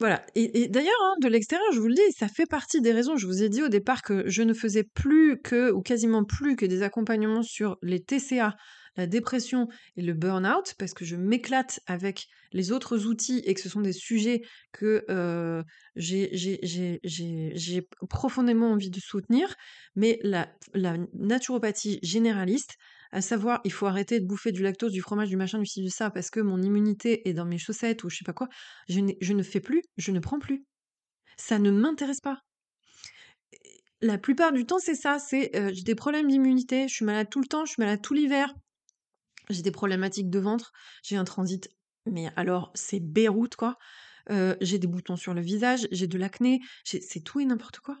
voilà. 0.00 0.24
Et, 0.36 0.68
d'ailleurs, 0.68 0.94
hein, 1.02 1.14
de 1.20 1.28
l'extérieur, 1.28 1.72
je 1.72 1.80
vous 1.80 1.88
le 1.88 1.94
dis, 1.94 2.12
ça 2.16 2.28
fait 2.28 2.46
partie 2.46 2.80
des 2.80 2.92
raisons. 2.92 3.16
Je 3.16 3.26
vous 3.26 3.42
ai 3.42 3.48
dit 3.48 3.62
au 3.62 3.68
départ 3.68 4.02
que 4.02 4.28
je 4.28 4.42
ne 4.42 4.54
faisais 4.54 4.84
plus 4.84 5.40
que, 5.40 5.72
ou 5.72 5.82
quasiment 5.82 6.24
plus 6.24 6.54
que 6.54 6.66
des 6.66 6.82
accompagnements 6.82 7.42
sur 7.42 7.78
les 7.82 8.00
TCA, 8.00 8.56
la 8.96 9.06
dépression 9.06 9.68
et 9.96 10.02
le 10.02 10.14
burn-out, 10.14 10.74
parce 10.78 10.94
que 10.94 11.04
je 11.04 11.16
m'éclate 11.16 11.80
avec 11.86 12.26
les 12.52 12.72
autres 12.72 13.06
outils 13.06 13.40
et 13.44 13.54
que 13.54 13.60
ce 13.60 13.68
sont 13.68 13.80
des 13.80 13.92
sujets 13.92 14.42
que 14.72 15.04
j'ai 15.96 17.88
profondément 18.08 18.72
envie 18.72 18.90
de 18.90 19.00
soutenir. 19.00 19.54
Mais 19.96 20.18
la, 20.22 20.48
naturopathie 21.14 21.98
généraliste, 22.02 22.76
à 23.10 23.20
savoir, 23.22 23.60
il 23.64 23.72
faut 23.72 23.86
arrêter 23.86 24.20
de 24.20 24.26
bouffer 24.26 24.52
du 24.52 24.62
lactose, 24.62 24.92
du 24.92 25.00
fromage, 25.00 25.28
du 25.28 25.36
machin, 25.36 25.58
du 25.58 25.66
ci, 25.66 25.82
du 25.82 25.90
ça, 25.90 26.10
parce 26.10 26.30
que 26.30 26.40
mon 26.40 26.60
immunité 26.62 27.28
est 27.28 27.32
dans 27.32 27.46
mes 27.46 27.58
chaussettes 27.58 28.04
ou 28.04 28.10
je 28.10 28.18
sais 28.18 28.24
pas 28.24 28.34
quoi, 28.34 28.48
je, 28.88 29.00
ne 29.00 29.42
fais 29.42 29.60
plus, 29.60 29.82
je 29.96 30.12
ne 30.12 30.20
prends 30.20 30.38
plus. 30.38 30.64
Ça 31.36 31.58
ne 31.58 31.70
m'intéresse 31.70 32.20
pas. 32.20 32.42
La 34.00 34.18
plupart 34.18 34.52
du 34.52 34.64
temps, 34.64 34.78
c'est 34.78 34.94
ça, 34.94 35.18
c'est 35.18 35.50
j'ai 35.74 35.82
des 35.82 35.94
problèmes 35.94 36.28
d'immunité, 36.28 36.86
je 36.86 36.94
suis 36.94 37.04
malade 37.04 37.28
tout 37.30 37.40
le 37.40 37.48
temps, 37.48 37.64
je 37.64 37.72
suis 37.72 37.82
malade 37.82 38.00
tout 38.00 38.14
l'hiver, 38.14 38.54
j'ai 39.50 39.62
des 39.62 39.70
problématiques 39.70 40.30
de 40.30 40.38
ventre, 40.38 40.72
j'ai 41.02 41.16
un 41.16 41.24
transit, 41.24 41.68
mais 42.10 42.30
alors 42.36 42.70
c'est 42.74 43.00
Beyrouth 43.00 43.56
quoi. 43.56 43.76
J'ai 44.60 44.78
des 44.78 44.86
boutons 44.86 45.16
sur 45.16 45.32
le 45.32 45.40
visage, 45.40 45.88
j'ai 45.90 46.06
de 46.06 46.18
l'acné, 46.18 46.60
c'est 46.84 47.24
tout 47.24 47.40
et 47.40 47.44
n'importe 47.46 47.80
quoi. 47.80 47.96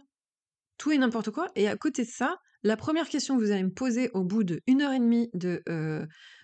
Tout 0.76 0.92
et 0.92 0.98
n'importe 0.98 1.30
quoi. 1.30 1.50
Et 1.54 1.68
à 1.68 1.76
côté 1.76 2.04
de 2.04 2.10
ça, 2.10 2.36
la 2.62 2.76
première 2.76 3.08
question 3.08 3.36
que 3.36 3.42
vous 3.42 3.50
allez 3.50 3.64
me 3.64 3.72
poser 3.72 4.10
au 4.12 4.24
bout 4.24 4.44
de 4.44 4.60
une 4.66 4.82
heure 4.82 4.92
et 4.92 4.98
demie 4.98 5.30
de, 5.32 5.62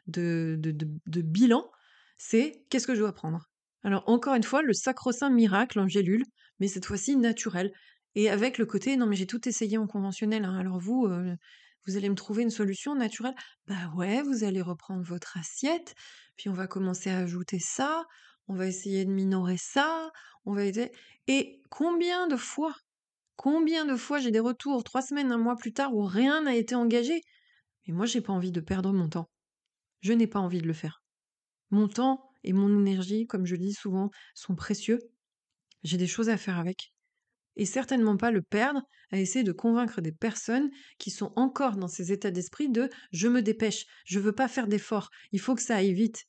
de, 0.07 0.57
de, 0.59 1.22
bilan, 1.22 1.70
c'est 2.18 2.64
qu'est-ce 2.70 2.87
que 2.87 2.94
je 2.94 3.00
dois 3.00 3.12
prendre? 3.12 3.50
Alors 3.83 4.05
encore 4.07 4.35
une 4.35 4.42
fois, 4.42 4.62
le 4.62 4.72
sacro-saint 4.72 5.31
miracle 5.31 5.79
en 5.79 5.88
gélule, 5.88 6.24
mais 6.61 6.68
cette 6.68 6.87
fois-ci 6.87 7.16
naturel. 7.16 7.72
Et 8.14 8.31
avec 8.31 8.59
le 8.59 8.66
côté: 8.66 8.96
«Non 8.96 9.07
mais 9.07 9.16
j'ai 9.16 9.27
tout 9.27 9.48
essayé 9.48 9.77
en 9.77 9.87
conventionnel, 9.87 10.44
hein, 10.44 10.57
alors 10.57 10.79
vous, 10.79 11.09
vous 11.87 11.97
allez 11.97 12.09
me 12.09 12.14
trouver 12.14 12.42
une 12.42 12.51
solution 12.51 12.94
naturelle?» 12.94 13.35
bah 13.66 13.90
ouais, 13.97 14.23
vous 14.23 14.44
allez 14.44 14.62
reprendre 14.62 15.03
votre 15.03 15.37
assiette, 15.38 15.94
puis 16.37 16.49
on 16.49 16.53
va 16.55 16.66
commencer 16.66 17.11
à 17.11 17.18
ajouter 17.18 17.59
ça, 17.59 18.05
on 18.49 18.55
va 18.55 18.66
essayer 18.66 19.05
de 19.05 19.11
minorer 19.11 19.57
ça, 19.59 20.11
on 20.44 20.55
va 20.55 20.64
essayer 20.64 20.90
et 21.27 21.62
combien 21.70 22.27
de 22.29 22.37
fois, 22.37 22.75
combien 23.37 23.85
de 23.87 23.97
fois 23.97 24.18
j'ai 24.18 24.31
des 24.31 24.40
retours 24.40 24.85
3 24.85 25.03
semaines, 25.03 25.33
1 25.33 25.38
mois 25.38 25.57
plus 25.57 25.73
tard 25.73 25.94
où 25.94 26.05
rien 26.05 26.42
n'a 26.42 26.55
été 26.55 26.75
engagé? 26.75 27.20
Mais 27.87 27.94
moi 27.94 28.07
j'ai 28.07 28.20
pas 28.20 28.33
envie 28.33 28.53
de 28.53 28.61
perdre 28.61 28.92
mon 28.92 29.09
temps. 29.09 29.31
Je 30.01 30.12
n'ai 30.12 30.27
pas 30.27 30.40
envie 30.40 30.61
de 30.61 30.66
le 30.66 30.73
faire. 30.75 31.03
Mon 31.70 31.88
temps 31.88 32.31
et 32.44 32.53
mon 32.53 32.70
énergie, 32.81 33.27
comme 33.27 33.47
je 33.47 33.57
dis 33.57 33.73
souvent, 33.75 34.11
sont 34.35 34.55
précieux. 34.55 35.01
J'ai 35.83 35.97
des 35.99 36.07
choses 36.07 36.29
à 36.31 36.37
faire 36.38 36.59
avec 36.59 36.94
et 37.57 37.67
certainement 37.67 38.17
pas 38.17 38.31
le 38.31 38.43
perdre 38.43 38.83
à 39.12 39.19
essayer 39.21 39.45
de 39.45 39.53
convaincre 39.53 40.01
des 40.01 40.12
personnes 40.12 40.71
qui 40.99 41.11
sont 41.11 41.33
encore 41.37 41.77
dans 41.77 41.88
ces 41.88 42.12
états 42.12 42.31
d'esprit 42.31 42.69
de: 42.71 42.88
«Je 43.12 43.29
me 43.29 43.43
dépêche, 43.43 43.87
je 44.07 44.19
veux 44.21 44.33
pas 44.33 44.49
faire 44.49 44.69
d'efforts, 44.69 45.11
il 45.33 45.40
faut 45.40 45.55
que 45.55 45.62
ça 45.62 45.77
aille 45.77 45.95
vite». 45.95 46.25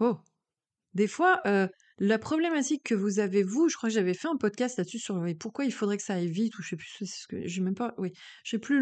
Oh! 0.00 0.18
Des 0.94 1.08
fois, 1.08 1.40
heu, 1.46 1.68
la 1.98 2.18
problématique 2.18 2.82
que 2.84 2.94
vous 2.94 3.18
avez 3.20 3.42
vous, 3.42 3.68
je 3.68 3.76
crois 3.76 3.88
que 3.90 3.94
j'avais 3.94 4.14
fait 4.14 4.28
un 4.28 4.36
podcast 4.36 4.78
là-dessus 4.78 4.98
sur 4.98 5.22
pourquoi 5.38 5.64
il 5.66 5.72
faudrait 5.72 5.96
que 5.98 6.02
ça 6.02 6.14
aille 6.14 6.28
vite 6.30 6.58
ou 6.58 6.62
je 6.62 6.70
sais 6.70 6.76
plus 6.76 6.88
ce 7.06 7.26
que 7.28 7.46
j'ai 7.46 7.60
même 7.62 7.74
pas 7.74 7.94
oui, 7.98 8.12
j'ai 8.44 8.58
plus 8.58 8.80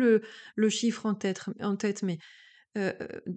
le 0.56 0.68
chiffre 0.68 1.06
en 1.06 1.14
tête 1.14 1.42
en 1.60 1.76
tête 1.76 2.02
mais 2.02 2.18
heu, 2.78 2.94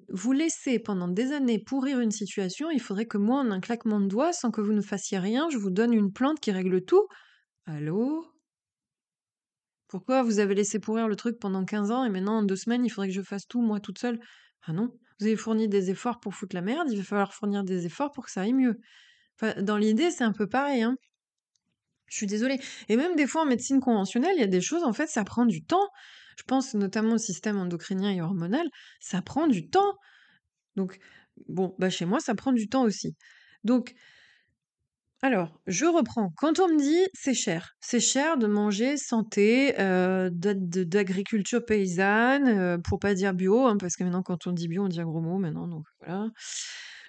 vous 0.09 0.31
laissez 0.33 0.79
pendant 0.79 1.07
des 1.09 1.31
années 1.33 1.59
pourrir 1.59 1.99
une 2.01 2.11
situation, 2.11 2.71
il 2.71 2.81
faudrait 2.81 3.07
que 3.07 3.17
moi, 3.19 3.39
en 3.41 3.51
un 3.51 3.61
claquement 3.61 3.99
de 4.01 4.07
doigts, 4.07 4.33
sans 4.33 4.51
que 4.51 4.61
vous 4.61 4.73
ne 4.73 4.81
fassiez 4.81 5.19
rien, 5.19 5.49
je 5.51 5.57
vous 5.57 5.71
donne 5.71 5.93
une 5.93 6.13
plante 6.13 6.39
qui 6.41 6.51
règle 6.51 6.83
tout. 6.85 7.07
Allô? 7.67 8.25
Pourquoi 9.89 10.23
vous 10.23 10.39
avez 10.39 10.55
laissé 10.55 10.79
pourrir 10.79 11.09
le 11.09 11.17
truc 11.17 11.37
pendant 11.37 11.65
15 11.65 11.91
ans 11.91 12.05
et 12.05 12.09
maintenant 12.09 12.37
en 12.37 12.43
2 12.43 12.55
semaines, 12.55 12.85
il 12.85 12.89
faudrait 12.89 13.09
que 13.09 13.13
je 13.13 13.21
fasse 13.21 13.45
tout 13.45 13.61
moi 13.61 13.81
toute 13.81 13.99
seule? 13.99 14.19
Ah 14.63 14.71
non, 14.71 14.89
vous 15.19 15.25
avez 15.25 15.35
fourni 15.35 15.67
des 15.67 15.89
efforts 15.89 16.21
pour 16.21 16.33
foutre 16.33 16.55
la 16.55 16.61
merde, 16.61 16.87
il 16.89 16.97
va 16.97 17.03
falloir 17.03 17.33
fournir 17.33 17.65
des 17.65 17.85
efforts 17.85 18.11
pour 18.13 18.25
que 18.25 18.31
ça 18.31 18.41
aille 18.41 18.53
mieux. 18.53 18.79
Enfin, 19.35 19.61
dans 19.61 19.77
l'idée, 19.77 20.11
c'est 20.11 20.23
un 20.23 20.31
peu 20.31 20.47
pareil, 20.47 20.81
hein. 20.81 20.95
Je 22.05 22.15
suis 22.15 22.25
désolée 22.27 22.57
et 22.87 22.95
même 22.95 23.15
des 23.15 23.27
fois 23.27 23.41
en 23.41 23.45
médecine 23.45 23.81
conventionnelle, 23.81 24.31
il 24.37 24.39
y 24.39 24.43
a 24.43 24.47
des 24.47 24.61
choses 24.61 24.83
en 24.83 24.93
fait, 24.93 25.07
ça 25.07 25.25
prend 25.25 25.45
du 25.45 25.65
temps. 25.65 25.89
Je 26.37 26.43
pense 26.43 26.73
notamment 26.73 27.15
au 27.15 27.17
système 27.17 27.57
endocrinien 27.57 28.11
et 28.11 28.21
hormonal, 28.21 28.67
ça 29.01 29.21
prend 29.21 29.47
du 29.47 29.69
temps. 29.69 29.97
Donc 30.77 30.99
bon, 31.49 31.75
bah 31.79 31.89
chez 31.89 32.05
moi, 32.05 32.19
ça 32.21 32.35
prend 32.35 32.53
du 32.53 32.69
temps 32.69 32.83
aussi. 32.83 33.15
Donc 33.65 33.93
alors, 35.23 35.59
je 35.65 35.85
reprends. 35.85 36.31
Quand 36.37 36.59
on 36.59 36.67
me 36.69 36.77
dit: 36.79 37.07
«C'est 37.13 37.33
cher», 37.33 37.75
c'est 37.81 37.99
cher 37.99 38.37
de 38.37 38.45
manger 38.47 38.97
santé, 38.97 39.73
de 39.77 40.83
d'agriculture 40.83 41.65
paysanne, 41.65 42.47
heu, 42.47 42.81
pour 42.83 42.99
pas 42.99 43.13
dire 43.15 43.33
bio, 43.33 43.65
hein, 43.65 43.77
parce 43.79 43.95
que 43.95 44.03
maintenant 44.03 44.21
quand 44.23 44.45
on 44.47 44.51
dit 44.51 44.67
bio, 44.67 44.83
on 44.85 44.87
dit 44.87 45.01
un 45.01 45.05
gros 45.05 45.21
mot 45.21 45.39
maintenant, 45.39 45.67
donc 45.67 45.85
voilà. 45.99 46.29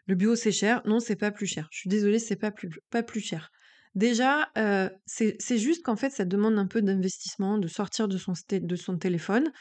Le 0.06 0.14
bio, 0.14 0.36
c'est 0.36 0.52
cher. 0.52 0.82
Non, 0.86 1.00
c'est 1.00 1.16
pas 1.16 1.30
plus 1.30 1.46
cher. 1.46 1.68
Je 1.72 1.78
suis 1.80 1.90
désolée, 1.90 2.18
c'est 2.18 2.36
pas 2.36 2.50
plus 2.50 2.70
pas 2.90 3.02
plus 3.02 3.20
cher. 3.20 3.50
Déjà, 3.94 4.50
heu, 4.58 4.90
c'est 5.06 5.58
juste 5.58 5.82
qu'en 5.84 5.96
fait, 5.96 6.10
ça 6.10 6.24
demande 6.24 6.58
un 6.58 6.66
peu 6.66 6.82
d'investissement, 6.82 7.58
de 7.58 7.68
sortir 7.68 8.08
de 8.08 8.16
son 8.18 8.32
de 8.50 8.76
son 8.76 8.98
téléphone, 8.98 9.52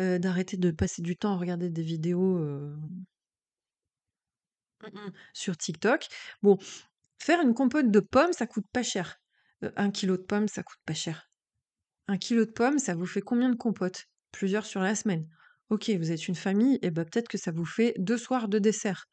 heu, 0.00 0.18
d'arrêter 0.20 0.56
de 0.58 0.70
passer 0.72 1.02
du 1.02 1.16
temps 1.16 1.34
à 1.34 1.38
regarder 1.38 1.70
des 1.70 1.82
vidéos, 1.82 2.38
mmh 2.38 2.76
mh, 4.82 5.10
sur 5.32 5.56
TikTok. 5.56 6.08
Bon, 6.42 6.58
faire 7.22 7.40
une 7.40 7.54
compote 7.54 7.90
de 7.90 8.00
pommes, 8.00 8.32
ça 8.32 8.46
coûte 8.46 8.66
pas 8.72 8.82
cher. 8.82 9.20
Heu, 9.62 9.72
1 9.76 9.90
kilogramme 9.90 10.22
de 10.22 10.26
pommes, 10.26 10.48
ça 10.48 10.62
coûte 10.62 10.80
pas 10.84 10.94
cher. 10.94 11.30
1 12.08 12.18
kilogramme 12.18 12.46
de 12.48 12.52
pommes, 12.52 12.78
ça 12.78 12.94
vous 12.94 13.06
fait 13.06 13.20
combien 13.22 13.48
de 13.48 13.56
compotes? 13.56 14.06
Plusieurs 14.32 14.66
sur 14.66 14.80
la 14.82 14.94
semaine. 14.94 15.28
OK, 15.70 15.90
vous 15.90 16.10
êtes 16.12 16.26
une 16.28 16.34
famille 16.34 16.78
et 16.82 16.90
bah, 16.90 17.04
peut-être 17.04 17.28
que 17.28 17.38
ça 17.38 17.52
vous 17.52 17.64
fait 17.64 17.94
2 17.98 18.18
soirs 18.18 18.48
de 18.48 18.58
dessert 18.58 19.06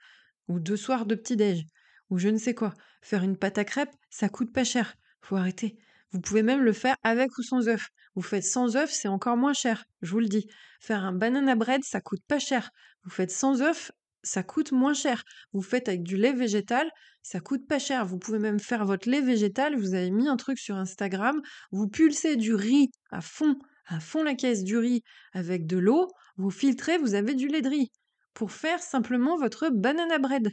ou 0.47 0.59
2 0.59 0.77
soirs 0.77 1.05
de 1.05 1.15
petit-déj 1.15 1.65
ou 2.09 2.17
je 2.17 2.29
ne 2.29 2.37
sais 2.37 2.55
quoi. 2.55 2.73
Faire 3.01 3.23
une 3.23 3.37
pâte 3.37 3.59
à 3.59 3.65
crêpes, 3.65 3.93
ça 4.09 4.29
coûte 4.29 4.51
pas 4.51 4.63
cher. 4.63 4.95
Faut 5.21 5.35
arrêter. 5.35 5.77
Vous 6.11 6.19
pouvez 6.19 6.41
même 6.41 6.63
le 6.63 6.73
faire 6.73 6.95
avec 7.03 7.37
ou 7.37 7.43
sans 7.43 7.67
œufs. 7.67 7.89
Vous 8.15 8.23
faites 8.23 8.43
sans 8.43 8.75
œufs, 8.75 8.89
c'est 8.91 9.07
encore 9.07 9.37
moins 9.37 9.53
cher, 9.53 9.85
je 10.01 10.11
vous 10.11 10.19
le 10.19 10.27
dis. 10.27 10.47
Faire 10.79 11.03
un 11.03 11.13
banana 11.13 11.55
bread, 11.55 11.83
ça 11.83 12.01
coûte 12.01 12.23
pas 12.27 12.39
cher. 12.39 12.71
Vous 13.03 13.11
faites 13.11 13.31
sans 13.31 13.61
œufs, 13.61 13.91
ça 14.23 14.43
coûte 14.43 14.71
moins 14.71 14.93
cher. 14.93 15.23
Vous 15.53 15.62
faites 15.62 15.88
avec 15.88 16.03
du 16.03 16.17
lait 16.17 16.34
végétal, 16.34 16.89
ça 17.21 17.39
coûte 17.39 17.67
pas 17.67 17.79
cher. 17.79 18.05
Vous 18.05 18.17
pouvez 18.17 18.39
même 18.39 18.60
faire 18.60 18.86
votre 18.86 19.10
lait 19.10 19.21
végétal, 19.21 19.77
vous 19.77 19.93
avez 19.93 20.12
mis 20.12 20.27
un 20.27 20.38
truc 20.38 20.60
sur 20.60 20.75
Instagram, 20.75 21.41
vous 21.71 21.88
pulsez 21.88 22.36
du 22.36 22.53
riz 22.53 22.89
à 23.12 23.21
fond, 23.21 23.58
à 23.88 23.99
fond 23.99 24.23
la 24.23 24.36
caisse 24.36 24.63
du 24.63 24.77
riz 24.77 25.03
avec 25.34 25.65
de 25.65 25.77
l'eau, 25.77 26.08
vous 26.38 26.51
filtrez, 26.51 26.97
vous 26.97 27.15
avez 27.15 27.36
du 27.36 27.47
lait 27.47 27.62
de 27.62 27.69
riz 27.69 27.91
pour 28.34 28.51
faire 28.51 28.82
simplement 28.82 29.38
votre 29.38 29.69
banana 29.69 30.19
bread. 30.19 30.49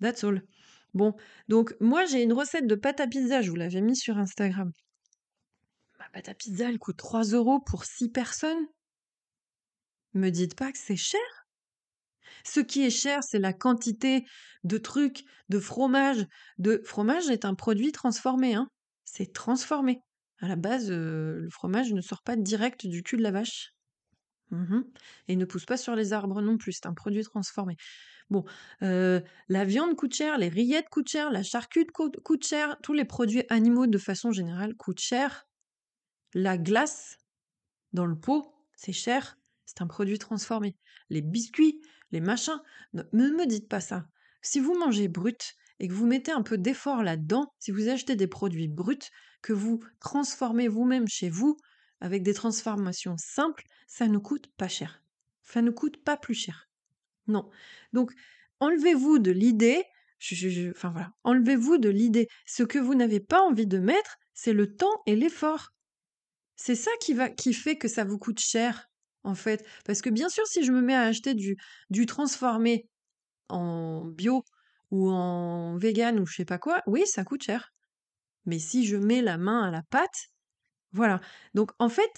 That's 0.00 0.24
all. 0.24 0.42
Bon, 0.94 1.14
donc 1.48 1.74
moi 1.80 2.04
j'ai 2.04 2.22
une 2.22 2.32
recette 2.32 2.66
de 2.66 2.74
pâte 2.74 3.00
à 3.00 3.06
pizza, 3.06 3.40
je 3.40 3.50
vous 3.50 3.56
l'avais 3.56 3.80
mis 3.80 3.96
sur 3.96 4.18
Instagram. 4.18 4.72
Ma 5.98 6.08
pâte 6.08 6.28
à 6.28 6.34
pizza, 6.34 6.68
elle 6.68 6.78
coûte 6.78 6.96
3 6.96 7.22
€ 7.22 7.64
pour 7.64 7.84
6 7.84 8.10
personnes. 8.10 8.66
Me 10.14 10.30
dites 10.30 10.54
pas 10.54 10.72
que 10.72 10.78
c'est 10.78 10.96
cher. 10.96 11.41
Ce 12.44 12.60
qui 12.60 12.82
est 12.84 12.90
cher, 12.90 13.22
c'est 13.22 13.38
la 13.38 13.52
quantité 13.52 14.24
de 14.64 14.78
trucs, 14.78 15.24
de 15.48 15.58
fromage. 15.58 16.26
De 16.58 16.82
fromage 16.84 17.28
est 17.30 17.44
un 17.44 17.54
produit 17.54 17.92
transformé, 17.92 18.54
hein. 18.54 18.68
C'est 19.04 19.32
transformé. 19.32 20.00
À 20.40 20.48
la 20.48 20.56
base, 20.56 20.90
heu, 20.90 21.38
le 21.40 21.50
fromage 21.50 21.92
ne 21.92 22.00
sort 22.00 22.22
pas 22.22 22.36
direct 22.36 22.86
du 22.86 23.02
cul 23.02 23.16
de 23.16 23.22
la 23.22 23.30
vache. 23.30 23.72
Mmh 24.50 24.82
et 25.28 25.36
ne 25.36 25.44
pousse 25.46 25.64
pas 25.64 25.78
sur 25.78 25.94
les 25.96 26.12
arbres 26.12 26.42
non 26.42 26.58
plus, 26.58 26.72
c'est 26.72 26.86
un 26.86 26.92
produit 26.94 27.22
transformé. 27.24 27.76
Bon, 28.30 28.44
heu, 28.82 29.22
la 29.48 29.64
viande 29.64 29.96
coûte 29.96 30.14
cher, 30.14 30.38
les 30.38 30.48
rillettes 30.48 30.88
coûtent 30.90 31.08
cher, 31.08 31.30
la 31.30 31.42
charcute 31.42 31.90
coûte 31.92 32.44
cher, 32.46 32.76
tous 32.82 32.92
les 32.94 33.04
produits 33.04 33.44
animaux 33.50 33.86
de 33.86 33.98
façon 33.98 34.32
générale 34.32 34.74
coûtent 34.76 35.00
cher. 35.00 35.44
La 36.34 36.58
glace 36.58 37.18
dans 37.92 38.06
le 38.06 38.18
pot, 38.18 38.54
c'est 38.76 38.92
cher, 38.92 39.38
c'est 39.66 39.82
un 39.82 39.86
produit 39.86 40.18
transformé. 40.18 40.76
Les 41.10 41.22
biscuits, 41.22 41.80
les 42.12 42.20
machins, 42.20 42.60
ne 42.92 43.02
me 43.30 43.46
dites 43.46 43.68
pas 43.68 43.80
ça. 43.80 44.06
Si 44.42 44.60
vous 44.60 44.78
mangez 44.78 45.08
brut 45.08 45.54
et 45.80 45.88
que 45.88 45.92
vous 45.92 46.06
mettez 46.06 46.32
un 46.32 46.42
peu 46.42 46.58
d'effort 46.58 47.02
là-dedans, 47.02 47.52
si 47.58 47.70
vous 47.70 47.88
achetez 47.88 48.16
des 48.16 48.26
produits 48.26 48.68
bruts, 48.68 49.10
que 49.40 49.52
vous 49.52 49.80
transformez 50.00 50.68
vous-même 50.68 51.08
chez 51.08 51.28
vous, 51.28 51.56
avec 52.00 52.22
des 52.22 52.34
transformations 52.34 53.16
simples, 53.18 53.64
ça 53.86 54.08
ne 54.08 54.18
coûte 54.18 54.50
pas 54.56 54.68
cher. 54.68 55.02
Ça 55.42 55.62
ne 55.62 55.70
coûte 55.70 56.02
pas 56.02 56.16
plus 56.16 56.34
cher. 56.34 56.68
Non. 57.26 57.48
Donc, 57.92 58.12
enlevez-vous 58.60 59.18
de 59.18 59.30
l'idée, 59.30 59.84
enfin 60.70 60.90
voilà, 60.90 61.12
enlevez-vous 61.24 61.78
de 61.78 61.88
l'idée. 61.88 62.28
Ce 62.46 62.62
que 62.62 62.78
vous 62.78 62.94
n'avez 62.94 63.20
pas 63.20 63.42
envie 63.42 63.66
de 63.66 63.78
mettre, 63.78 64.18
c'est 64.34 64.52
le 64.52 64.74
temps 64.74 65.02
et 65.06 65.16
l'effort. 65.16 65.70
C'est 66.56 66.76
ça 66.76 66.90
qui, 67.00 67.16
qui 67.36 67.52
fait 67.54 67.76
que 67.76 67.88
ça 67.88 68.04
vous 68.04 68.18
coûte 68.18 68.38
cher, 68.38 68.88
en 69.24 69.34
fait. 69.34 69.64
Parce 69.84 70.02
que 70.02 70.10
bien 70.10 70.28
sûr, 70.28 70.46
si 70.46 70.64
je 70.64 70.72
me 70.72 70.80
mets 70.80 70.94
à 70.94 71.02
acheter 71.02 71.34
du, 71.34 72.06
transformé 72.06 72.88
en 73.48 74.04
bio 74.04 74.44
ou 74.90 75.10
en 75.10 75.76
vegan 75.76 76.18
ou 76.20 76.26
je 76.26 76.36
sais 76.36 76.44
pas 76.44 76.58
quoi, 76.58 76.82
oui, 76.86 77.04
ça 77.06 77.24
coûte 77.24 77.42
cher. 77.42 77.72
Mais 78.46 78.58
si 78.58 78.86
je 78.86 78.96
mets 78.96 79.22
la 79.22 79.38
main 79.38 79.62
à 79.62 79.70
la 79.70 79.82
pâte, 79.82 80.30
voilà. 80.92 81.20
Donc 81.54 81.72
en 81.78 81.88
fait, 81.88 82.10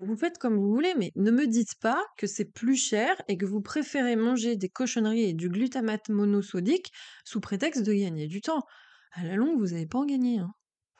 vous 0.00 0.16
faites 0.16 0.38
comme 0.38 0.56
vous 0.56 0.72
voulez, 0.72 0.94
mais 0.96 1.12
ne 1.16 1.30
me 1.30 1.46
dites 1.46 1.74
pas 1.80 2.02
que 2.16 2.26
c'est 2.26 2.46
plus 2.46 2.76
cher 2.76 3.20
et 3.28 3.36
que 3.36 3.44
vous 3.44 3.60
préférez 3.60 4.16
manger 4.16 4.56
des 4.56 4.68
cochonneries 4.68 5.24
et 5.24 5.32
du 5.34 5.50
glutamate 5.50 6.08
monosodique 6.08 6.92
sous 7.24 7.40
prétexte 7.40 7.82
de 7.82 7.92
gagner 7.92 8.26
du 8.26 8.40
temps. 8.40 8.64
À 9.12 9.24
la 9.24 9.36
longue, 9.36 9.58
vous 9.58 9.72
n'allez 9.72 9.86
pas 9.86 9.98
en 9.98 10.06
gagner. 10.06 10.40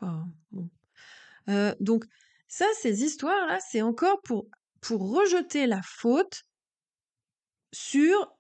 Hein. 0.00 0.26
Euh, 1.48 1.74
donc 1.80 2.04
ça, 2.48 2.66
ces 2.80 3.02
histoires-là, 3.02 3.58
c'est 3.60 3.82
encore 3.82 4.20
pour, 4.22 4.46
pour 4.80 5.10
rejeter 5.12 5.66
la 5.66 5.82
faute 5.82 6.44
sur 7.72 8.36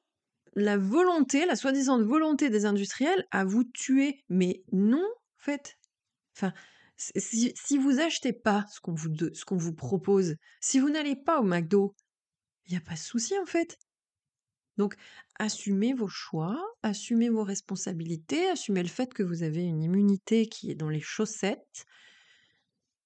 la 0.54 0.78
volonté, 0.78 1.44
la 1.44 1.56
soi-disant 1.56 2.02
volonté 2.02 2.48
des 2.48 2.64
industriels 2.64 3.26
à 3.30 3.44
vous 3.44 3.64
tuer. 3.64 4.24
Mais 4.28 4.62
non, 4.72 5.04
en 5.04 5.42
fait. 5.42 5.76
Enfin, 6.36 6.52
si, 6.96 7.78
vous 7.78 8.00
achetez 8.00 8.32
pas 8.32 8.64
ce 8.72 8.80
qu'on 8.80 8.94
vous, 8.94 9.10
ce 9.34 9.44
qu'on 9.44 9.56
vous 9.56 9.74
propose, 9.74 10.36
si 10.60 10.78
vous 10.78 10.90
n'allez 10.90 11.16
pas 11.16 11.40
au 11.40 11.44
McDo, 11.44 11.94
il 12.66 12.72
n'y 12.72 12.78
a 12.78 12.80
pas 12.80 12.94
de 12.94 12.98
souci 12.98 13.38
en 13.38 13.46
fait. 13.46 13.78
Donc, 14.76 14.94
assumez 15.38 15.94
vos 15.94 16.08
choix, 16.08 16.62
assumez 16.82 17.30
vos 17.30 17.44
responsabilités, 17.44 18.48
assumez 18.50 18.82
le 18.82 18.88
fait 18.88 19.12
que 19.14 19.22
vous 19.22 19.42
avez 19.42 19.62
une 19.62 19.82
immunité 19.82 20.46
qui 20.46 20.70
est 20.70 20.74
dans 20.74 20.90
les 20.90 21.00
chaussettes, 21.00 21.86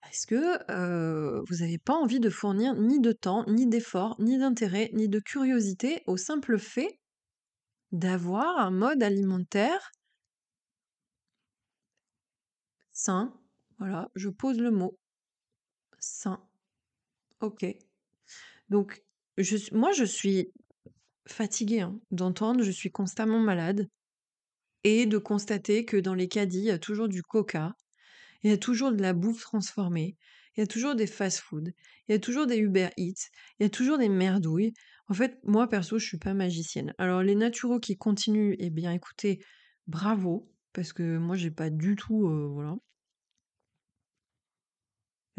parce 0.03 0.27
que 0.27 1.45
vous 1.49 1.57
n'avez 1.57 1.79
pas 1.79 1.95
envie 1.95 2.21
de 2.21 2.31
fournir 2.31 2.75
ni 2.75 3.01
de 3.01 3.13
temps, 3.13 3.45
ni 3.49 3.67
d'effort, 3.67 4.17
ni 4.19 4.39
d'intérêt, 4.39 4.91
ni 4.95 5.09
de 5.09 5.21
curiosité 5.21 6.03
au 6.07 6.17
simple 6.17 6.59
fait 6.59 6.99
d'avoir 7.93 8.59
un 8.59 8.71
mode 8.71 9.03
alimentaire 9.03 9.93
sain, 12.93 13.33
Voilà, 13.79 14.11
je 14.15 14.29
pose 14.29 14.59
le 14.59 14.71
mot. 14.71 14.99
Sain. 15.99 16.41
OK. 17.41 17.65
Donc 18.69 19.03
moi 19.73 19.93
je 19.93 20.05
suis 20.05 20.53
fatiguée, 21.27 21.81
hein, 21.81 21.99
d'entendre: 22.11 22.63
«Je 22.63 22.71
suis 22.71 22.91
constamment 22.91 23.39
malade» 23.39 23.89
et 24.85 25.07
de 25.07 25.19
constater 25.19 25.85
que 25.85 25.97
dans 25.97 26.15
les 26.15 26.29
caddies, 26.29 26.59
il 26.61 26.65
y 26.65 26.71
a 26.71 26.79
toujours 26.79 27.09
du 27.09 27.23
coca, 27.23 27.75
il 28.43 28.51
y 28.51 28.55
a 28.55 28.59
toujours 28.59 28.93
de 28.93 29.01
la 29.03 29.13
bouffe 29.13 29.43
transformée, 29.43 30.17
il 30.57 30.61
y 30.61 30.63
a 30.63 30.67
toujours 30.67 30.95
des 30.95 31.07
fast-food, 31.07 31.73
il 32.09 32.13
y 32.13 32.15
a 32.15 32.19
toujours 32.19 32.47
des 32.47 32.59
Uber 32.59 32.89
Eats, 32.97 33.29
il 33.59 33.63
y 33.65 33.67
a 33.67 33.71
toujours 33.71 33.99
des 33.99 34.09
merdouilles. 34.09 34.73
En 35.09 35.15
fait, 35.15 35.39
moi 35.45 35.69
perso, 35.69 35.99
je 35.99 36.07
suis 36.07 36.19
pas 36.19 36.35
magicienne. 36.35 36.95
Alors 36.99 37.23
les 37.23 37.35
naturaux 37.35 37.81
qui 37.81 37.97
continuent, 37.97 38.57
eh 38.59 38.71
bien 38.71 38.93
écoutez, 38.93 39.41
bravo, 39.87 40.51
parce 40.73 40.93
que 40.93 41.19
moi 41.19 41.37
j'ai 41.37 41.51
pas 41.51 41.71
du 41.71 41.97
tout, 41.97 42.27
heu, 42.29 42.47
voilà. 42.53 42.77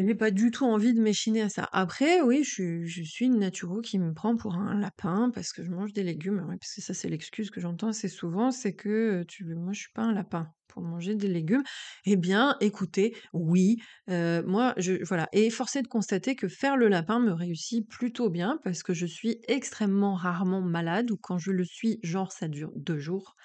J'ai 0.08 0.16
pas 0.16 0.32
du 0.32 0.52
tout 0.52 0.66
envie 0.66 0.93
de 0.93 1.02
m'échiner 1.02 1.41
à 1.41 1.49
ça. 1.49 1.68
Après, 1.72 2.22
oui, 2.22 2.43
je 2.43 2.49
suis 2.49 2.88
je 2.88 3.24
une 3.24 3.39
naturo 3.39 3.82
qui 3.82 3.99
me 3.99 4.14
prend 4.14 4.36
pour 4.36 4.56
un 4.56 4.74
lapin 4.80 5.30
parce 5.34 5.54
que 5.54 5.64
je 5.64 5.70
mange 5.70 5.93
des 5.93 6.04
légumes. 6.04 6.43
Parce 6.60 6.76
que 6.76 6.82
ça, 6.82 6.93
c'est 6.93 7.10
l'excuse 7.10 7.49
que 7.52 7.62
j'entends 7.62 7.89
assez 7.89 8.08
souvent, 8.08 8.52
c'est 8.52 8.74
que, 8.74 9.24
tu 9.28 9.43
moi, 9.56 9.74
je 9.74 9.82
suis 9.82 9.91
pas 9.93 10.04
un 10.04 10.14
lapin 10.14 10.47
pour 10.68 10.82
manger 10.84 11.16
des 11.16 11.28
légumes. 11.28 11.64
Eh 12.06 12.16
bien, 12.16 12.56
écoutez, 12.62 13.16
oui, 13.34 13.78
moi, 14.08 14.74
je 14.78 15.04
voilà 15.06 15.28
et 15.34 15.49
force 15.49 15.76
est 15.76 15.82
de 15.84 15.88
constater 15.88 16.36
que 16.36 16.47
faire 16.47 16.78
le 16.78 16.88
lapin 16.88 17.20
me 17.20 17.32
réussit 17.34 17.88
plutôt 17.88 18.30
bien 18.30 18.60
parce 18.64 18.82
que 18.84 18.93
je 18.93 19.06
suis 19.06 19.39
extrêmement 19.47 20.16
rarement 20.16 20.62
malade 20.62 21.12
ou 21.12 21.18
quand 21.18 21.38
je 21.38 21.52
le 21.52 21.64
suis, 21.66 21.99
genre, 22.04 22.32
ça 22.32 22.47
dure 22.47 22.72
2 22.76 22.99
jours, 22.99 23.36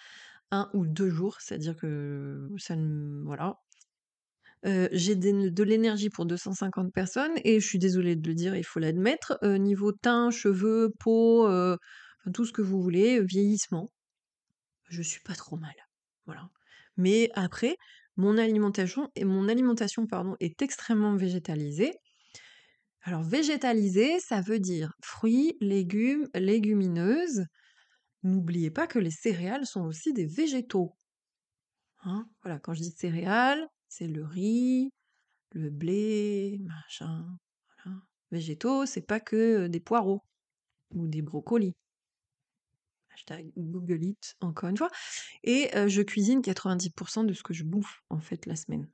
un 0.52 0.70
ou 0.74 0.86
2 0.86 1.10
jours, 1.10 1.38
c'est-à-dire 1.40 1.76
que 1.76 2.48
ça 2.58 2.76
ne 2.76 3.22
voilà, 3.24 3.58
J'ai 4.64 5.14
de 5.14 5.62
l'énergie 5.62 6.10
pour 6.10 6.26
250 6.26 6.92
personnes 6.92 7.32
et 7.44 7.60
je 7.60 7.66
suis 7.66 7.78
désolée 7.78 8.16
de 8.16 8.28
le 8.28 8.34
dire, 8.34 8.56
il 8.56 8.64
faut 8.64 8.80
l'admettre, 8.80 9.38
niveau 9.44 9.92
teint, 9.92 10.30
cheveux, 10.30 10.92
peau, 10.98 11.48
tout 12.34 12.44
ce 12.44 12.52
que 12.52 12.62
vous 12.62 12.82
voulez, 12.82 13.22
vieillissement, 13.22 13.88
je 14.88 15.02
suis 15.02 15.20
pas 15.20 15.34
trop 15.34 15.56
mal. 15.56 15.74
Voilà. 16.24 16.48
Mais 16.96 17.30
après, 17.34 17.76
mon 18.16 18.38
alimentation 18.38 19.10
et 19.14 19.24
mon 19.24 19.48
alimentation, 19.48 20.06
pardon, 20.06 20.34
est 20.40 20.62
extrêmement 20.62 21.14
végétalisée. 21.14 21.92
Alors 23.02 23.22
végétalisée, 23.22 24.18
ça 24.18 24.40
veut 24.40 24.58
dire 24.58 24.94
fruits, 25.00 25.56
légumes, 25.60 26.26
légumineuses. 26.34 27.44
N'oubliez 28.24 28.72
pas 28.72 28.88
que 28.88 28.98
les 28.98 29.12
céréales 29.12 29.66
sont 29.66 29.82
aussi 29.82 30.12
des 30.12 30.26
végétaux, 30.26 30.96
hein. 32.02 32.26
Voilà, 32.42 32.58
quand 32.58 32.74
je 32.74 32.80
dis 32.80 32.90
céréales, 32.90 33.64
c'est 33.96 34.08
le 34.08 34.24
riz, 34.24 34.90
le 35.52 35.70
blé, 35.70 36.58
machin, 36.60 37.24
voilà. 37.84 37.98
Végétaux, 38.30 38.84
c'est 38.84 39.06
pas 39.06 39.20
que 39.20 39.68
des 39.68 39.80
poireaux 39.80 40.22
ou 40.90 41.08
des 41.08 41.22
brocolis. 41.22 41.74
Hashtag 43.14 43.50
Google 43.56 44.04
it, 44.04 44.34
encore 44.40 44.68
une 44.68 44.76
fois. 44.76 44.90
Et 45.44 45.70
je 45.86 46.02
cuisine 46.02 46.42
90% 46.42 47.24
de 47.24 47.32
ce 47.32 47.42
que 47.42 47.54
je 47.54 47.64
bouffe, 47.64 48.02
en 48.10 48.20
fait, 48.20 48.44
la 48.44 48.56
semaine. 48.56 48.86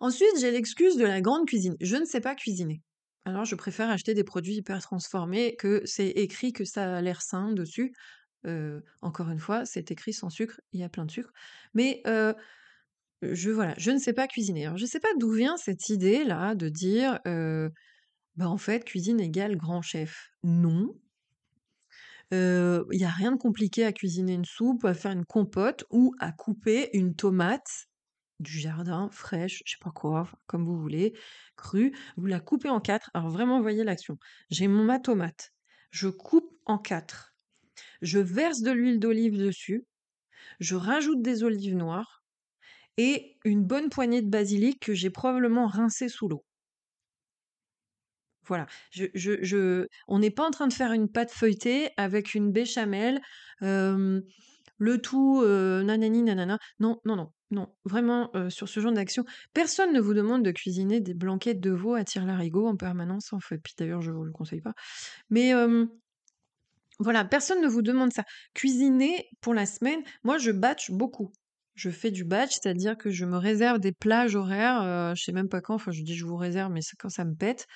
Ensuite, 0.00 0.38
j'ai 0.38 0.50
l'excuse 0.50 0.98
de 0.98 1.04
la 1.04 1.22
grande 1.22 1.46
cuisine. 1.46 1.76
Je 1.80 1.96
ne 1.96 2.04
sais 2.04 2.20
pas 2.20 2.34
cuisiner. 2.34 2.82
Alors, 3.24 3.46
je 3.46 3.54
préfère 3.54 3.88
acheter 3.88 4.12
des 4.12 4.24
produits 4.24 4.56
hyper 4.56 4.82
transformés 4.82 5.56
que 5.56 5.80
c'est 5.86 6.08
écrit 6.08 6.52
que 6.52 6.66
ça 6.66 6.96
a 6.96 7.00
l'air 7.00 7.22
sain 7.22 7.52
dessus. 7.52 7.94
Encore 9.00 9.30
une 9.30 9.40
fois, 9.40 9.64
c'est 9.64 9.90
écrit 9.90 10.12
sans 10.12 10.28
sucre, 10.28 10.60
il 10.72 10.80
y 10.80 10.84
a 10.84 10.90
plein 10.90 11.06
de 11.06 11.10
sucre. 11.10 11.32
Mais 11.72 12.02
je 13.22 13.50
voilà, 13.50 13.74
je 13.78 13.90
ne 13.90 13.98
sais 13.98 14.12
pas 14.12 14.26
cuisiner. 14.26 14.70
Je 14.76 14.86
sais 14.86 15.00
pas 15.00 15.08
d'où 15.18 15.30
vient 15.32 15.56
cette 15.56 15.88
idée-là 15.88 16.54
de 16.54 16.68
dire, 16.68 17.20
heu, 17.26 17.70
bah, 18.36 18.48
en 18.48 18.58
fait, 18.58 18.84
cuisine 18.84 19.20
égale 19.20 19.56
grand 19.56 19.82
chef. 19.82 20.30
Non. 20.42 20.94
il 22.32 22.86
y 22.92 23.04
a 23.04 23.10
rien 23.10 23.32
de 23.32 23.36
compliqué 23.36 23.84
à 23.84 23.92
cuisiner 23.92 24.34
une 24.34 24.44
soupe, 24.44 24.84
à 24.84 24.94
faire 24.94 25.12
une 25.12 25.24
compote 25.26 25.84
ou 25.90 26.14
à 26.20 26.32
couper 26.32 26.90
une 26.96 27.14
tomate 27.14 27.88
du 28.40 28.58
jardin, 28.58 29.08
fraîche, 29.12 29.62
je 29.66 29.72
sais 29.72 29.78
pas 29.80 29.90
quoi, 29.90 30.28
comme 30.46 30.64
vous 30.64 30.78
voulez, 30.80 31.12
crue. 31.56 31.94
Vous 32.16 32.26
la 32.26 32.40
coupez 32.40 32.70
en 32.70 32.80
4. 32.80 33.10
Alors 33.14 33.28
vraiment, 33.30 33.60
voyez 33.60 33.84
l'action. 33.84 34.18
J'ai 34.50 34.66
mon 34.66 34.84
ma 34.84 34.98
tomate, 34.98 35.52
je 35.90 36.08
coupe 36.08 36.50
en 36.64 36.78
4. 36.78 37.34
Je 38.02 38.18
verse 38.18 38.62
de 38.62 38.70
l'huile 38.70 38.98
d'olive 38.98 39.36
dessus, 39.38 39.86
je 40.60 40.76
rajoute 40.76 41.22
des 41.22 41.44
olives 41.44 41.76
noires 41.76 42.19
et 43.02 43.38
une 43.46 43.64
bonne 43.64 43.88
poignée 43.88 44.20
de 44.20 44.28
basilic 44.28 44.78
que 44.78 44.92
j'ai 44.92 45.08
probablement 45.08 45.66
rincé 45.66 46.10
sous 46.10 46.28
l'eau. 46.28 46.44
Voilà, 48.46 48.66
je, 48.90 49.06
je, 49.14 49.86
on 50.06 50.18
n'est 50.18 50.30
pas 50.30 50.46
en 50.46 50.50
train 50.50 50.66
de 50.66 50.74
faire 50.74 50.92
une 50.92 51.08
pâte 51.08 51.30
feuilletée 51.30 51.88
avec 51.96 52.34
une 52.34 52.52
béchamel, 52.52 53.22
le 53.60 54.98
tout 55.00 55.42
nanani 55.42 56.22
nanana. 56.22 56.58
Non, 56.78 57.00
non, 57.06 57.16
non, 57.16 57.32
non. 57.50 57.68
Vraiment, 57.84 58.30
sur 58.50 58.68
ce 58.68 58.80
genre 58.80 58.92
d'action, 58.92 59.24
personne 59.54 59.94
ne 59.94 60.00
vous 60.00 60.12
demande 60.12 60.44
de 60.44 60.50
cuisiner 60.50 61.00
des 61.00 61.14
blanquettes 61.14 61.60
de 61.60 61.70
veau 61.70 61.94
à 61.94 62.04
tire-larigot 62.04 62.66
en 62.66 62.76
permanence. 62.76 63.32
Puis 63.48 63.74
d'ailleurs, 63.78 64.02
je 64.02 64.10
vous 64.10 64.24
le 64.24 64.32
conseille 64.32 64.60
pas. 64.60 64.74
Mais 65.30 65.52
voilà, 66.98 67.24
personne 67.24 67.62
ne 67.62 67.68
vous 67.68 67.80
demande 67.82 68.12
ça. 68.12 68.24
Cuisiner 68.52 69.28
pour 69.40 69.54
la 69.54 69.64
semaine, 69.64 70.02
moi, 70.22 70.36
je 70.36 70.50
batch 70.50 70.90
beaucoup 70.90 71.32
je 71.80 71.88
fais 71.88 72.10
du 72.10 72.24
batch, 72.24 72.58
c'est-à-dire 72.60 72.98
que 72.98 73.10
je 73.10 73.24
me 73.24 73.38
réserve 73.38 73.78
des 73.78 73.92
plages 73.92 74.36
horaires, 74.36 74.82
euh, 74.82 75.14
je 75.14 75.24
sais 75.24 75.32
même 75.32 75.48
pas 75.48 75.62
quand, 75.62 75.74
enfin 75.74 75.92
je 75.92 76.02
dis 76.02 76.14
je 76.14 76.26
vous 76.26 76.36
réserve, 76.36 76.70
mais 76.70 76.80
quand 76.98 77.08
ça 77.08 77.24
me 77.24 77.34
pète. 77.34 77.66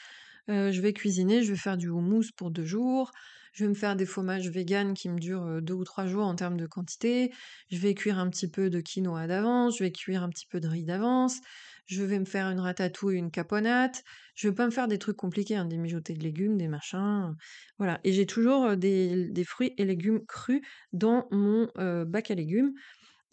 Euh, 0.51 0.73
je 0.73 0.83
vais 0.83 0.93
cuisiner, 0.93 1.43
je 1.43 1.53
vais 1.53 1.59
faire 1.59 1.79
du 1.79 1.89
houmous 1.89 2.25
pour 2.37 2.51
deux 2.51 2.67
jours, 2.67 3.13
je 3.55 3.65
vais 3.65 3.71
me 3.71 3.75
faire 3.75 3.97
des 3.97 4.05
fromages 4.05 4.51
vegan 4.51 4.93
qui 4.93 5.09
me 5.09 5.19
durent 5.19 5.47
euh, 5.47 5.61
deux 5.63 5.73
ou 5.73 5.85
trois 5.85 6.05
jours 6.07 6.27
en 6.27 6.35
termes 6.35 6.59
de 6.59 6.67
quantité, 6.67 7.33
je 7.71 7.79
vais 7.79 7.95
cuire 7.95 8.19
un 8.19 8.29
petit 8.29 8.47
peu 8.51 8.69
de 8.69 8.83
quinoa 8.83 9.27
d'avance, 9.27 9.79
je 9.79 9.85
vais 9.85 9.91
cuire 9.91 10.23
un 10.23 10.29
petit 10.29 10.47
peu 10.47 10.61
de 10.61 10.69
riz 10.69 10.85
d'avance, 10.85 11.39
je 11.87 12.03
vais 12.03 12.19
me 12.19 12.27
faire 12.27 12.51
une 12.51 12.61
ratatouille, 12.61 13.17
une 13.17 13.31
caponate, 13.31 14.05
je 14.35 14.49
vais 14.49 14.55
pas 14.55 14.67
me 14.67 14.71
faire 14.71 14.87
des 14.87 14.99
trucs 14.99 15.17
compliqués, 15.17 15.57
hein, 15.57 15.65
des 15.65 15.79
mijotés 15.79 16.13
de 16.13 16.23
légumes, 16.23 16.59
des 16.59 16.69
machins, 16.69 17.35
voilà. 17.79 18.01
Et 18.05 18.13
j'ai 18.13 18.27
toujours 18.27 18.77
des, 18.77 19.31
des, 19.31 19.45
fruits 19.45 19.73
et 19.79 19.87
légumes 19.87 20.27
crus 20.27 20.61
dans 20.93 21.27
mon 21.31 21.69
bac 22.05 22.31
à 22.31 22.35
légumes. 22.35 22.75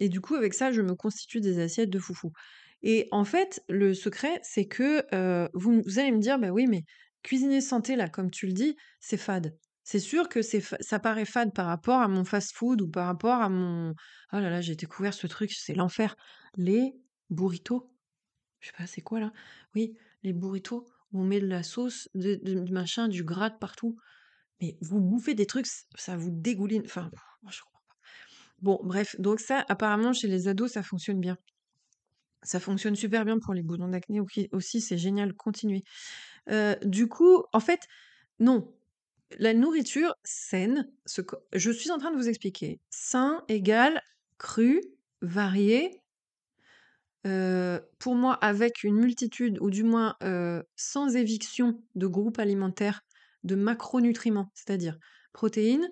Et 0.02 0.10
du 0.10 0.20
coup, 0.20 0.34
avec 0.34 0.56
ça, 0.56 0.72
je 0.72 0.82
me 0.82 0.96
constitue 0.96 1.42
des 1.42 1.60
assiettes 1.60 1.92
de 1.92 2.00
foufou. 2.00 2.34
Et 2.82 3.08
en 3.12 3.24
fait, 3.24 3.64
le 3.70 3.94
secret, 3.94 4.40
c'est 4.42 4.66
que 4.66 5.06
vous, 5.54 6.00
allez 6.00 6.12
me 6.12 6.20
dire, 6.20 6.40
bah 6.40 6.50
oui, 6.50 6.66
mais 6.66 6.86
cuisiner 7.22 7.62
santé, 7.62 7.96
là, 7.96 8.10
comme 8.10 8.32
tu 8.32 8.48
le 8.48 8.54
dis, 8.54 8.76
c'est 9.00 9.16
fade. 9.16 9.56
C'est 9.84 10.00
sûr 10.00 10.28
que 10.28 10.42
ça 10.42 11.00
paraît 11.00 11.26
fade 11.26 11.54
par 11.54 11.68
rapport 11.68 12.02
à 12.02 12.08
mon 12.08 12.26
fast-food 12.26 12.82
ou 12.82 12.90
par 12.90 13.06
rapport 13.06 13.42
à 13.42 13.50
mon... 13.50 13.92
Oh 14.34 14.38
là 14.38 14.50
là, 14.50 14.60
j'ai 14.60 14.76
découvert 14.76 15.14
ce 15.14 15.28
truc, 15.28 15.52
c'est 15.52 15.76
l'enfer. 15.76 16.16
Les 16.56 16.96
burritos. 17.30 17.94
Je 18.60 18.68
sais 18.68 18.74
pas, 18.76 18.88
c'est 18.88 19.02
quoi 19.02 19.20
là? 19.20 19.32
Oui, 19.76 19.96
les 20.24 20.34
burritos 20.34 20.88
où 21.12 21.22
on 21.22 21.26
met 21.26 21.42
de 21.42 21.48
la 21.48 21.62
sauce, 21.62 22.10
de, 22.16 22.40
machin, 22.72 23.08
du 23.08 23.24
gras 23.24 23.52
partout. 23.52 23.98
Mais 24.62 24.78
vous 24.82 25.00
bouffez 25.00 25.36
des 25.36 25.46
trucs, 25.46 25.68
ça 25.94 26.18
vous 26.18 26.32
dégouline. 26.32 26.84
Enfin, 26.86 27.12
Bon, 28.62 28.80
bref, 28.84 29.16
donc 29.20 29.40
ça, 29.40 29.66
apparemment, 29.70 30.14
chez 30.14 30.28
les 30.28 30.48
ados, 30.48 30.74
ça 30.74 30.84
fonctionne 30.84 31.20
bien. 31.20 31.38
Ça 32.44 32.60
fonctionne 32.60 32.96
super 32.96 33.26
bien 33.26 33.40
pour 33.40 33.54
les 33.54 33.62
boutons 33.62 33.88
d'acné 33.88 34.20
aussi, 34.52 34.82
c'est 34.82 34.98
génial, 34.98 35.34
continuez. 35.34 35.84
Euh, 36.50 36.76
du 36.84 37.08
coup, 37.08 37.44
en 37.54 37.60
fait, 37.60 37.88
non. 38.40 38.74
La 39.40 39.54
nourriture 39.54 40.16
saine, 40.24 40.92
ce 41.06 41.22
je 41.54 41.72
suis 41.72 41.92
en 41.92 41.98
train 41.98 42.12
de 42.12 42.18
vous 42.18 42.28
expliquer. 42.28 42.80
Sain 42.90 43.44
égale 43.48 44.02
cru, 44.38 44.82
varié. 45.22 46.02
Euh, 47.28 47.80
pour 48.00 48.16
moi, 48.16 48.34
avec 48.34 48.84
une 48.84 48.96
multitude, 48.96 49.60
ou 49.62 49.70
du 49.70 49.84
moins 49.84 50.16
euh, 50.24 50.64
sans 50.76 51.16
éviction 51.16 51.80
de 51.96 52.08
groupes 52.08 52.40
alimentaires 52.40 53.04
de 53.44 53.56
macronutriments, 53.56 54.52
c'est-à-dire 54.54 54.98
protéines, 55.32 55.88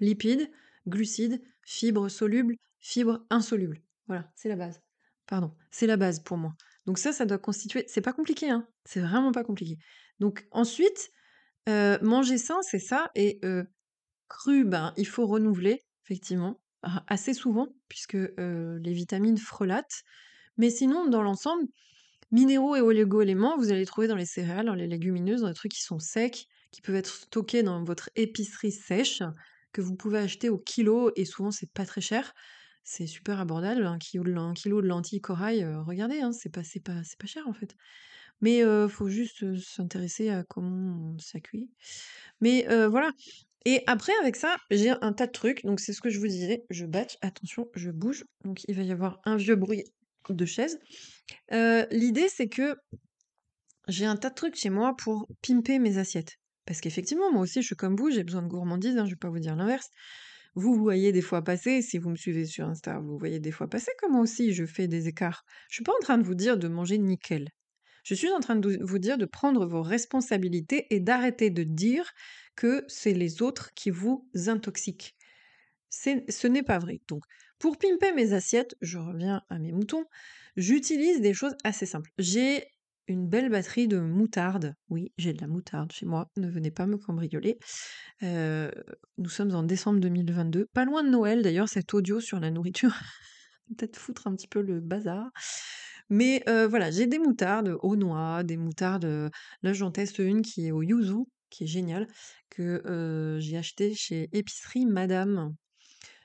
lipides, 0.00 0.50
glucides, 0.86 1.42
fibres 1.64 2.08
solubles, 2.08 2.56
fibres 2.80 3.24
insolubles. 3.30 3.82
Voilà, 4.06 4.30
c'est 4.34 4.48
la 4.48 4.56
base. 4.56 4.80
Pardon, 5.26 5.54
c'est 5.70 5.86
la 5.86 5.96
base 5.96 6.20
pour 6.20 6.36
moi. 6.36 6.54
Donc 6.86 6.98
ça, 6.98 7.12
ça 7.12 7.26
doit 7.26 7.38
constituer. 7.38 7.84
C'est 7.88 8.00
pas 8.00 8.12
compliqué, 8.12 8.50
hein. 8.50 8.66
C'est 8.84 9.00
vraiment 9.00 9.32
pas 9.32 9.44
compliqué. 9.44 9.78
Donc 10.18 10.46
ensuite, 10.50 11.10
euh, 11.68 11.98
manger 12.02 12.38
sain, 12.38 12.60
c'est 12.62 12.80
ça. 12.80 13.10
Et 13.14 13.38
euh, 13.44 13.64
cru, 14.28 14.64
ben, 14.64 14.92
il 14.96 15.06
faut 15.06 15.26
renouveler, 15.26 15.80
effectivement, 16.04 16.60
assez 17.06 17.34
souvent, 17.34 17.68
puisque 17.88 18.16
euh, 18.16 18.78
les 18.82 18.92
vitamines 18.92 19.38
frelatent. 19.38 20.02
Mais 20.56 20.70
sinon, 20.70 21.08
dans 21.08 21.22
l'ensemble, 21.22 21.64
minéraux 22.30 22.74
et 22.74 22.80
oligo-éléments, 22.80 23.56
vous 23.56 23.70
allez 23.70 23.86
trouver 23.86 24.08
dans 24.08 24.16
les 24.16 24.26
céréales, 24.26 24.66
dans 24.66 24.74
les 24.74 24.88
légumineuses, 24.88 25.42
dans 25.42 25.48
les 25.48 25.54
trucs 25.54 25.72
qui 25.72 25.82
sont 25.82 25.98
secs, 25.98 26.46
qui 26.72 26.80
peuvent 26.82 26.96
être 26.96 27.14
stockés 27.14 27.62
dans 27.62 27.84
votre 27.84 28.10
épicerie 28.16 28.72
sèche 28.72 29.22
que 29.72 29.80
vous 29.80 29.96
pouvez 29.96 30.18
acheter 30.18 30.48
au 30.50 30.58
kilo 30.58 31.10
et 31.16 31.24
souvent 31.24 31.50
c'est 31.50 31.70
pas 31.72 31.86
très 31.86 32.00
cher. 32.00 32.32
C'est 32.84 33.06
super 33.06 33.40
abordable, 33.40 33.86
un 33.86 33.98
kilo 33.98 34.24
de 34.24 34.86
lentilles 34.88 35.20
corail, 35.20 35.62
heu, 35.62 35.80
regardez, 35.82 36.20
hein, 36.20 36.32
c'est 36.32 36.50
pas 36.50 36.62
pas 36.82 37.26
cher, 37.26 37.46
en 37.46 37.52
fait. 37.52 37.76
Mais 38.40 38.62
heu, 38.64 38.88
faut 38.88 39.08
juste, 39.08 39.42
heu, 39.44 39.56
s'intéresser 39.58 40.30
à 40.30 40.44
comment 40.44 41.16
ça 41.18 41.40
cuit. 41.40 41.70
Mais 42.40 42.66
voilà 42.88 43.10
et 43.64 43.82
après 43.86 44.12
avec 44.20 44.36
ça, 44.36 44.56
j'ai 44.72 44.90
un 44.90 45.12
tas 45.12 45.26
de 45.28 45.32
trucs, 45.32 45.64
donc 45.64 45.80
c'est 45.80 45.92
ce 45.92 46.00
que 46.00 46.10
je 46.10 46.18
vous 46.18 46.26
disais, 46.26 46.64
je 46.70 46.84
batch, 46.86 47.16
attention, 47.22 47.68
je 47.74 47.90
bouge, 47.90 48.24
donc 48.44 48.64
il 48.68 48.74
va 48.76 48.82
y 48.82 48.92
avoir 48.92 49.20
un 49.24 49.36
vieux 49.36 49.56
bruit 49.56 49.84
de 50.28 50.44
chaise. 50.46 50.78
L'idée 51.50 52.28
c'est 52.28 52.48
que 52.48 52.76
j'ai 53.86 54.06
un 54.06 54.16
tas 54.16 54.30
de 54.30 54.34
trucs 54.34 54.56
chez 54.56 54.70
moi 54.70 54.96
pour 54.96 55.28
pimper 55.40 55.78
mes 55.78 55.98
assiettes. 55.98 56.40
Parce 56.66 56.80
qu'effectivement, 56.80 57.32
moi 57.32 57.42
aussi, 57.42 57.60
je 57.60 57.66
suis 57.66 57.76
comme 57.76 57.96
vous, 57.96 58.10
j'ai 58.10 58.22
besoin 58.22 58.42
de 58.42 58.48
gourmandise, 58.48 58.96
hein, 58.96 59.04
je 59.06 59.10
vais 59.10 59.16
pas 59.16 59.30
vous 59.30 59.40
dire 59.40 59.56
l'inverse. 59.56 59.90
Vous, 60.54 60.74
voyez 60.74 61.12
des 61.12 61.22
fois 61.22 61.42
passer, 61.42 61.80
si 61.80 61.98
vous 61.98 62.10
me 62.10 62.16
suivez 62.16 62.44
sur 62.44 62.66
Insta, 62.68 62.98
vous 62.98 63.18
voyez 63.18 63.40
des 63.40 63.50
fois 63.50 63.68
passer 63.68 63.90
que 63.98 64.10
moi 64.10 64.20
aussi 64.20 64.52
je 64.52 64.66
fais 64.66 64.86
des 64.86 65.08
écarts. 65.08 65.44
Je 65.70 65.76
suis 65.76 65.84
pas 65.84 65.92
en 65.92 66.02
train 66.02 66.18
de 66.18 66.24
vous 66.24 66.34
dire 66.34 66.58
de 66.58 66.68
manger 66.68 66.98
nickel. 66.98 67.48
Je 68.04 68.14
suis 68.14 68.30
en 68.30 68.40
train 68.40 68.56
de 68.56 68.78
vous 68.82 68.98
dire 68.98 69.16
de 69.16 69.24
prendre 69.24 69.64
vos 69.64 69.82
responsabilités 69.82 70.86
et 70.90 71.00
d'arrêter 71.00 71.50
de 71.50 71.62
dire 71.62 72.12
que 72.54 72.84
c'est 72.88 73.14
les 73.14 73.40
autres 73.40 73.72
qui 73.74 73.90
vous 73.90 74.28
intoxiquent. 74.46 75.16
Ce 75.88 76.46
n'est 76.46 76.62
pas 76.62 76.78
vrai. 76.78 77.00
Donc, 77.08 77.22
pour 77.58 77.78
pimper 77.78 78.12
mes 78.12 78.32
assiettes, 78.32 78.74
je 78.82 78.98
reviens 78.98 79.42
à 79.48 79.58
mes 79.58 79.72
moutons, 79.72 80.04
j'utilise 80.56 81.20
des 81.20 81.32
choses 81.32 81.56
assez 81.64 81.86
simples. 81.86 82.10
J'ai 82.18 82.66
une 83.12 83.28
belle 83.28 83.50
batterie 83.50 83.88
de 83.88 83.98
moutarde. 83.98 84.74
Oui, 84.88 85.12
j'ai 85.18 85.32
de 85.32 85.40
la 85.40 85.46
moutarde 85.46 85.92
chez 85.92 86.06
moi. 86.06 86.30
Ne 86.36 86.48
venez 86.48 86.70
pas 86.70 86.86
me 86.86 86.96
cambrioler. 86.96 87.58
Euh, 88.22 88.70
nous 89.18 89.28
sommes 89.28 89.54
en 89.54 89.62
décembre 89.62 90.00
2022. 90.00 90.66
Pas 90.72 90.84
loin 90.84 91.04
de 91.04 91.08
Noël, 91.10 91.42
d'ailleurs, 91.42 91.68
cet 91.68 91.94
audio 91.94 92.20
sur 92.20 92.40
la 92.40 92.50
nourriture. 92.50 92.94
Peut-être 93.76 93.96
foutre 93.96 94.26
un 94.26 94.34
petit 94.34 94.48
peu 94.48 94.60
le 94.60 94.80
bazar. 94.80 95.30
Mais 96.10 96.42
euh, 96.48 96.66
voilà, 96.68 96.90
j'ai 96.90 97.06
des 97.06 97.18
moutardes 97.18 97.76
aux 97.82 97.96
noix, 97.96 98.42
des 98.42 98.56
moutardes. 98.56 99.04
euh, 99.04 99.30
là, 99.62 99.72
j'en 99.72 99.90
teste 99.90 100.18
une 100.18 100.42
qui 100.42 100.66
est 100.66 100.72
au 100.72 100.82
yuzu, 100.82 101.24
qui 101.50 101.64
est 101.64 101.68
géniale, 101.68 102.08
que 102.50 103.38
j'ai 103.40 103.56
acheté 103.56 103.94
chez 103.94 104.28
Épicerie 104.32 104.86
Madame. 104.86 105.54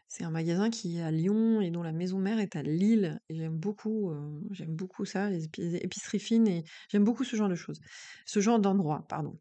C'est 0.09 0.23
un 0.23 0.29
magasin 0.31 0.69
qui 0.69 0.97
est 0.97 1.01
à 1.01 1.11
Lyon 1.11 1.61
et 1.61 1.69
dont 1.71 1.83
la 1.83 1.91
maison 1.91 2.17
mère 2.19 2.39
est 2.39 2.55
à 2.55 2.63
Lille. 2.63 3.19
J'aime 3.29 3.57
beaucoup, 3.57 4.11
euh, 4.11 4.39
j'aime 4.51 4.75
beaucoup 4.75 5.05
ça, 5.05 5.29
les 5.29 5.45
épi- 5.47 5.61
les 5.61 5.75
épiceries 5.77 6.19
fines, 6.19 6.47
et 6.47 6.63
j'aime 6.89 7.03
beaucoup 7.03 7.23
ce 7.25 7.35
genre 7.35 7.49
de 7.49 7.55
choses. 7.55 7.79
Ce 8.25 8.39
genre 8.39 8.59
d'endroit, 8.59 9.05
pardon. 9.09 9.37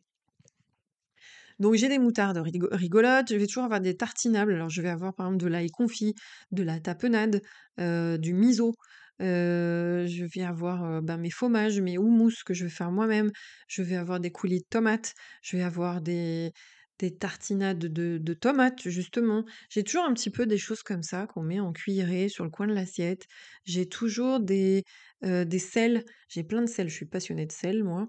Donc 1.58 1.74
j'ai 1.74 1.88
des 1.88 1.98
moutardes 1.98 2.38
rigo- 2.38 2.68
rigolotes, 2.72 3.30
je 3.30 3.36
vais 3.36 3.46
toujours 3.46 3.64
avoir 3.64 3.80
des 3.80 3.96
tartinables. 3.96 4.54
Alors 4.54 4.68
je 4.70 4.82
vais 4.82 4.88
avoir 4.88 5.14
par 5.14 5.26
exemple 5.26 5.42
de 5.44 5.48
l'ail 5.48 5.70
confit, 5.70 6.14
de 6.50 6.62
la 6.62 6.80
tapenade, 6.80 7.42
euh, 7.80 8.18
du 8.18 8.34
miso. 8.34 8.74
euh, 9.22 10.06
je 10.06 10.24
vais 10.24 10.42
avoir 10.44 11.00
ben, 11.02 11.16
mes 11.16 11.30
fromages, 11.30 11.80
mes 11.80 11.96
houmous 11.98 12.32
que 12.44 12.52
je 12.54 12.64
vais 12.64 12.70
faire 12.70 12.90
moi-même. 12.90 13.30
Je 13.68 13.82
vais 13.82 13.96
avoir 13.96 14.20
des 14.20 14.30
coulis 14.30 14.60
de 14.60 14.66
tomates. 14.68 15.14
Je 15.42 15.56
vais 15.56 15.62
avoir 15.62 16.00
des, 16.02 16.52
des 16.98 17.16
tartinades 17.16 17.78
de, 17.78 18.18
de 18.18 18.34
tomates, 18.34 18.88
justement. 18.88 19.44
J'ai 19.70 19.84
toujours 19.84 20.04
un 20.04 20.14
petit 20.14 20.30
peu 20.30 20.46
des 20.46 20.58
choses 20.58 20.82
comme 20.82 21.02
ça 21.02 21.26
qu'on 21.26 21.42
met 21.42 21.60
en 21.60 21.72
cuillerée 21.72 22.28
sur 22.28 22.44
le 22.44 22.50
coin 22.50 22.66
de 22.66 22.72
l'assiette. 22.74 23.26
J'ai 23.64 23.86
toujours 23.86 24.40
des, 24.40 24.84
euh, 25.24 25.44
des 25.44 25.58
sels. 25.58 26.04
J'ai 26.28 26.44
plein 26.44 26.62
de 26.62 26.68
sels. 26.68 26.88
Je 26.88 26.94
suis 26.94 27.06
passionnée 27.06 27.46
de 27.46 27.52
sel, 27.52 27.84
moi. 27.84 28.08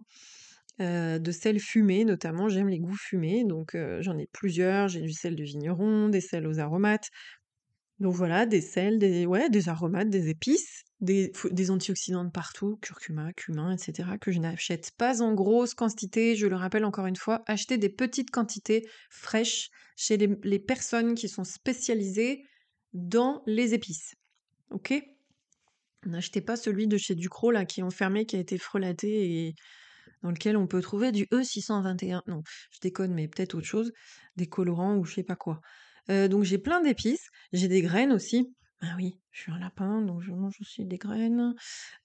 Euh, 0.79 1.17
de 1.17 1.31
sel 1.31 1.59
fumé 1.59 2.05
notamment, 2.05 2.49
j'aime 2.49 2.69
les 2.69 2.77
goûts 2.77 2.95
fumés, 2.95 3.43
donc 3.45 3.73
euh, 3.73 3.99
j'en 4.03 4.15
ai 4.17 4.27
plusieurs. 4.31 4.87
J'ai 4.87 5.01
du 5.01 5.11
sel 5.11 5.35
de 5.35 5.43
vigneron, 5.43 6.09
des 6.09 6.21
sels 6.21 6.45
aux 6.47 6.59
aromates. 6.59 7.09
Donc 7.99 8.13
voilà, 8.13 8.45
des 8.45 8.61
sels, 8.61 8.99
des, 8.99 9.25
ouais, 9.25 9.49
des 9.49 9.69
aromates, 9.69 10.09
des 10.09 10.29
épices, 10.29 10.83
des, 10.99 11.31
antioxydants 11.69 12.25
de 12.25 12.31
partout, 12.31 12.77
curcuma, 12.81 13.31
cumin, 13.33 13.71
etc., 13.71 14.09
que 14.19 14.31
je 14.31 14.39
n'achète 14.39 14.91
pas 14.97 15.21
en 15.21 15.33
grosse 15.33 15.73
quantité. 15.73 16.35
Je 16.35 16.47
le 16.47 16.55
rappelle 16.55 16.85
encore 16.85 17.05
une 17.05 17.15
fois, 17.15 17.43
achetez 17.45 17.77
des 17.77 17.89
petites 17.89 18.31
quantités 18.31 18.87
fraîches 19.09 19.69
chez 19.95 20.17
les, 20.17 20.37
les 20.43 20.59
personnes 20.59 21.15
qui 21.15 21.29
sont 21.29 21.43
spécialisées 21.43 22.43
dans 22.93 23.43
les 23.45 23.73
épices. 23.73 24.15
Ok? 24.71 24.93
N'achetez 26.05 26.41
pas 26.41 26.55
celui 26.55 26.87
de 26.87 26.97
chez 26.97 27.15
Ducrot 27.15 27.51
là 27.51 27.65
qui 27.65 27.81
est 27.81 27.83
enfermé, 27.83 28.25
qui 28.25 28.35
a 28.35 28.39
été 28.39 28.57
frelaté 28.57 29.47
et 29.47 29.55
dans 30.23 30.29
lequel 30.31 30.57
on 30.57 30.67
peut 30.67 30.81
trouver 30.81 31.11
du 31.11 31.25
E621. 31.25 32.21
Non, 32.27 32.41
je 32.71 32.79
déconne, 32.81 33.13
mais 33.13 33.27
peut-être 33.27 33.55
autre 33.55 33.67
chose, 33.67 33.91
des 34.35 34.47
colorants 34.47 34.97
ou 34.97 35.05
je 35.05 35.15
sais 35.15 35.23
pas 35.23 35.35
quoi. 35.35 35.61
Euh, 36.09 36.27
donc 36.27 36.43
j'ai 36.43 36.57
plein 36.57 36.81
d'épices, 36.81 37.29
j'ai 37.53 37.67
des 37.67 37.81
graines 37.81 38.11
aussi. 38.11 38.53
Ah 38.81 38.93
oui, 38.95 39.19
je 39.31 39.41
suis 39.41 39.51
un 39.51 39.57
lapin, 39.57 40.01
donc 40.03 40.21
je 40.21 40.31
mange 40.31 40.55
aussi 40.61 40.85
des 40.85 40.97
graines. 40.97 41.55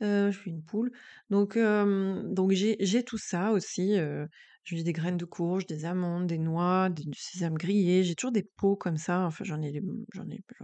Je 0.00 0.30
suis 0.30 0.50
une 0.50 0.62
poule. 0.62 0.90
Donc, 1.28 1.58
donc 1.58 2.52
j'ai, 2.52 3.04
tout 3.04 3.18
ça 3.18 3.52
aussi. 3.52 3.98
euh, 3.98 4.26
j'ai 4.64 4.82
des 4.82 4.92
graines 4.92 5.16
de 5.18 5.24
courge, 5.24 5.66
des 5.66 5.84
amandes, 5.84 6.26
des 6.28 6.38
noix, 6.38 6.88
des, 6.88 7.02
du 7.04 7.18
sésame 7.18 7.54
grillé. 7.54 8.04
J'ai 8.04 8.14
toujours 8.14 8.32
des 8.32 8.48
pots 8.56 8.76
comme 8.76 8.96
ça. 8.96 9.26
Enfin, 9.26 9.44
j'en 9.44 9.60
ai, 9.60 9.68
ai, 9.68 9.82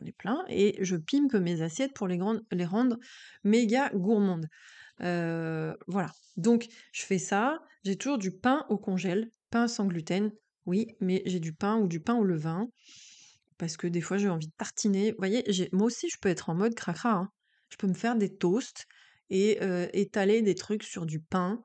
ai 0.07 0.13
plein. 0.13 0.45
Et 0.49 0.79
je 0.83 0.97
pimpe 0.97 1.35
mes 1.35 1.61
assiettes 1.61 1.93
pour 1.93 2.09
les, 2.09 2.17
grandes, 2.17 2.43
les 2.53 2.65
rendre 2.65 2.97
méga 3.45 3.91
gourmandes. 3.91 4.47
Voilà. 5.01 6.13
Donc, 6.37 6.69
je 6.93 7.03
fais 7.03 7.19
ça. 7.19 7.61
J'ai 7.85 7.97
toujours 7.97 8.19
du 8.19 8.31
pain 8.31 8.65
au 8.71 8.79
congèle, 8.79 9.31
pain 9.51 9.69
sans 9.69 9.87
gluten. 9.87 10.31
Oui, 10.65 10.87
mais 11.01 11.23
j'ai 11.27 11.41
du 11.41 11.53
pain 11.53 11.77
ou 11.77 11.87
du 11.87 12.01
pain 12.01 12.15
au 12.15 12.25
levain. 12.25 12.69
Parce 13.59 13.77
que 13.77 13.87
des 13.87 14.01
fois, 14.01 14.17
j'ai 14.17 14.29
envie 14.29 14.47
de 14.47 14.53
tartiner. 14.57 15.11
Vous 15.11 15.19
voyez, 15.19 15.45
moi 15.73 15.87
aussi, 15.87 16.09
je 16.09 16.17
peux 16.21 16.29
être 16.29 16.49
en 16.49 16.55
mode 16.55 16.75
cracra. 16.75 17.13
hein. 17.13 17.31
Je 17.71 17.77
peux 17.77 17.87
me 17.87 17.95
faire 17.95 18.17
des 18.17 18.35
toasts 18.35 18.87
et 19.31 19.59
étaler 19.93 20.43
des 20.43 20.55
trucs 20.55 20.85
sur 20.85 21.05
du 21.05 21.21
pain. 21.21 21.63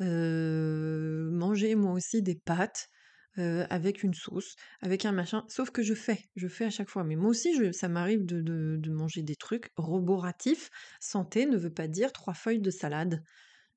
manger 0.00 1.74
moi 1.74 1.92
aussi 1.92 2.22
des 2.22 2.34
pâtes 2.34 2.88
avec 3.36 4.02
une 4.02 4.14
sauce, 4.14 4.56
avec 4.80 5.04
un 5.04 5.12
machin. 5.12 5.44
Sauf 5.48 5.70
que 5.70 5.82
je 5.82 5.94
fais, 5.94 6.24
je 6.36 6.48
fais 6.48 6.64
à 6.64 6.70
chaque 6.70 6.88
fois. 6.88 7.04
Mais 7.04 7.16
moi 7.16 7.30
aussi, 7.30 7.56
je- 7.56 7.72
ça 7.72 7.88
m'arrive 7.88 8.24
de, 8.24 8.90
manger 8.90 9.22
des 9.22 9.36
trucs 9.36 9.70
roboratifs. 9.76 10.70
Santé 11.00 11.46
ne 11.46 11.56
veut 11.56 11.72
pas 11.72 11.88
dire 11.88 12.12
trois 12.12 12.34
feuilles 12.34 12.60
de 12.60 12.70
salade. 12.70 13.22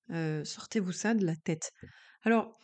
Sortez-vous 0.09 0.93
ça 0.93 1.13
de 1.13 1.26
la 1.26 1.36
tête. 1.36 1.72
Alors, 2.24 2.57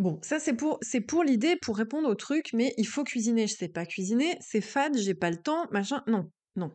bon, 0.00 0.18
ça 0.22 0.40
c'est 0.40 0.54
pour, 0.54 0.78
l'idée, 1.22 1.56
pour 1.56 1.76
répondre 1.76 2.08
au 2.08 2.14
truc, 2.16 2.50
mais 2.52 2.74
il 2.76 2.86
faut 2.86 3.04
cuisiner. 3.04 3.46
Je 3.46 3.54
sais 3.54 3.68
pas 3.68 3.86
cuisiner, 3.86 4.36
c'est 4.40 4.60
fade, 4.60 4.96
j'ai 4.98 5.14
pas 5.14 5.30
le 5.30 5.36
temps, 5.36 5.68
machin. 5.70 6.02
Non, 6.08 6.28
non. 6.56 6.74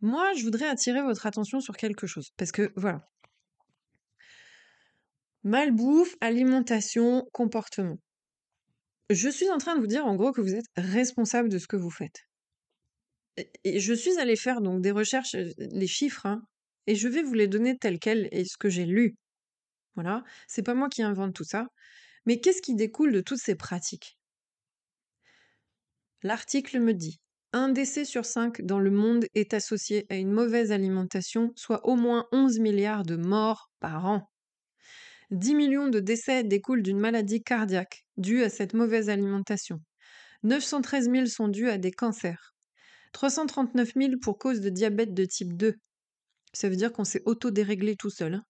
Moi, 0.00 0.32
je 0.34 0.44
voudrais 0.44 0.68
attirer 0.68 1.02
votre 1.02 1.26
attention 1.26 1.60
sur 1.60 1.76
quelque 1.76 2.06
chose. 2.06 2.30
Parce 2.36 2.52
que, 2.52 2.72
voilà. 2.76 3.08
Malbouffe, 5.42 6.16
alimentation, 6.20 7.28
comportement. 7.32 7.98
Je 9.10 9.28
suis 9.28 9.48
en 9.50 9.58
train 9.58 9.76
de 9.76 9.80
vous 9.80 9.86
dire 9.86 10.06
en 10.06 10.16
gros 10.16 10.32
que 10.32 10.40
vous 10.40 10.54
êtes 10.54 10.66
responsable 10.76 11.48
de 11.48 11.58
ce 11.58 11.66
que 11.66 11.76
vous 11.76 11.90
faites. 11.90 12.26
Je 13.64 13.92
suis 13.92 14.18
allée 14.18 14.36
faire 14.36 14.60
donc 14.60 14.80
des 14.80 14.90
recherches, 14.90 15.34
euh, 15.34 15.52
les 15.58 15.86
chiffres, 15.86 16.26
hein, 16.26 16.42
et 16.86 16.94
je 16.94 17.06
vais 17.06 17.22
vous 17.22 17.34
les 17.34 17.48
donner 17.48 17.76
tels 17.76 17.98
quels 17.98 18.28
et 18.32 18.44
ce 18.44 18.56
que 18.56 18.68
j'ai 18.68 18.86
lu. 18.86 19.16
Voilà, 19.96 20.22
c'est 20.46 20.62
pas 20.62 20.74
moi 20.74 20.88
qui 20.88 21.02
invente 21.02 21.34
tout 21.34 21.44
ça. 21.44 21.66
Mais 22.26 22.40
qu'est-ce 22.40 22.62
qui 22.62 22.74
découle 22.74 23.12
de 23.12 23.20
toutes 23.20 23.40
ces 23.40 23.54
pratiques? 23.54 24.18
L'article 26.22 26.80
me 26.80 26.94
dit 26.94 27.20
un 27.52 27.70
décès 27.70 28.04
sur 28.04 28.26
cinq 28.26 28.60
dans 28.62 28.78
le 28.78 28.90
monde 28.90 29.24
est 29.34 29.54
associé 29.54 30.04
à 30.10 30.16
une 30.16 30.30
mauvaise 30.30 30.72
alimentation, 30.72 31.52
soit 31.56 31.86
au 31.86 31.96
moins 31.96 32.26
11 32.32 32.58
milliards 32.58 33.04
de 33.04 33.16
morts 33.16 33.70
par 33.80 34.04
an. 34.04 34.28
10 35.30 35.54
millions 35.54 35.88
de 35.88 35.98
décès 35.98 36.44
découlent 36.44 36.82
d'une 36.82 36.98
maladie 36.98 37.42
cardiaque 37.42 38.04
due 38.16 38.42
à 38.42 38.50
cette 38.50 38.74
mauvaise 38.74 39.08
alimentation. 39.08 39.80
913 40.42 41.10
000 41.10 41.26
sont 41.26 41.48
dus 41.48 41.68
à 41.68 41.78
des 41.78 41.92
cancers. 41.92 42.54
339 43.12 43.92
000 43.96 44.12
pour 44.20 44.38
cause 44.38 44.60
de 44.60 44.68
diabète 44.68 45.14
de 45.14 45.24
type 45.24 45.56
2. 45.56 45.76
Ça 46.52 46.68
veut 46.68 46.76
dire 46.76 46.92
qu'on 46.92 47.04
s'est 47.04 47.22
auto-déréglé 47.24 47.96
tout 47.96 48.10
seul. 48.10 48.34
hein. 48.34 48.44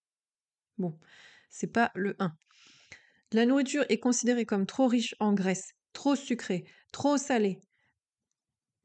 Bon, 0.79 0.99
c'est 1.49 1.73
pas 1.73 1.91
le 1.95 2.17
1. 2.19 2.33
La 3.33 3.47
nourriture 3.47 3.85
est 3.89 3.99
considérée 3.99 4.47
comme 4.47 4.67
trop 4.67 4.87
riche 4.87 5.15
en 5.19 5.33
graisse, 5.33 5.73
trop 5.93 6.15
sucrée, 6.15 6.65
trop 6.93 7.17
salée, 7.17 7.61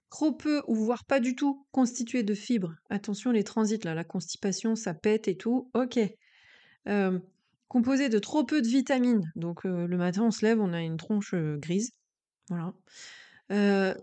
trop 0.09 0.32
peu 0.32 0.62
ou 0.68 0.76
voire 0.76 1.05
pas 1.05 1.20
du 1.20 1.36
tout 1.36 1.66
constituée 1.72 2.24
de 2.24 2.34
fibres. 2.34 2.76
Attention 2.89 3.32
les 3.32 3.43
transits 3.43 3.80
la 3.84 4.03
constipation, 4.03 4.76
ça 4.76 4.93
pète 4.93 5.28
et 5.28 5.38
tout. 5.38 5.72
Ok. 5.74 5.99
Composée 7.68 8.09
de 8.09 8.20
trop 8.20 8.43
peu 8.43 8.62
de 8.62 8.68
vitamines. 8.68 9.32
Donc 9.36 9.64
le 9.64 9.97
matin 9.97 10.24
on 10.24 10.32
se 10.32 10.45
lève, 10.45 10.59
on 10.59 10.74
a 10.74 10.82
une 10.82 10.97
tronche 10.97 11.34
grise. 11.36 11.91
Voilà. 12.49 12.74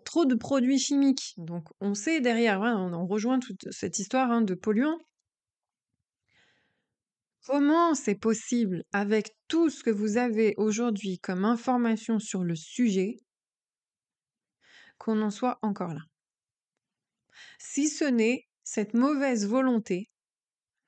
Trop 0.04 0.24
de 0.24 0.34
produits 0.34 0.78
chimiques. 0.78 1.34
Donc 1.36 1.68
on 1.80 1.94
sait 1.94 2.20
derrière, 2.20 2.62
hein, 2.62 2.76
on, 2.78 2.94
on 2.94 3.06
rejoint 3.06 3.38
toute 3.38 3.70
cette 3.70 3.98
histoire 3.98 4.30
hein, 4.30 4.40
de 4.40 4.54
polluants. 4.54 4.98
Comment 7.46 7.94
c'est 7.94 8.14
possible, 8.14 8.84
avec 8.92 9.34
tout 9.48 9.70
ce 9.70 9.82
que 9.82 9.90
vous 9.90 10.16
avez 10.16 10.54
aujourd'hui 10.56 11.18
comme 11.18 11.44
information 11.44 12.18
sur 12.18 12.44
le 12.44 12.54
sujet, 12.54 13.16
qu'on 14.98 15.22
en 15.22 15.30
soit 15.30 15.58
encore 15.62 15.94
là? 15.94 16.02
Si 17.58 17.88
ce 17.88 18.04
n'est 18.04 18.48
cette 18.68 18.92
mauvaise 18.92 19.46
volonté. 19.46 20.10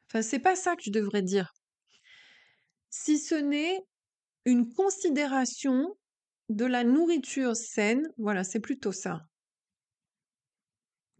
Enfin, 0.08 0.20
c'est 0.20 0.38
pas 0.38 0.54
ça 0.54 0.76
que 0.76 0.82
je 0.82 0.90
devrais 0.90 1.22
dire. 1.22 1.54
Si 2.90 3.18
ce 3.18 3.36
n'est 3.36 3.80
une 4.44 4.68
considération 4.68 5.96
de 6.50 6.66
la 6.66 6.84
nourriture 6.84 7.56
saine, 7.56 8.06
voilà, 8.18 8.44
c'est 8.44 8.60
plutôt 8.60 8.92
ça, 8.92 9.20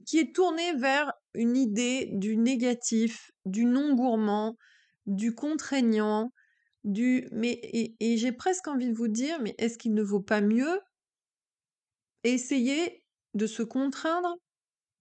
qui 0.06 0.18
est 0.18 0.34
tournée 0.34 0.74
vers 0.74 1.12
une 1.32 1.56
idée 1.56 2.10
du 2.12 2.36
négatif, 2.36 3.30
du 3.46 3.64
non 3.64 3.94
gourmand, 3.94 4.56
du 5.06 5.34
contraignant, 5.34 6.32
du 6.84 7.28
mais 7.32 7.60
et, 7.62 8.16
j'ai 8.16 8.32
presque 8.32 8.68
envie 8.68 8.88
de 8.88 8.94
vous 8.94 9.08
dire, 9.08 9.40
mais 9.42 9.54
est-ce 9.58 9.78
qu'il 9.78 9.94
ne 9.94 10.02
vaut 10.02 10.20
pas 10.22 10.40
mieux 10.40 10.80
essayer 12.24 13.04
de 13.34 13.46
se 13.46 13.62
contraindre, 13.62 14.36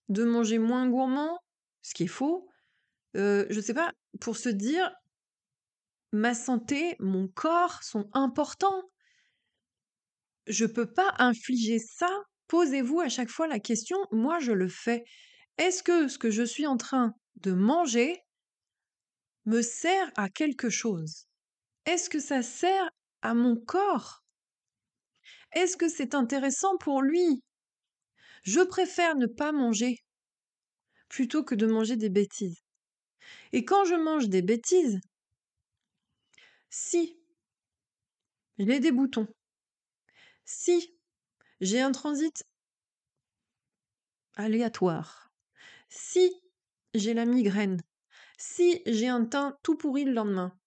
de 0.09 0.23
manger 0.23 0.59
moins 0.59 0.87
gourmand, 0.89 1.39
ce 1.81 1.93
qui 1.93 2.03
est 2.03 2.07
faux, 2.07 2.47
euh, 3.15 3.45
je 3.49 3.59
sais 3.59 3.73
pas, 3.73 3.91
pour 4.19 4.37
se 4.37 4.49
dire 4.49 4.91
ma 6.11 6.33
santé, 6.33 6.95
mon 6.99 7.27
corps 7.27 7.83
sont 7.83 8.09
importants. 8.13 8.83
Je 10.47 10.65
peux 10.65 10.91
pas 10.91 11.13
infliger 11.19 11.79
ça. 11.79 12.09
Posez-vous 12.47 12.99
à 12.99 13.09
chaque 13.09 13.29
fois 13.29 13.47
la 13.47 13.59
question, 13.59 13.97
moi 14.11 14.39
je 14.39 14.51
le 14.51 14.67
fais. 14.67 15.03
Est-ce 15.57 15.83
que 15.83 16.07
ce 16.07 16.17
que 16.17 16.31
je 16.31 16.43
suis 16.43 16.65
en 16.65 16.77
train 16.77 17.13
de 17.35 17.51
manger 17.51 18.17
me 19.49 19.63
sert 19.63 20.11
à 20.15 20.29
quelque 20.29 20.69
chose? 20.69 21.25
Est-ce 21.85 22.07
que 22.07 22.19
ça 22.19 22.43
sert 22.43 22.91
à 23.23 23.33
mon 23.33 23.55
corps? 23.55 24.23
Est-ce 25.53 25.75
que 25.75 25.89
c'est 25.89 26.13
intéressant 26.13 26.77
pour 26.77 27.01
lui? 27.01 27.41
Je 28.43 28.61
préfère 28.61 29.15
ne 29.15 29.25
pas 29.25 29.51
manger 29.51 29.97
plutôt 31.07 31.43
que 31.43 31.55
de 31.55 31.65
manger 31.65 31.95
des 31.95 32.11
bêtises. 32.11 32.61
Et 33.51 33.65
quand 33.65 33.85
je 33.85 33.95
mange 33.95 34.29
des 34.29 34.43
bêtises, 34.43 34.99
si 36.69 37.17
j'ai 38.59 38.79
des 38.79 38.91
boutons, 38.91 39.27
si 40.45 40.95
j'ai 41.59 41.81
un 41.81 41.91
transit 41.91 42.43
aléatoire, 44.35 45.31
si 45.89 46.39
j'ai 46.93 47.15
la 47.15 47.25
migraine, 47.25 47.81
si 48.39 48.81
j'ai 48.87 49.09
un 49.09 49.25
teint 49.25 49.57
tout 49.63 49.75
pourri 49.75 50.05
le 50.05 50.13
lendemain, 50.13 50.57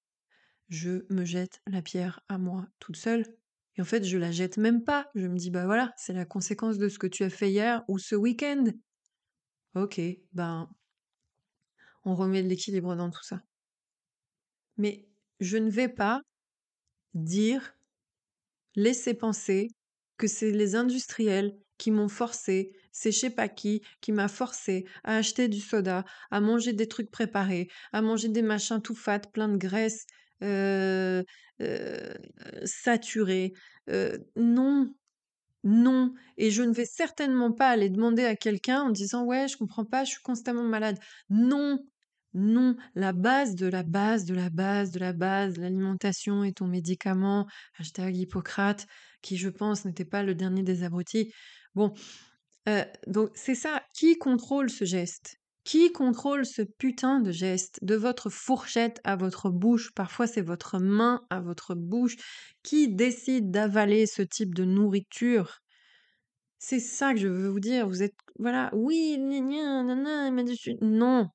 je 0.69 1.05
me 1.09 1.25
jette 1.25 1.63
la 1.67 1.83
pierre 1.83 2.21
à 2.29 2.39
moi 2.39 2.69
toute 2.79 2.97
seule. 2.97 3.25
Et 3.77 3.83
en 3.83 3.85
fait, 3.87 4.05
je 4.05 4.19
la 4.19 4.31
jette 4.31 4.59
même 4.59 4.85
pas. 4.85 5.11
Je 5.15 5.27
me 5.27 5.37
dis, 5.37 5.51
bah 5.51 5.65
voilà, 5.65 5.93
c'est 5.97 6.13
la 6.13 6.27
conséquence 6.27 6.77
de 6.77 6.91
ce 6.91 6.99
que 6.99 7.07
tu 7.07 7.25
as 7.25 7.31
fait 7.31 7.51
hier 7.51 7.83
ou 7.89 7.99
ce 7.99 8.15
week-end. 8.15 8.65
Ok, 9.75 10.01
ben, 10.33 10.69
on 12.05 12.15
remet 12.15 12.43
de 12.43 12.49
l'équilibre 12.49 12.95
dans 12.95 13.11
tout 13.11 13.25
ça. 13.25 13.43
Mais 14.77 15.09
je 15.41 15.57
ne 15.57 15.71
vais 15.71 15.89
pas 15.89 16.21
dire, 17.15 17.75
laisser 18.75 19.15
penser 19.15 19.69
que 20.19 20.27
c'est 20.27 20.53
les 20.53 20.75
industriels 20.75 21.57
qui 21.79 21.91
m'ont 21.91 22.09
forcé, 22.09 22.77
c'est 22.93 23.13
je 23.13 23.19
sais 23.19 23.31
pas 23.31 23.49
qui, 23.49 23.83
qui 24.01 24.13
m'a 24.13 24.29
forcé 24.29 24.85
à 25.05 25.17
acheter 25.17 25.49
du 25.49 25.61
soda, 25.61 26.05
à 26.31 26.41
manger 26.41 26.73
des 26.73 26.89
trucs 26.89 27.11
préparés, 27.11 27.69
à 27.93 28.03
manger 28.03 28.29
des 28.29 28.43
machins 28.43 28.81
tout 28.81 28.95
fat, 28.95 29.21
plein 29.21 29.49
de 29.49 29.57
graisse, 29.57 30.07
euh, 30.43 31.23
euh. 31.61 32.15
Euh, 33.91 34.17
non, 34.37 34.95
non, 35.65 36.15
et 36.37 36.51
je 36.51 36.63
ne 36.63 36.73
vais 36.73 36.85
certainement 36.85 37.53
pas 37.53 37.69
aller 37.69 37.91
demander 37.91 38.25
à 38.25 38.37
quelqu'un 38.37 38.83
en 38.83 38.91
disant 38.91 39.25
ouais, 39.25 39.49
je 39.49 39.57
comprends 39.57 39.85
pas, 39.85 40.05
je 40.05 40.11
suis 40.13 40.23
constamment 40.23 40.63
malade. 40.65 40.99
Non, 41.31 41.79
non, 42.35 42.77
la 42.95 43.13
base 43.13 43.55
de 43.55 43.67
la 43.67 43.83
base 43.83 44.25
de 44.25 44.35
la 44.35 44.51
base 44.51 44.91
de 44.91 44.99
la 45.01 45.13
base, 45.13 45.59
l'alimentation 45.59 46.45
est 46.45 46.59
ton 46.59 46.67
médicament. 46.67 47.47
Hashtag 47.79 48.17
Hippocrate, 48.17 48.87
qui 49.21 49.37
je 49.37 49.49
pense 49.49 49.85
n'était 49.85 50.05
pas 50.05 50.23
le 50.23 50.35
dernier 50.35 50.63
des 50.63 50.83
abrutis. 50.83 51.33
Bon, 51.75 51.93
donc 53.07 53.31
c'est 53.35 53.55
ça. 53.55 53.83
Qui 53.95 54.19
contrôle 54.19 54.71
ce 54.71 54.85
geste? 54.85 55.37
Qui 55.65 55.93
contrôle 55.93 56.45
ce 56.45 56.63
putain 56.63 57.21
de 57.21 57.31
geste 57.31 57.79
De 57.83 57.95
votre 57.95 58.31
fourchette 58.31 59.01
à 59.05 59.17
votre 59.17 59.51
bouche, 59.51 59.93
parfois 59.95 60.27
c'est 60.27 60.43
votre 60.43 60.79
main 60.79 61.25
à 61.31 61.41
votre 61.41 61.75
bouche. 61.75 62.17
Qui 62.63 62.89
décide 62.89 63.51
d'avaler 63.51 64.07
ce 64.07 64.23
type 64.23 64.55
de 64.55 64.65
nourriture 64.65 65.61
C'est 66.59 66.81
ça 66.81 67.13
que 67.13 67.21
je 67.21 67.29
veux 67.29 67.49
vous 67.49 67.61
dire. 67.61 67.87
Vous 67.89 68.03
êtes, 68.03 68.15
voilà, 68.39 68.71
oui, 68.75 69.19
non, 70.81 71.29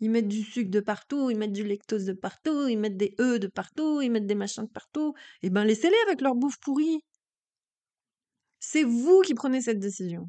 ils 0.00 0.10
mettent 0.10 0.28
du 0.28 0.42
sucre 0.42 0.70
de 0.70 0.80
partout, 0.80 1.30
ils 1.30 1.38
mettent 1.38 1.52
du 1.52 1.64
lactose 1.64 2.04
de 2.04 2.12
partout, 2.12 2.68
ils 2.68 2.78
mettent 2.78 2.96
des 2.96 3.14
œufs 3.20 3.40
de 3.40 3.48
partout, 3.48 4.00
ils 4.02 4.10
mettent 4.10 4.26
des 4.26 4.34
machins 4.34 4.64
de 4.64 4.70
partout. 4.70 5.14
Eh 5.42 5.50
ben 5.50 5.64
laissez-les 5.64 5.96
avec 6.06 6.20
leur 6.20 6.34
bouffe 6.34 6.58
pourrie. 6.60 7.00
C'est 8.58 8.82
vous 8.82 9.20
qui 9.20 9.32
prenez 9.34 9.60
cette 9.60 9.78
décision. 9.78 10.28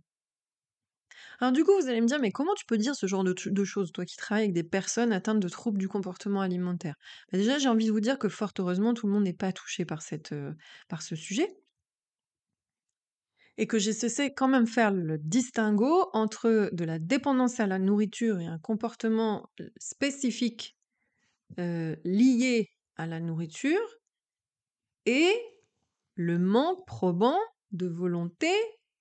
Alors 1.40 1.52
du 1.52 1.64
coup, 1.64 1.72
vous 1.80 1.88
allez 1.88 2.02
me 2.02 2.08
dire, 2.08 2.20
mais 2.20 2.32
comment 2.32 2.54
tu 2.56 2.66
peux 2.66 2.78
dire 2.78 2.96
ce 2.96 3.08
genre 3.08 3.24
de, 3.24 3.64
choses, 3.64 3.92
toi 3.92 4.06
qui 4.06 4.18
travailles 4.18 4.44
avec 4.46 4.54
des 4.54 4.64
personnes 4.64 5.12
atteintes 5.14 5.40
de 5.40 5.50
troubles 5.50 5.78
du 5.78 5.88
comportement 5.88 6.42
alimentaire? 6.42 6.96
Bah, 7.32 7.38
Déjà, 7.38 7.58
j'ai 7.58 7.70
envie 7.70 7.88
de 7.88 7.92
vous 7.92 8.00
dire 8.00 8.20
que 8.20 8.30
fort 8.30 8.52
heureusement, 8.60 8.94
tout 8.94 9.08
le 9.08 9.14
monde 9.14 9.24
n'est 9.24 9.34
pas 9.34 9.52
touché 9.52 9.86
par, 9.86 10.02
cette, 10.02 10.32
euh, 10.34 10.54
par 10.88 11.02
ce 11.02 11.16
sujet. 11.16 11.48
Et 13.58 13.68
que 13.68 13.80
j'ai 13.80 13.94
cessé 13.94 14.34
quand 14.34 14.50
même 14.50 14.68
faire 14.68 14.92
le 14.92 15.18
distinguo 15.18 16.10
entre 16.12 16.70
de 16.74 16.84
la 16.84 17.00
dépendance 17.00 17.60
à 17.62 17.68
la 17.68 17.80
nourriture 17.80 18.40
et 18.40 18.46
un 18.46 18.60
comportement 18.60 19.50
spécifique 19.78 20.76
lié 21.58 22.70
à 22.98 23.08
la 23.08 23.20
nourriture 23.22 23.80
et 25.06 25.34
le 26.16 26.38
manque 26.40 26.86
probant 26.86 27.40
de 27.72 27.88
volonté 27.88 28.52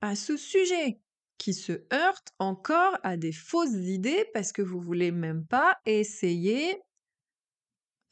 à 0.00 0.16
ce 0.16 0.36
sujet 0.36 1.00
qui 1.44 1.52
se 1.52 1.72
heurte 1.92 2.32
encore 2.38 2.96
à 3.02 3.18
des 3.18 3.30
fausses 3.30 3.74
idées 3.74 4.24
parce 4.32 4.50
que 4.50 4.62
vous 4.62 4.80
voulez 4.80 5.10
même 5.10 5.44
pas 5.44 5.76
essayer 5.84 6.80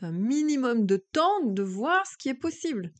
un 0.00 0.12
minimum 0.12 0.84
de 0.84 0.98
temps 0.98 1.42
de 1.42 1.62
voir 1.62 2.06
ce 2.06 2.18
qui 2.18 2.28
est 2.28 2.34
possible. 2.34 2.92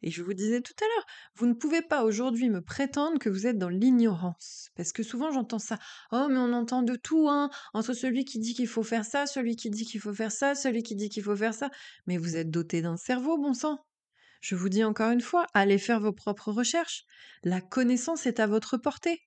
Et 0.00 0.10
je 0.10 0.22
vous 0.22 0.32
disais 0.32 0.62
tout 0.62 0.72
à 0.80 0.86
l'heure, 0.86 1.06
vous 1.34 1.44
ne 1.44 1.52
pouvez 1.52 1.82
pas 1.82 2.04
aujourd'hui 2.04 2.48
me 2.48 2.62
prétendre 2.62 3.18
que 3.18 3.28
vous 3.28 3.46
êtes 3.46 3.58
dans 3.58 3.68
l'ignorance. 3.68 4.70
Parce 4.74 4.92
que 4.92 5.02
souvent 5.02 5.30
j'entends 5.30 5.58
ça. 5.58 5.78
Oh, 6.12 6.28
mais 6.30 6.38
on 6.38 6.54
entend 6.54 6.80
de 6.80 6.96
tout, 6.96 7.28
hein, 7.28 7.50
entre 7.74 7.92
celui 7.92 8.24
qui 8.24 8.38
dit 8.38 8.54
qu'il 8.54 8.68
faut 8.68 8.82
faire 8.82 9.04
ça, 9.04 9.26
celui 9.26 9.56
qui 9.56 9.68
dit 9.68 9.84
qu'il 9.84 10.00
faut 10.00 10.14
faire 10.14 10.32
ça, 10.32 10.54
celui 10.54 10.82
qui 10.82 10.96
dit 10.96 11.10
qu'il 11.10 11.22
faut 11.22 11.36
faire 11.36 11.52
ça. 11.52 11.68
Mais 12.06 12.16
vous 12.16 12.36
êtes 12.36 12.50
doté 12.50 12.80
d'un 12.80 12.96
cerveau, 12.96 13.36
bon 13.36 13.52
sang. 13.52 13.84
Je 14.40 14.54
vous 14.54 14.68
dis 14.68 14.84
encore 14.84 15.10
une 15.12 15.20
fois, 15.20 15.46
allez 15.54 15.78
faire 15.78 16.00
vos 16.00 16.12
propres 16.12 16.52
recherches. 16.52 17.04
La 17.42 17.60
connaissance 17.60 18.26
est 18.26 18.40
à 18.40 18.46
votre 18.46 18.76
portée. 18.76 19.22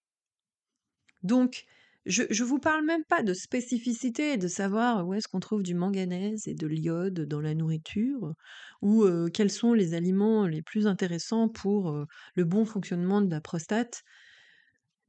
Donc, 1.23 1.65
je 2.05 2.23
ne 2.23 2.45
vous 2.45 2.59
parle 2.59 2.83
même 2.85 3.05
pas 3.05 3.23
de 3.23 3.33
spécificité, 3.33 4.37
de 4.37 4.47
savoir 4.47 5.07
où 5.07 5.13
est-ce 5.13 5.27
qu'on 5.27 5.39
trouve 5.39 5.63
du 5.63 5.73
manganèse 5.73 6.47
et 6.47 6.53
de 6.53 6.67
l'iode 6.67 7.21
dans 7.21 7.39
la 7.39 7.53
nourriture, 7.55 8.33
ou 8.81 9.05
quels 9.33 9.49
sont 9.51 9.73
les 9.73 9.93
aliments 9.93 10.45
les 10.45 10.61
plus 10.61 10.85
intéressants 10.85 11.47
pour 11.47 12.05
le 12.35 12.43
bon 12.43 12.65
fonctionnement 12.65 13.21
de 13.21 13.29
la 13.31 13.39
prostate. 13.41 14.03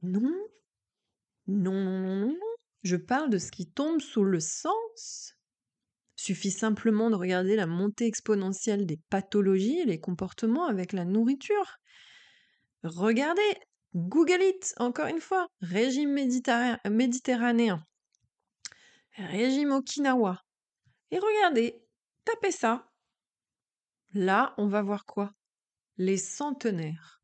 Non, 0.01 0.31
non, 1.47 1.73
non, 1.73 1.99
non, 1.99 2.15
non. 2.27 2.37
Je 2.83 2.95
parle 2.97 3.29
de 3.31 3.39
ce 3.39 3.51
qui 3.51 3.67
tombe 3.71 3.99
sous 4.01 4.23
le 4.23 4.39
sens. 4.39 5.34
Suffit 6.15 6.51
simplement 6.51 7.09
de 7.09 7.15
regarder 7.15 7.55
la 7.55 7.67
montée 7.67 8.05
exponentielle 8.05 8.85
des 8.85 8.99
pathologies 9.09 9.79
et 9.79 9.85
les 9.85 9.99
comportements 9.99 10.65
avec 10.65 10.93
la 10.93 11.05
nourriture. 11.05 11.77
Regardez, 12.83 13.41
Google 13.93 14.41
it, 14.41 14.73
encore 14.77 15.07
une 15.07 15.19
fois. 15.19 15.47
Régime 15.61 16.11
méditerranéen. 16.13 17.85
Régime 19.17 19.71
Okinawa. 19.71 20.41
Et 21.11 21.19
regardez, 21.19 21.81
tapez 22.25 22.51
ça. 22.51 22.91
Là, 24.13 24.53
on 24.57 24.67
va 24.67 24.81
voir 24.81 25.05
quoi? 25.05 25.33
Les 25.97 26.17
centenaires. 26.17 27.21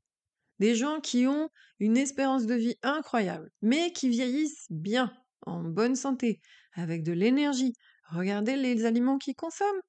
Des 0.60 0.76
gens 0.76 1.02
qui 1.02 1.28
ont 1.28 1.50
une 1.80 1.98
espérance 1.98 2.46
de 2.46 2.54
vie 2.54 2.76
incroyable, 2.84 3.50
mais 3.62 3.92
qui 3.92 4.10
vieillissent 4.10 4.68
bien, 4.70 5.12
en 5.46 5.64
bonne 5.64 5.96
santé, 5.96 6.40
avec 6.74 7.04
de 7.04 7.12
l'énergie. 7.12 7.74
Regardez 8.12 8.56
les 8.58 8.86
aliments 8.86 9.18
qu'ils 9.18 9.36
consomment. 9.36 9.82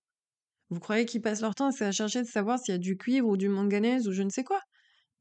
Vous 0.71 0.81
croyez 0.81 1.07
qu'ils 1.07 1.23
passent 1.23 1.43
leur 1.43 1.55
temps 1.55 1.71
à 1.71 1.93
chercher 1.93 2.23
de 2.23 2.29
savoir 2.29 2.59
s'il 2.59 2.73
y 2.73 2.77
a 2.77 2.79
du 2.79 2.97
cuivre 2.97 3.29
ou 3.29 3.37
du 3.37 3.49
manganèse 3.49 4.09
ou 4.09 4.13
je 4.13 4.23
ne 4.23 4.31
sais 4.31 4.45
quoi? 4.45 4.61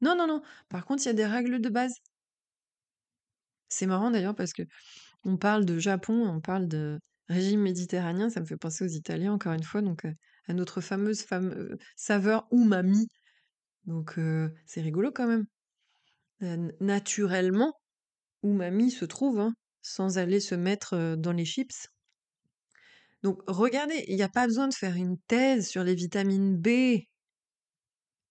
Non, 0.02 0.16
non, 0.16 0.26
non. 0.28 0.42
Par 0.70 0.84
contre, 0.86 1.04
il 1.04 1.06
y 1.06 1.10
a 1.10 1.14
des 1.14 1.26
règles 1.26 1.60
de 1.60 1.68
base. 1.70 1.94
C'est 3.68 3.86
marrant 3.86 4.10
d'ailleurs 4.10 4.34
parce 4.34 4.52
que 4.52 4.62
on 5.24 5.36
parle 5.38 5.64
de 5.66 5.78
Japon, 5.78 6.14
on 6.28 6.40
parle 6.40 6.68
de 6.68 7.00
régime 7.28 7.62
méditerranéen, 7.62 8.30
ça 8.30 8.40
me 8.40 8.46
fait 8.46 8.56
penser 8.58 8.84
aux 8.84 8.88
Italiens 8.88 9.32
encore 9.34 9.52
une 9.54 9.62
fois, 9.64 9.82
donc 9.82 10.04
euh, 10.06 10.14
à 10.48 10.54
notre 10.54 10.80
fameuse 10.80 11.24
euh, 11.32 11.76
saveur 11.96 12.46
umami. 12.52 13.08
Donc 13.86 14.18
euh, 14.18 14.50
c'est 14.66 14.82
rigolo 14.82 15.12
quand 15.12 15.28
même. 15.28 15.46
naturellement, 16.80 17.72
où 18.42 18.52
mamie 18.52 18.90
se 18.90 19.04
trouve, 19.06 19.40
hein, 19.40 19.54
sans 19.82 20.18
aller 20.18 20.40
se 20.40 20.54
mettre 20.54 21.16
dans 21.16 21.32
les 21.32 21.44
chips. 21.46 21.88
Donc 23.22 23.40
regardez, 23.46 24.04
il 24.08 24.16
n'y 24.16 24.22
a 24.22 24.28
pas 24.28 24.46
besoin 24.46 24.68
de 24.68 24.74
faire 24.74 24.96
une 24.96 25.18
thèse 25.28 25.68
sur 25.68 25.84
les 25.84 25.94
vitamines 25.94 26.56
B. 26.56 26.68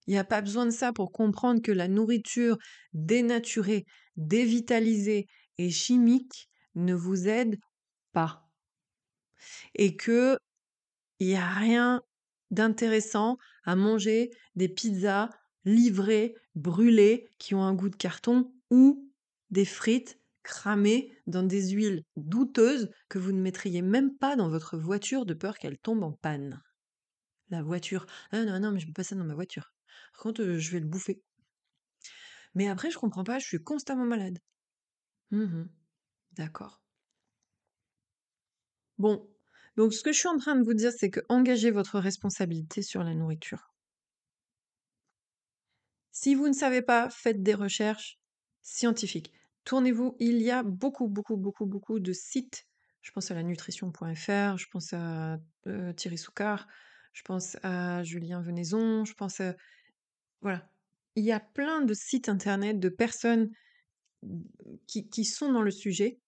Il 0.07 0.13
n'y 0.13 0.17
a 0.17 0.23
pas 0.23 0.41
besoin 0.41 0.65
de 0.65 0.71
ça 0.71 0.91
pour 0.91 1.11
comprendre 1.11 1.61
que 1.61 1.71
la 1.71 1.87
nourriture 1.87 2.57
dénaturée, 2.93 3.85
dévitalisée 4.17 5.27
et 5.57 5.69
chimique 5.69 6.49
ne 6.75 6.93
vous 6.93 7.27
aide 7.27 7.57
pas. 8.11 8.49
Et 9.75 9.95
que 9.95 10.37
il 11.19 11.27
n'y 11.27 11.35
a 11.35 11.47
rien 11.47 12.01
d'intéressant 12.49 13.37
à 13.63 13.75
manger 13.75 14.31
des 14.55 14.67
pizzas 14.67 15.29
livrées, 15.65 16.35
brûlées, 16.55 17.29
qui 17.37 17.55
ont 17.55 17.63
un 17.63 17.73
goût 17.73 17.89
de 17.89 17.95
carton 17.95 18.51
ou 18.71 19.07
des 19.51 19.65
frites 19.65 20.19
cramées 20.43 21.11
dans 21.27 21.43
des 21.43 21.69
huiles 21.69 22.03
douteuses 22.15 22.89
que 23.09 23.19
vous 23.19 23.31
ne 23.31 23.41
mettriez 23.41 23.81
même 23.81 24.17
pas 24.17 24.35
dans 24.35 24.49
votre 24.49 24.77
voiture 24.77 25.25
de 25.25 25.33
peur 25.33 25.57
qu'elle 25.57 25.77
tombe 25.77 26.03
en 26.03 26.11
panne. 26.11 26.61
La 27.49 27.61
voiture. 27.61 28.05
Ah 28.31 28.43
non, 28.43 28.59
non, 28.59 28.71
mais 28.71 28.79
je 28.79 28.85
ne 28.85 28.91
peux 28.91 29.01
pas 29.01 29.03
ça 29.03 29.15
dans 29.15 29.25
ma 29.25 29.35
voiture. 29.35 29.73
Par 30.13 30.23
contre, 30.23 30.43
je 30.57 30.71
vais 30.71 30.79
le 30.79 30.87
bouffer. 30.87 31.21
Mais 32.55 32.67
après, 32.67 32.91
je 32.91 32.97
comprends 32.97 33.23
pas, 33.23 33.39
je 33.39 33.47
suis 33.47 33.63
constamment 33.63 34.05
malade. 34.05 34.39
Mmh 35.31 35.63
D'accord. 36.33 36.81
Bon, 38.97 39.29
donc 39.75 39.93
ce 39.93 40.03
que 40.03 40.13
je 40.13 40.19
suis 40.19 40.27
en 40.27 40.37
train 40.37 40.55
de 40.55 40.63
vous 40.63 40.73
dire, 40.73 40.91
c'est 40.91 41.09
que 41.09 41.21
engagez 41.27 41.71
votre 41.71 41.99
responsabilité 41.99 42.81
sur 42.81 43.03
la 43.03 43.13
nourriture. 43.13 43.73
Si 46.11 46.35
vous 46.35 46.47
ne 46.47 46.53
savez 46.53 46.81
pas, 46.81 47.09
faites 47.09 47.41
des 47.41 47.53
recherches 47.53 48.19
scientifiques. 48.61 49.33
Tournez-vous, 49.63 50.15
il 50.19 50.41
y 50.41 50.51
a 50.51 50.63
beaucoup, 50.63 51.07
beaucoup, 51.07 51.37
beaucoup, 51.37 51.65
beaucoup 51.65 51.99
de 51.99 52.13
sites. 52.13 52.65
Je 53.01 53.11
pense 53.11 53.31
à 53.31 53.35
la 53.35 53.43
nutrition.fr, 53.43 54.57
je 54.57 54.65
pense 54.71 54.93
à 54.93 55.39
euh, 55.67 55.93
Thierry 55.93 56.17
Soucard, 56.17 56.67
je 57.13 57.21
pense 57.23 57.57
à 57.63 58.03
Julien 58.03 58.41
Venaison, 58.41 59.05
je 59.05 59.13
pense 59.13 59.39
à... 59.39 59.55
Voilà. 60.41 60.69
Il 61.15 61.23
y 61.23 61.31
a 61.31 61.39
plein 61.39 61.81
de 61.81 61.93
sites 61.93 62.29
internet 62.29 62.79
de 62.79 62.89
personnes 62.89 63.49
qui, 64.87 65.25
sont 65.25 65.51
dans 65.51 65.61
le 65.61 65.71
sujet 65.71 66.19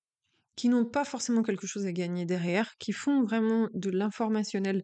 qui 0.56 0.70
n'ont 0.70 0.86
pas 0.86 1.06
forcément 1.06 1.42
quelque 1.42 1.68
chose 1.68 1.86
à 1.86 1.92
gagner 1.92 2.26
derrière, 2.26 2.78
qui 2.78 2.92
font 2.92 3.24
vraiment 3.24 3.70
de 3.74 3.90
l'informationnel 3.90 4.84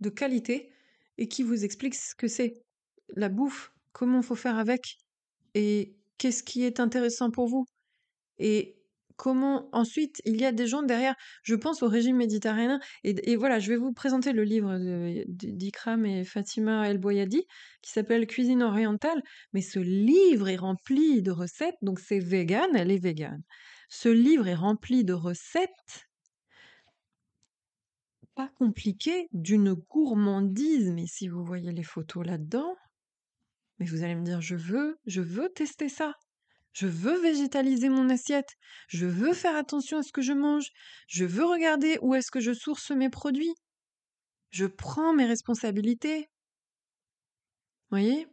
de 0.00 0.10
qualité 0.10 0.72
et 1.18 1.28
qui 1.28 1.42
vous 1.42 1.64
expliquent 1.64 1.94
ce 1.94 2.14
que 2.14 2.26
c'est 2.26 2.54
la 3.16 3.28
bouffe, 3.28 3.72
comment 3.92 4.22
faut 4.22 4.34
faire 4.34 4.58
avec 4.58 4.98
et 5.54 5.94
qu'est-ce 6.18 6.42
qui 6.42 6.64
est 6.64 6.80
intéressant 6.80 7.30
pour 7.30 7.46
vous. 7.46 7.64
Et 8.38 8.76
comment 9.16 9.68
ensuite 9.72 10.20
il 10.24 10.40
y 10.40 10.44
a 10.44 10.52
des 10.52 10.66
gens 10.66 10.82
derrière, 10.82 11.14
je 11.42 11.54
pense 11.54 11.82
au 11.82 11.88
régime 11.88 12.16
méditerranéen, 12.16 12.80
et, 13.04 13.36
voilà, 13.36 13.58
je 13.58 13.70
vais 13.70 13.76
vous 13.76 13.92
présenter 13.92 14.32
le 14.32 14.42
livre 14.42 14.76
d'Ikram 15.28 16.04
et 16.06 16.24
Fatima 16.24 16.88
El 16.88 16.98
Boyadi 16.98 17.46
qui 17.82 17.92
s'appelle 17.92 18.26
Cuisine 18.26 18.62
orientale, 18.62 19.22
mais 19.52 19.60
ce 19.60 19.78
livre 19.78 20.48
est 20.48 20.56
rempli 20.56 21.22
de 21.22 21.30
recettes, 21.30 21.76
donc 21.82 22.00
c'est 22.00 22.18
vegan, 22.18 22.70
elle 22.74 22.90
est 22.90 22.98
vegan. 22.98 23.42
Ce 23.88 24.08
livre 24.08 24.48
est 24.48 24.54
rempli 24.54 25.04
de 25.04 25.12
recettes 25.12 26.08
pas 28.34 28.50
compliquées, 28.58 29.28
d'une 29.32 29.74
gourmandise, 29.74 30.90
mais 30.90 31.06
si 31.06 31.28
vous 31.28 31.44
voyez 31.44 31.70
les 31.70 31.84
photos 31.84 32.26
là-dedans, 32.26 32.74
mais 33.78 33.86
vous 33.86 34.02
allez 34.02 34.14
me 34.16 34.24
dire, 34.24 34.40
je 34.40 34.56
veux, 34.56 34.98
je 35.06 35.20
veux 35.20 35.48
tester 35.50 35.88
ça. 35.88 36.14
Je 36.74 36.88
veux 36.88 37.20
végétaliser 37.20 37.88
mon 37.88 38.10
assiette. 38.10 38.50
Je 38.88 39.06
veux 39.06 39.32
faire 39.32 39.56
attention 39.56 39.98
à 39.98 40.02
ce 40.02 40.12
que 40.12 40.22
je 40.22 40.32
mange. 40.32 40.70
Je 41.06 41.24
veux 41.24 41.44
regarder 41.44 41.98
où 42.02 42.14
est-ce 42.14 42.30
que 42.30 42.40
je 42.40 42.52
source 42.52 42.90
mes 42.90 43.08
produits. 43.08 43.54
Je 44.50 44.66
prends 44.66 45.14
mes 45.14 45.24
responsabilités. 45.24 46.28
Voyez? 47.90 48.26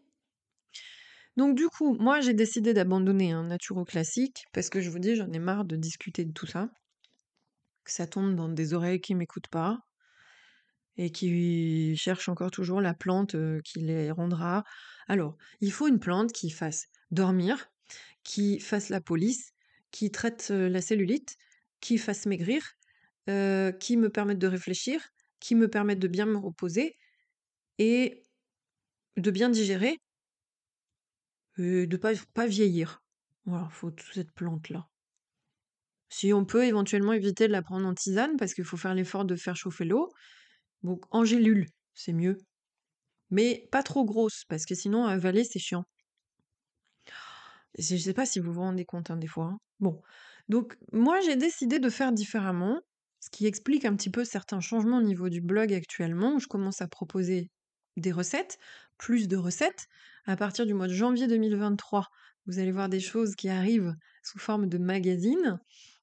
Donc 1.38 1.56
du 1.56 1.68
coup, 1.70 1.94
moi 1.94 2.20
j'ai 2.20 2.34
décidé 2.34 2.74
d'abandonner 2.74 3.32
un 3.32 3.44
naturo 3.44 3.86
classique 3.86 4.44
parce 4.54 4.70
que 4.70 4.82
je 4.82 4.90
vous 4.90 5.00
dis, 5.00 5.16
j'en 5.16 5.32
ai 5.32 5.40
marre 5.40 5.64
de 5.64 5.76
discuter 5.76 6.26
de 6.26 6.34
tout 6.34 6.48
ça. 6.48 6.70
Que 7.84 7.92
ça 7.92 8.08
tombe 8.08 8.36
dans 8.36 8.50
des 8.50 8.74
oreilles 8.74 9.02
qui 9.02 9.16
m'écoutent 9.16 9.48
pas 9.50 9.80
et 10.98 11.12
qui 11.12 11.96
cherchent 11.96 12.30
encore 12.30 12.52
toujours 12.52 12.82
la 12.82 12.94
plante 12.94 13.36
euh, 13.36 13.62
qui 13.64 13.80
les 13.80 14.12
rendra. 14.12 14.64
Alors, 15.08 15.38
il 15.62 15.72
faut 15.72 15.88
une 15.88 16.00
plante 16.00 16.32
qui 16.32 16.50
fasse 16.50 16.88
dormir, 17.12 17.72
qui 18.24 18.60
fasse 18.60 18.90
la 18.90 19.02
police, 19.02 19.52
qui 19.92 20.12
traite 20.12 20.50
la 20.50 20.82
cellulite, 20.82 21.36
qui 21.80 21.98
fasse 21.98 22.26
maigrir, 22.26 22.64
qui 23.26 23.98
me 23.98 24.10
permette 24.10 24.40
de 24.40 24.48
réfléchir, 24.48 25.02
qui 25.40 25.56
me 25.56 25.68
permette 25.68 26.00
de 26.00 26.08
bien 26.08 26.26
me 26.26 26.38
reposer 26.38 26.98
et 27.78 28.24
de 29.18 29.32
bien 29.32 29.50
digérer 29.50 29.98
et 31.58 31.88
de 31.88 31.98
pas 31.98 32.14
pas 32.34 32.48
vieillir. 32.48 33.04
Voilà, 33.46 33.68
faut 33.70 33.92
toute 33.92 34.14
cette 34.14 34.32
plante-là. 34.34 34.88
Si 36.10 36.34
on 36.34 36.46
peut 36.46 36.66
éventuellement 36.66 37.14
éviter 37.14 37.48
de 37.48 37.54
la 37.54 37.62
prendre 37.62 37.88
en 37.88 37.94
tisane, 37.94 38.38
parce 38.38 38.54
qu'il 38.54 38.66
faut 38.66 38.78
faire 38.78 38.94
l'effort 38.94 39.26
de 39.26 39.36
faire 39.36 39.56
chauffer 39.56 39.86
l'eau, 39.86 40.12
donc 40.84 41.06
en 41.12 41.26
gélule, 41.26 41.68
c'est 41.94 42.14
mieux. 42.14 42.38
Mais 43.30 43.68
pas 43.72 43.84
trop 43.84 44.06
grosse, 44.06 44.44
parce 44.48 44.66
que 44.66 44.76
sinon 44.76 45.06
avaler, 45.06 45.44
c'est 45.44 45.60
chiant. 45.60 45.86
Je 47.78 47.98
sais 47.98 48.14
pas 48.14 48.26
si 48.26 48.40
vous 48.40 48.54
vous 48.54 48.62
rendez 48.62 48.86
compte 48.86 49.12
hein, 49.12 49.18
des 49.18 49.28
fois. 49.28 49.46
Hein. 49.46 49.60
Bon, 49.80 50.02
donc 50.50 50.78
moi 50.92 51.20
j'ai 51.22 51.36
décidé 51.36 51.80
de 51.80 51.90
faire 51.90 52.12
différemment, 52.12 52.82
ce 53.20 53.30
qui 53.30 53.46
explique 53.46 53.86
un 53.86 53.96
petit 53.96 54.10
peu 54.10 54.26
certains 54.26 54.60
changements 54.60 54.98
au 54.98 55.04
niveau 55.04 55.30
du 55.30 55.42
blog 55.42 55.74
actuellement, 55.74 56.36
où 56.36 56.40
je 56.40 56.48
commence 56.48 56.82
à 56.82 56.88
proposer 56.88 57.50
des 57.98 58.12
recettes, 58.12 58.58
plus 58.98 59.28
de 59.28 59.38
recettes. 59.38 59.88
À 60.26 60.36
partir 60.36 60.66
du 60.66 60.74
mois 60.74 60.88
de 60.88 60.94
janvier 60.94 61.28
2023, 61.28 62.10
vous 62.48 62.60
allez 62.60 62.72
voir 62.72 62.90
des 62.90 63.00
choses 63.00 63.36
qui 63.36 63.50
arrivent 63.50 63.96
sous 64.24 64.40
forme 64.40 64.68
de 64.68 64.78
magazine. 64.78 65.60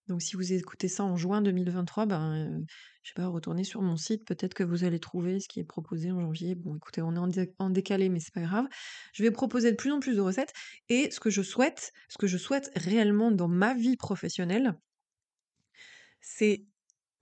Donc 0.08 0.22
si 0.22 0.36
vous 0.36 0.52
écoutez 0.52 0.88
ça 0.88 1.04
en 1.04 1.16
juin 1.16 1.42
2023, 1.42 2.06
ben, 2.06 2.32
euh, 2.32 2.60
je 3.02 3.10
sais 3.10 3.14
pas, 3.14 3.26
retournez 3.26 3.62
sur 3.62 3.82
mon 3.82 3.98
site, 3.98 4.24
peut-être 4.24 4.54
que 4.54 4.64
vous 4.64 4.84
allez 4.84 4.98
trouver 4.98 5.38
ce 5.38 5.48
qui 5.48 5.60
est 5.60 5.64
proposé 5.64 6.10
en 6.10 6.20
janvier. 6.20 6.54
Bon, 6.54 6.76
écoutez, 6.76 7.02
on 7.02 7.14
est 7.14 7.48
en, 7.58 7.70
décalé, 7.70 8.08
mais 8.08 8.18
c'est 8.18 8.32
pas 8.32 8.40
grave. 8.40 8.66
Je 9.12 9.22
vais 9.22 9.30
proposer 9.30 9.70
de 9.70 9.76
plus 9.76 9.92
en 9.92 10.00
plus 10.00 10.16
de 10.16 10.20
recettes. 10.22 10.54
Et 10.88 11.10
ce 11.10 11.20
que 11.20 11.28
je 11.28 11.42
souhaite, 11.42 11.92
ce 12.08 12.16
que 12.16 12.26
je 12.26 12.38
souhaite 12.38 12.70
réellement 12.74 13.30
dans 13.30 13.48
ma 13.48 13.74
vie 13.74 13.96
professionnelle, 13.96 14.78
c'est 16.20 16.64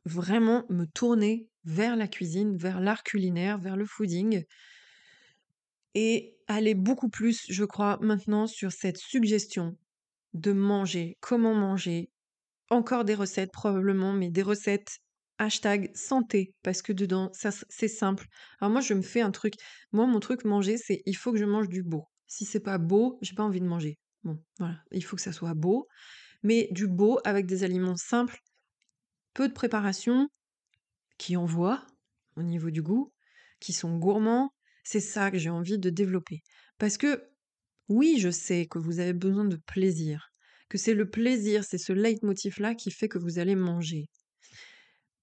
vraiment 0.05 0.65
me 0.71 0.85
tourner 0.85 1.49
vers 1.65 1.97
la 1.97 2.07
cuisine, 2.07 2.57
vers 2.57 2.81
l'art 2.81 3.03
culinaire, 3.03 3.59
vers 3.59 3.77
le 3.77 3.85
fooding, 3.85 4.45
et 5.95 6.37
aller 6.47 6.75
beaucoup 6.75 7.09
plus, 7.09 7.47
je 7.49 7.65
crois, 7.65 7.99
maintenant 8.01 8.47
sur 8.47 8.71
cette 8.71 8.99
suggestion 8.99 9.77
de 10.35 10.53
manger, 10.53 11.17
comment 11.21 11.55
manger, 11.55 12.11
encore 12.71 13.05
des 13.05 13.15
recettes 13.15 13.53
probablement, 13.53 14.13
mais 14.13 14.31
des 14.31 14.43
recettes 14.43 14.99
hashtag 15.39 15.91
santé, 15.95 16.55
parce 16.63 16.83
que 16.83 16.93
dedans, 16.93 17.31
ça, 17.33 17.51
c'est 17.69 17.89
simple. 17.89 18.27
Alors 18.61 18.71
moi, 18.71 18.81
je 18.81 18.95
me 18.95 19.03
fais 19.03 19.21
un 19.21 19.31
truc, 19.31 19.55
moi, 19.93 20.07
mon 20.07 20.21
truc 20.21 20.45
manger, 20.45 20.79
c'est 20.79 21.03
il 21.07 21.15
faut 21.15 21.33
que 21.33 21.39
je 21.39 21.45
mange 21.45 21.69
du 21.69 21.83
beau. 21.83 22.05
Si 22.27 22.45
c'est 22.45 22.61
pas 22.61 22.79
beau, 22.79 23.19
j'ai 23.23 23.35
pas 23.35 23.45
envie 23.45 23.61
de 23.61 23.67
manger. 23.67 23.99
Bon, 24.25 24.43
voilà, 24.59 24.79
il 24.91 25.05
faut 25.05 25.17
que 25.17 25.23
ça 25.23 25.33
soit 25.33 25.55
beau, 25.55 25.87
mais 26.43 26.69
du 26.71 26.89
beau 26.89 27.21
avec 27.25 27.47
des 27.47 27.65
aliments 27.65 27.97
simples, 27.97 28.39
peu 29.35 29.49
de 29.49 29.53
préparation, 29.53 30.29
qui 31.19 31.37
envoient 31.37 31.87
au 32.37 32.43
niveau 32.43 32.71
du 32.71 32.83
goût, 32.83 33.13
qui 33.61 33.73
sont 33.73 33.99
gourmands. 33.99 34.51
C'est 34.85 35.01
ça 35.01 35.31
que 35.31 35.39
j'ai 35.39 35.51
envie 35.51 35.79
de 35.79 35.91
développer. 35.91 36.43
Parce 36.79 36.97
que 36.97 37.29
oui, 37.89 38.17
je 38.19 38.31
sais 38.31 38.67
que 38.67 38.79
vous 38.79 38.99
avez 39.01 39.13
besoin 39.13 39.45
de 39.45 39.57
plaisir, 39.57 40.33
que 40.69 40.79
c'est 40.79 40.95
le 40.95 41.09
plaisir, 41.09 41.65
c'est 41.65 41.79
ce 41.79 41.93
leitmotiv-là 41.93 42.75
qui 42.75 42.91
fait 42.91 43.09
que 43.09 43.19
vous 43.19 43.39
allez 43.39 43.55
manger. 43.55 44.09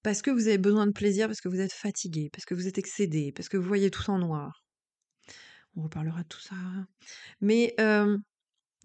Parce 0.02 0.20
que 0.20 0.30
vous 0.30 0.48
avez 0.48 0.58
besoin 0.58 0.86
de 0.86 0.92
plaisir, 0.92 1.26
parce 1.26 1.40
que 1.40 1.48
vous 1.48 1.60
êtes 1.60 1.72
fatigué, 1.72 2.28
parce 2.32 2.44
que 2.44 2.54
vous 2.54 2.66
êtes 2.66 2.78
excédé, 2.78 3.32
parce 3.32 3.48
que 3.48 3.56
vous 3.56 3.66
voyez 3.66 3.90
tout 3.90 4.08
en 4.10 4.18
noir. 4.18 4.62
On 5.76 5.82
reparlera 5.82 6.22
de 6.22 6.28
tout 6.28 6.40
ça. 6.40 6.56
Mais 7.40 7.74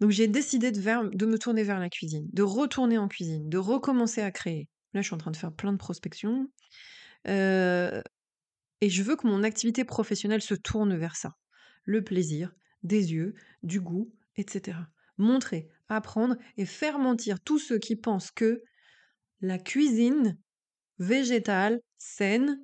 donc 0.00 0.10
j'ai 0.10 0.28
décidé 0.28 0.72
de, 0.72 0.80
me 1.26 1.38
tourner 1.38 1.62
vers 1.62 1.78
la 1.78 1.90
cuisine, 1.90 2.26
de 2.32 2.42
retourner 2.42 2.98
en 2.98 3.06
cuisine, 3.06 3.48
de 3.48 3.58
recommencer 3.58 4.22
à 4.22 4.30
créer. 4.30 4.68
Là, 4.94 5.02
je 5.02 5.06
suis 5.06 5.14
en 5.14 5.18
train 5.18 5.30
de 5.30 5.36
faire 5.36 5.52
plein 5.52 5.72
de 5.72 5.78
prospection. 5.78 6.48
et 7.26 8.02
je 8.88 9.02
veux 9.02 9.16
que 9.16 9.26
mon 9.26 9.42
activité 9.42 9.84
professionnelle 9.84 10.42
se 10.42 10.54
tourne 10.54 10.96
vers 10.96 11.16
ça. 11.16 11.36
Le 11.84 12.02
plaisir, 12.02 12.52
des 12.82 13.12
yeux, 13.12 13.34
du 13.62 13.80
goût, 13.80 14.10
etc. 14.36 14.78
Montrer, 15.18 15.68
apprendre 15.90 16.36
et 16.56 16.66
faire 16.66 16.98
mentir 16.98 17.40
tous 17.40 17.58
ceux 17.58 17.78
qui 17.78 17.96
pensent 17.96 18.30
que 18.30 18.62
la 19.40 19.58
cuisine 19.58 20.38
végétale, 20.98 21.80
saine, 21.98 22.60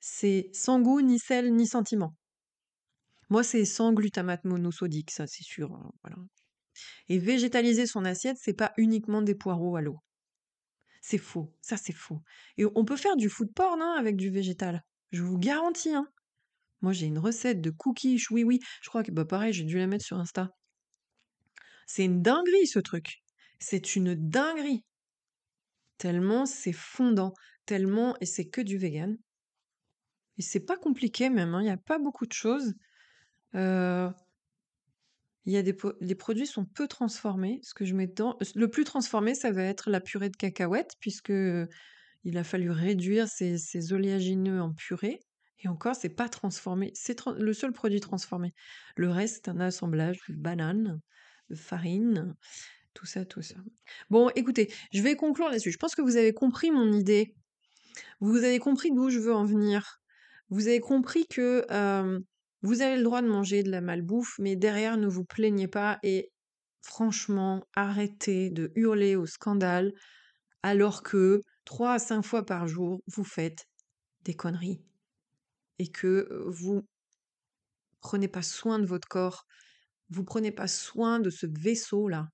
c'est 0.00 0.50
sans 0.52 0.80
goût, 0.80 1.00
ni 1.00 1.18
sel, 1.18 1.54
ni 1.54 1.66
sentiment. 1.66 2.14
Moi, 3.28 3.44
c'est 3.44 3.64
sans 3.64 3.92
glutamate 3.92 4.44
monosodique, 4.44 5.10
ça, 5.10 5.26
c'est 5.26 5.44
sûr. 5.44 5.72
Hein. 5.72 6.26
Et 7.08 7.18
végétaliser 7.18 7.86
son 7.86 8.04
assiette, 8.04 8.38
c'est 8.40 8.54
pas 8.54 8.72
uniquement 8.76 9.22
des 9.22 9.34
poireaux 9.34 9.76
à 9.76 9.82
l'eau. 9.82 9.98
C'est 11.00 11.18
faux, 11.18 11.52
ça 11.60 11.76
c'est 11.76 11.94
faux. 11.94 12.20
Et 12.58 12.64
on 12.74 12.84
peut 12.84 12.96
faire 12.96 13.16
du 13.16 13.28
food 13.28 13.52
porn 13.54 13.80
hein, 13.80 13.94
avec 13.98 14.16
du 14.16 14.30
végétal. 14.30 14.82
Je 15.12 15.22
vous 15.22 15.38
garantis. 15.38 15.94
Hein. 15.94 16.06
Moi 16.82 16.92
j'ai 16.92 17.06
une 17.06 17.18
recette 17.18 17.60
de 17.60 17.70
cookies, 17.70 18.22
oui 18.30 18.44
oui. 18.44 18.60
Je 18.82 18.88
crois 18.90 19.02
que 19.02 19.10
bah 19.10 19.24
pareil, 19.24 19.52
j'ai 19.52 19.64
dû 19.64 19.78
la 19.78 19.86
mettre 19.86 20.04
sur 20.04 20.18
Insta. 20.18 20.50
C'est 21.92 22.04
une 22.04 22.22
dinguerie 22.22 22.68
ce 22.68 22.78
truc. 22.78 23.20
C'est 23.58 23.96
une 23.96 24.14
dinguerie. 24.14 24.84
Tellement 25.98 26.46
c'est 26.46 26.72
fondant, 26.72 27.34
tellement 27.66 28.16
et 28.20 28.26
c'est 28.26 28.48
que 28.48 28.60
du 28.60 28.78
vegan. 28.78 29.18
Et 30.38 30.42
c'est 30.42 30.60
pas 30.60 30.76
compliqué 30.76 31.30
même, 31.30 31.52
hein, 31.52 31.60
il 31.60 31.64
n'y 31.64 31.70
a 31.70 31.76
pas 31.76 31.98
beaucoup 31.98 32.26
de 32.26 32.32
choses. 32.32 32.74
Euh, 33.56 34.08
y 35.46 35.56
a 35.56 35.62
des 35.62 35.76
les 36.00 36.14
produits 36.14 36.46
sont 36.46 36.64
peu 36.64 36.86
transformés. 36.86 37.58
Ce 37.64 37.74
que 37.74 37.84
je 37.84 37.96
mets 37.96 38.06
dedans, 38.06 38.38
le 38.54 38.68
plus 38.68 38.84
transformé, 38.84 39.34
ça 39.34 39.50
va 39.50 39.64
être 39.64 39.90
la 39.90 40.00
purée 40.00 40.30
de 40.30 40.36
cacahuètes, 40.36 40.94
puisque 41.00 41.32
il 42.22 42.38
a 42.38 42.44
fallu 42.44 42.70
réduire 42.70 43.26
ces, 43.26 43.92
oléagineux 43.92 44.62
en 44.62 44.72
purée. 44.72 45.18
Et 45.58 45.66
encore, 45.66 45.96
c'est 45.96 46.08
pas 46.08 46.28
transformé. 46.28 46.92
C'est 46.94 47.20
le 47.36 47.52
seul 47.52 47.72
produit 47.72 48.00
transformé. 48.00 48.54
Le 48.94 49.10
reste, 49.10 49.42
c'est 49.44 49.50
un 49.50 49.58
assemblage 49.58 50.20
de 50.28 50.36
bananes, 50.36 51.00
farine, 51.54 52.34
tout 52.94 53.06
ça, 53.06 53.24
tout 53.24 53.42
ça. 53.42 53.56
Bon, 54.10 54.30
écoutez, 54.34 54.72
je 54.92 55.02
vais 55.02 55.16
conclure 55.16 55.48
là-dessus. 55.48 55.72
Je 55.72 55.78
pense 55.78 55.94
que 55.94 56.02
vous 56.02 56.16
avez 56.16 56.32
compris 56.32 56.70
mon 56.70 56.92
idée. 56.92 57.34
Vous 58.20 58.38
avez 58.38 58.58
compris 58.58 58.90
d'où 58.92 59.10
je 59.10 59.18
veux 59.18 59.34
en 59.34 59.44
venir. 59.44 60.00
Vous 60.48 60.68
avez 60.68 60.80
compris 60.80 61.26
que 61.26 61.64
vous 62.62 62.82
avez 62.82 62.96
le 62.96 63.02
droit 63.02 63.22
de 63.22 63.28
manger 63.28 63.62
de 63.62 63.70
la 63.70 63.80
malbouffe, 63.80 64.38
mais 64.38 64.56
derrière, 64.56 64.96
ne 64.96 65.06
vous 65.06 65.24
plaignez 65.24 65.68
pas 65.68 65.98
et 66.02 66.30
franchement, 66.82 67.64
arrêtez 67.74 68.50
de 68.50 68.72
hurler 68.74 69.16
au 69.16 69.26
scandale 69.26 69.92
alors 70.62 71.02
que 71.02 71.40
trois 71.64 71.94
à 71.94 71.98
cinq 71.98 72.22
fois 72.22 72.44
par 72.44 72.68
jour, 72.68 73.00
vous 73.06 73.24
faites 73.24 73.66
des 74.24 74.34
conneries 74.34 74.82
et 75.78 75.88
que 75.88 76.44
vous 76.46 76.82
prenez 78.00 78.28
pas 78.28 78.42
soin 78.42 78.78
de 78.78 78.86
votre 78.86 79.08
corps, 79.08 79.46
vous 80.10 80.24
prenez 80.24 80.52
pas 80.52 80.68
soin 80.68 81.20
de 81.20 81.30
ce 81.30 81.46
vaisseau-là 81.46 82.28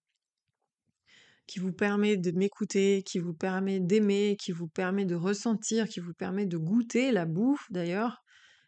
qui 1.47 1.61
vous 1.61 1.73
permet 1.73 2.17
de 2.17 2.33
m'écouter, 2.33 3.03
qui 3.07 3.19
vous 3.19 3.35
permet 3.35 3.79
d'aimer, 3.81 4.37
qui 4.41 4.53
vous 4.53 4.69
permet 4.69 5.05
de 5.05 5.15
ressentir, 5.15 5.89
qui 5.89 6.01
vous 6.01 6.15
permet 6.15 6.47
de 6.47 6.57
goûter 6.57 7.13
la 7.13 7.25
bouffe 7.25 7.67
d'ailleurs. 7.71 8.23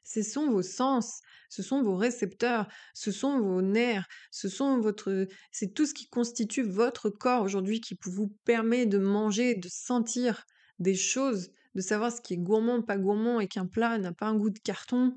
Ce 0.05 0.23
sont 0.23 0.49
vos 0.51 0.63
sens, 0.63 1.21
ce 1.51 1.63
sont 1.63 1.83
vos 1.83 1.97
récepteurs, 1.97 2.67
ce 2.95 3.11
sont 3.11 3.41
vos 3.41 3.61
nerfs, 3.61 4.07
ce 4.31 4.49
sont 4.49 4.81
votre, 4.81 5.27
c'est 5.51 5.75
tout 5.75 5.85
ce 5.85 5.93
qui 5.93 6.09
constitue 6.09 6.63
votre 6.63 7.11
corps 7.11 7.43
aujourd'hui 7.43 7.81
qui 7.81 7.99
vous 8.05 8.35
permet 8.45 8.87
de 8.87 8.99
manger, 8.99 9.55
de 9.55 9.69
sentir 9.69 10.45
des 10.79 10.95
choses, 10.95 11.51
de 11.75 11.83
savoir 11.83 12.11
ce 12.11 12.23
qui 12.23 12.35
est 12.35 12.39
gourmand, 12.39 12.81
pas 12.81 12.97
gourmand 12.97 13.41
et 13.41 13.49
qu'un 13.49 13.67
plat 13.67 13.99
n'a 13.99 14.13
pas 14.13 14.27
un 14.27 14.37
goût 14.37 14.51
de 14.51 14.59
carton. 14.61 15.15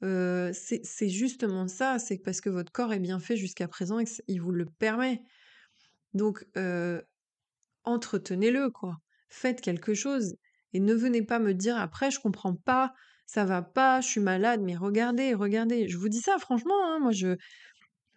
C'est 0.00 1.08
justement 1.08 1.68
ça, 1.68 1.98
c'est 1.98 2.18
parce 2.18 2.40
que 2.40 2.50
votre 2.50 2.72
corps 2.72 2.92
est 2.92 3.00
bien 3.00 3.18
fait 3.18 3.36
jusqu'à 3.36 3.68
présent 3.68 3.98
et 3.98 4.04
qu'il 4.04 4.40
vous 4.40 4.52
le 4.52 4.66
permet. 4.66 5.22
Donc, 6.14 6.46
entretenez-le, 7.84 8.70
quoi. 8.70 8.98
Faites 9.28 9.60
quelque 9.60 9.94
chose. 9.94 10.36
Et 10.72 10.80
ne 10.80 10.94
venez 10.94 11.22
pas 11.22 11.38
me 11.38 11.54
dire 11.54 11.76
après, 11.78 12.10
je 12.10 12.20
comprends 12.20 12.54
pas, 12.54 12.94
ça 13.26 13.44
va 13.44 13.62
pas, 13.62 14.00
je 14.00 14.08
suis 14.08 14.20
malade, 14.20 14.60
mais 14.62 14.76
regardez, 14.76 15.34
regardez. 15.34 15.88
Je 15.88 15.96
vous 15.96 16.08
dis 16.08 16.20
ça 16.20 16.38
franchement, 16.38 16.74
hein, 16.84 16.98
moi 16.98 17.10
je 17.12 17.36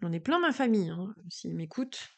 j'en 0.02 0.12
ai 0.12 0.20
plein 0.20 0.40
ma 0.40 0.52
famille, 0.52 0.90
hein, 0.90 1.14
s'ils 1.30 1.56
m'écoutent, 1.56 2.10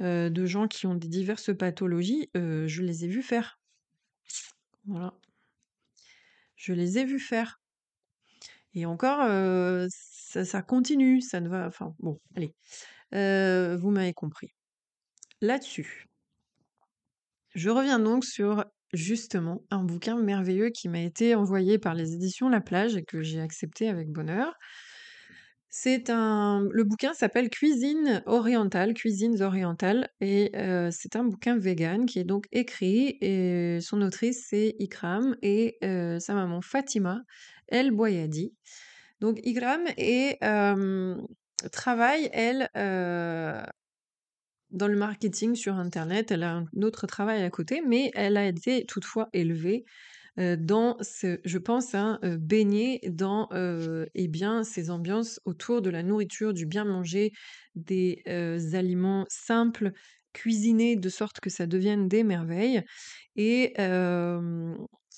de 0.00 0.46
gens 0.46 0.68
qui 0.68 0.86
ont 0.86 0.94
des 0.94 1.08
diverses 1.08 1.56
pathologies, 1.56 2.30
je 2.34 2.82
les 2.82 3.04
ai 3.04 3.08
vus 3.08 3.22
faire. 3.22 3.60
Voilà. 4.86 5.14
Je 6.56 6.72
les 6.72 6.98
ai 6.98 7.04
vus 7.04 7.20
faire. 7.20 7.60
Et 8.76 8.86
encore, 8.86 9.26
ça, 9.88 10.62
continue, 10.62 11.20
ça 11.22 11.40
ne 11.40 11.48
va. 11.48 11.66
Enfin, 11.66 11.94
bon, 11.98 12.20
allez. 12.36 12.54
vous 13.10 13.90
m'avez 13.90 14.12
compris. 14.12 14.52
Là-dessus, 15.40 16.06
je 17.54 17.70
reviens 17.70 17.98
donc 17.98 18.24
sur 18.24 18.64
justement 18.92 19.62
un 19.70 19.82
bouquin 19.82 20.16
merveilleux 20.16 20.68
qui 20.70 20.88
m'a 20.88 21.00
été 21.00 21.34
envoyé 21.34 21.78
par 21.78 21.94
les 21.94 22.12
éditions 22.12 22.50
La 22.50 22.60
Plage 22.60 22.96
et 22.96 23.02
que 23.02 23.22
j'ai 23.22 23.40
accepté 23.40 23.88
avec 23.88 24.10
bonheur. 24.10 24.54
C'est 25.68 26.08
un, 26.10 26.66
le 26.70 26.84
bouquin 26.84 27.12
s'appelle 27.12 27.50
Cuisine 27.50 28.22
orientale, 28.24 28.94
cuisines 28.94 29.42
orientales, 29.42 30.08
et 30.20 30.52
c'est 30.90 31.16
un 31.16 31.24
bouquin 31.24 31.58
vegan 31.58 32.06
qui 32.06 32.18
est 32.18 32.24
donc 32.24 32.46
écrit 32.52 33.18
et 33.20 33.78
son 33.80 34.00
autrice 34.00 34.46
c'est 34.48 34.74
Ikram 34.78 35.36
et 35.42 35.78
sa 35.82 36.34
maman 36.34 36.62
Fatima 36.62 37.20
El 37.68 37.90
Boyadi. 37.90 38.54
Donc 39.20 39.40
euh, 39.44 41.16
travaille 41.72 42.28
elle 42.32 42.68
dans 44.70 44.88
le 44.88 44.96
marketing 44.96 45.54
sur 45.54 45.74
Internet. 45.74 46.30
Elle 46.30 46.42
a 46.42 46.56
un 46.56 46.66
autre 46.82 47.06
travail 47.06 47.42
à 47.42 47.50
côté, 47.50 47.82
mais 47.86 48.10
elle 48.14 48.36
a 48.36 48.46
été 48.46 48.84
toutefois 48.84 49.28
élevée 49.32 49.84
dans 50.36 50.98
je 51.00 51.58
pense, 51.58 51.94
hein, 51.94 52.18
baignée 52.22 53.00
dans 53.08 53.48
eh 54.14 54.28
bien, 54.28 54.64
ces 54.64 54.90
ambiances 54.90 55.40
autour 55.46 55.80
de 55.80 55.88
la 55.88 56.02
nourriture, 56.02 56.52
du 56.52 56.66
bien 56.66 56.84
manger, 56.84 57.32
des 57.74 58.22
aliments 58.74 59.24
simples, 59.28 59.92
cuisinés 60.34 60.96
de 60.96 61.08
sorte 61.08 61.40
que 61.40 61.48
ça 61.48 61.66
devienne 61.66 62.08
des 62.08 62.22
merveilles. 62.22 62.82
Et, 63.36 63.72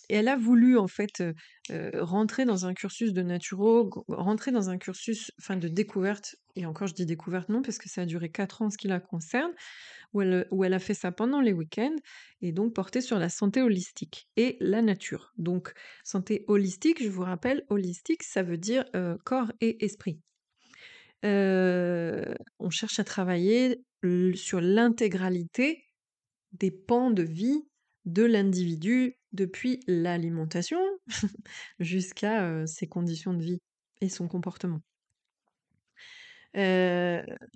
elle 0.08 0.28
a 0.28 0.36
voulu 0.36 0.78
en 0.78 0.88
fait 0.88 1.22
rentrer 1.94 2.44
dans 2.44 2.66
un 2.66 2.74
cursus 2.74 3.12
de 3.12 3.22
naturo, 3.22 4.04
rentrer 4.08 4.52
dans 4.52 4.70
un 4.70 4.78
cursus 4.78 5.30
enfin, 5.40 5.56
de 5.56 5.68
découverte 5.68 6.36
et 6.56 6.66
encore 6.66 6.88
je 6.88 6.94
dis 6.94 7.06
découverte 7.06 7.48
non, 7.48 7.62
parce 7.62 7.78
que 7.78 7.88
ça 7.88 8.02
a 8.02 8.06
duré 8.06 8.30
quatre 8.30 8.62
ans 8.62 8.70
ce 8.70 8.76
qui 8.76 8.88
la 8.88 8.98
concerne, 8.98 9.52
où 10.12 10.22
elle, 10.22 10.48
où 10.50 10.64
elle 10.64 10.74
a 10.74 10.80
fait 10.80 10.94
ça 10.94 11.12
pendant 11.12 11.40
les 11.40 11.52
week-ends, 11.52 11.94
et 12.40 12.50
donc 12.50 12.74
porté 12.74 13.00
sur 13.00 13.18
la 13.18 13.28
santé 13.28 13.62
holistique 13.62 14.28
et 14.36 14.56
la 14.60 14.82
nature. 14.82 15.32
Donc 15.36 15.72
santé 16.02 16.44
holistique, 16.48 17.00
je 17.02 17.08
vous 17.08 17.22
rappelle, 17.22 17.64
holistique, 17.68 18.24
ça 18.24 18.42
veut 18.42 18.58
dire 18.58 18.84
corps 19.24 19.52
et 19.60 19.84
esprit. 19.84 20.20
On 21.22 22.70
cherche 22.70 22.98
à 22.98 23.04
travailler 23.04 23.84
sur 24.34 24.60
l'intégralité 24.60 25.84
des 26.52 26.72
pans 26.72 27.10
de 27.10 27.22
vie 27.22 27.67
de 28.08 28.24
l'individu 28.24 29.16
depuis 29.32 29.80
l'alimentation 29.86 30.78
jusqu'à 31.78 32.44
euh, 32.44 32.66
ses 32.66 32.86
conditions 32.86 33.34
de 33.34 33.42
vie 33.42 33.60
et 34.00 34.08
son 34.08 34.28
comportement. 34.28 34.80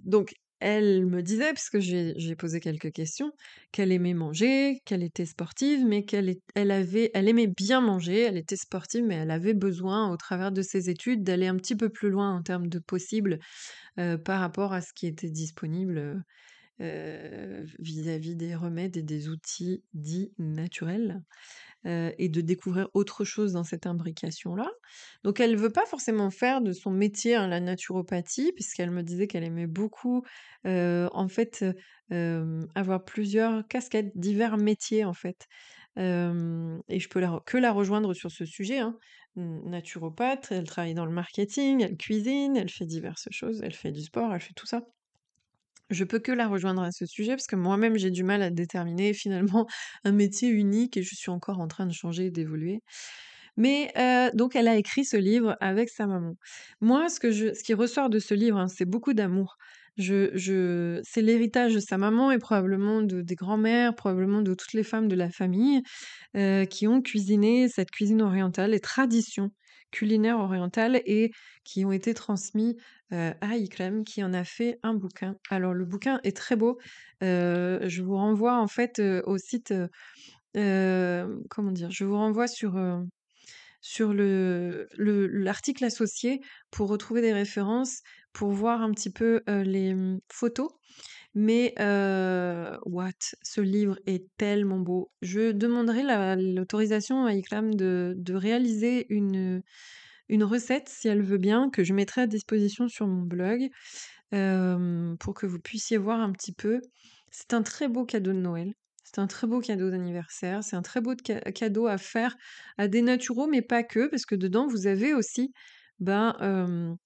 Donc 0.04 0.34
elle 0.64 1.06
me 1.06 1.22
disait, 1.22 1.52
parce 1.52 1.70
que 1.70 1.80
j'ai 1.80 2.36
posé 2.36 2.60
quelques 2.60 2.92
questions, 2.92 3.32
qu'elle 3.72 3.90
aimait 3.90 4.14
manger, 4.14 4.80
qu'elle 4.84 5.02
était 5.02 5.26
sportive, 5.26 5.84
mais 5.84 6.04
qu'elle 6.04 6.36
elle 6.54 6.70
avait 6.70 7.10
elle 7.14 7.28
aimait 7.28 7.48
bien 7.48 7.80
manger, 7.80 8.20
elle 8.20 8.36
était 8.36 8.56
sportive, 8.56 9.04
mais 9.04 9.16
elle 9.16 9.32
avait 9.32 9.54
besoin, 9.54 10.08
au 10.12 10.16
travers 10.16 10.52
de 10.52 10.62
ses 10.62 10.88
études, 10.88 11.24
d'aller 11.24 11.48
un 11.48 11.56
petit 11.56 11.74
peu 11.74 11.88
plus 11.88 12.10
loin 12.10 12.32
en 12.32 12.42
termes 12.42 12.68
de 12.68 12.78
possible, 12.78 13.40
par 13.96 14.38
rapport 14.40 14.72
à 14.72 14.82
ce 14.82 14.92
qui 14.94 15.08
était 15.08 15.30
disponible, 15.30 16.22
vis-à-vis 16.78 18.34
des 18.34 18.54
remèdes 18.54 18.96
et 18.96 19.02
des 19.02 19.28
outils 19.28 19.84
dits 19.94 20.32
naturels. 20.38 21.22
Euh, 21.84 22.12
et 22.16 22.28
de 22.28 22.40
découvrir 22.40 22.88
autre 22.94 23.24
chose 23.24 23.54
dans 23.54 23.64
cette 23.64 23.86
imbrication-là. 23.86 24.70
Donc 25.24 25.40
elle 25.40 25.50
ne 25.50 25.56
veut 25.56 25.72
pas 25.72 25.84
forcément 25.84 26.30
faire 26.30 26.60
de 26.60 26.72
son 26.72 26.92
métier 26.92 27.34
hein, 27.34 27.48
la 27.48 27.58
naturopathie, 27.58 28.52
puisqu'elle 28.52 28.92
me 28.92 29.02
disait 29.02 29.26
qu'elle 29.26 29.42
aimait 29.42 29.66
beaucoup 29.66 30.22
euh, 30.64 31.08
en 31.12 31.26
fait 31.26 31.64
euh, 32.12 32.64
avoir 32.76 33.04
plusieurs 33.04 33.66
casquettes, 33.66 34.12
divers 34.14 34.58
métiers 34.58 35.04
en 35.04 35.12
fait. 35.12 35.48
et 35.96 37.00
je 37.00 37.08
peux 37.08 37.20
que 37.46 37.58
la 37.58 37.72
rejoindre 37.72 38.14
sur 38.14 38.30
ce 38.30 38.44
sujet. 38.44 38.78
Hein. 38.78 38.96
Naturopathe, 39.34 40.52
elle 40.52 40.68
travaille 40.68 40.94
dans 40.94 41.06
le 41.06 41.12
marketing, 41.12 41.82
elle 41.82 41.96
cuisine, 41.96 42.56
elle 42.56 42.70
fait 42.70 42.86
diverses 42.86 43.26
choses, 43.32 43.60
elle 43.64 43.74
fait 43.74 43.90
du 43.90 44.02
sport, 44.02 44.32
elle 44.32 44.40
fait 44.40 44.54
tout 44.54 44.66
ça. 44.66 44.82
Je 45.92 46.04
peux 46.04 46.18
que 46.18 46.32
la 46.32 46.48
rejoindre 46.48 46.82
à 46.82 46.92
ce 46.92 47.06
sujet 47.06 47.32
parce 47.32 47.46
que 47.46 47.56
moi-même 47.56 47.96
j'ai 47.98 48.10
du 48.10 48.24
mal 48.24 48.42
à 48.42 48.50
déterminer 48.50 49.14
finalement 49.14 49.66
un 50.04 50.12
métier 50.12 50.48
unique 50.48 50.96
et 50.96 51.02
je 51.02 51.14
suis 51.14 51.30
encore 51.30 51.60
en 51.60 51.68
train 51.68 51.86
de 51.86 51.92
changer, 51.92 52.30
d'évoluer. 52.30 52.80
Mais 53.56 53.92
euh, 53.98 54.30
donc 54.34 54.56
elle 54.56 54.68
a 54.68 54.76
écrit 54.76 55.04
ce 55.04 55.16
livre 55.16 55.56
avec 55.60 55.90
sa 55.90 56.06
maman. 56.06 56.34
Moi, 56.80 57.08
ce, 57.08 57.20
que 57.20 57.30
je, 57.30 57.52
ce 57.54 57.62
qui 57.62 57.74
ressort 57.74 58.08
de 58.10 58.18
ce 58.18 58.34
livre, 58.34 58.58
hein, 58.58 58.68
c'est 58.68 58.86
beaucoup 58.86 59.12
d'amour. 59.14 59.56
Je, 59.98 60.30
je, 60.34 61.00
c'est 61.04 61.20
l'héritage 61.20 61.74
de 61.74 61.80
sa 61.80 61.98
maman 61.98 62.30
et 62.32 62.38
probablement 62.38 63.02
de, 63.02 63.20
des 63.20 63.34
grands-mères, 63.34 63.94
probablement 63.94 64.40
de 64.40 64.54
toutes 64.54 64.72
les 64.72 64.84
femmes 64.84 65.06
de 65.08 65.14
la 65.16 65.28
famille 65.30 65.82
euh, 66.36 66.64
qui 66.64 66.86
ont 66.88 67.02
cuisiné 67.02 67.68
cette 67.68 67.90
cuisine 67.90 68.22
orientale, 68.22 68.70
les 68.70 68.80
traditions 68.80 69.50
culinaires 69.92 70.38
orientales 70.38 71.00
et 71.06 71.30
qui 71.64 71.84
ont 71.84 71.92
été 71.92 72.14
transmis 72.14 72.76
à 73.10 73.56
Ikram, 73.56 74.04
qui 74.04 74.24
en 74.24 74.32
a 74.32 74.42
fait 74.44 74.78
un 74.82 74.94
bouquin. 74.94 75.36
Alors 75.50 75.74
le 75.74 75.84
bouquin 75.84 76.18
est 76.24 76.36
très 76.36 76.56
beau. 76.56 76.78
je 77.20 78.02
vous 78.02 78.16
renvoie 78.16 78.58
en 78.58 78.68
fait 78.68 79.00
au 79.24 79.38
site. 79.38 79.72
comment 80.54 81.72
dire 81.72 81.90
Je 81.90 82.04
vous 82.04 82.16
renvoie 82.16 82.48
sur 82.48 82.76
sur 83.82 84.12
le 84.14 84.88
l'article 84.96 85.84
associé 85.84 86.40
pour 86.70 86.88
retrouver 86.88 87.20
des 87.20 87.32
références, 87.32 88.00
pour 88.32 88.50
voir 88.52 88.80
un 88.80 88.92
petit 88.92 89.10
peu 89.10 89.42
les 89.46 89.94
mmh, 89.94 90.20
photos. 90.32 90.70
Mais 91.34 91.74
what, 92.84 93.12
ce 93.42 93.60
livre 93.60 93.98
est 94.06 94.26
tellement 94.36 94.78
beau. 94.78 95.10
Je 95.22 95.52
demanderai 95.52 96.02
l'autorisation 96.36 97.24
à 97.24 97.34
Iklam 97.34 97.74
de, 97.74 98.14
de 98.16 98.34
réaliser 98.34 99.06
une, 99.08 99.62
une 100.28 100.44
recette, 100.44 100.88
si 100.88 101.08
elle 101.08 101.22
veut 101.22 101.38
bien, 101.38 101.70
que 101.70 101.84
je 101.84 101.94
mettrai 101.94 102.22
à 102.22 102.26
disposition 102.26 102.88
sur 102.88 103.06
mon 103.06 103.22
blog, 103.22 103.68
pour 104.30 105.34
que 105.34 105.46
vous 105.46 105.58
puissiez 105.58 105.96
voir 105.96 106.20
un 106.20 106.32
petit 106.32 106.52
peu. 106.52 106.80
C'est 107.30 107.54
un 107.54 107.62
très 107.62 107.88
beau 107.88 108.04
cadeau 108.04 108.32
de 108.32 108.38
Noël. 108.38 108.74
C'est 109.04 109.18
un 109.18 109.26
très 109.26 109.46
beau 109.46 109.60
cadeau 109.60 109.90
d'anniversaire. 109.90 110.62
C'est 110.62 110.76
un 110.76 110.82
très 110.82 111.00
beau 111.00 111.14
cadeau 111.54 111.86
à 111.86 111.98
faire 111.98 112.36
à 112.78 112.88
des 112.88 113.02
naturaux, 113.02 113.46
mais 113.46 113.62
pas 113.62 113.82
que, 113.82 114.06
parce 114.06 114.26
que 114.26 114.34
dedans, 114.34 114.66
vous 114.66 114.86
avez 114.86 115.14
aussi, 115.14 115.52
ben, 115.98 116.96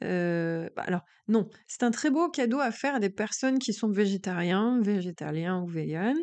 bah, 0.00 0.82
alors, 0.86 1.02
non, 1.28 1.48
c'est 1.66 1.82
un 1.82 1.90
très 1.90 2.10
beau 2.10 2.28
cadeau 2.30 2.60
à 2.60 2.70
faire 2.72 2.96
à 2.96 3.00
des 3.00 3.10
personnes 3.10 3.58
qui 3.58 3.72
sont 3.72 3.90
végétariens, 3.90 4.80
végétaliens 4.82 5.60
ou 5.60 5.66
véganes. 5.66 6.22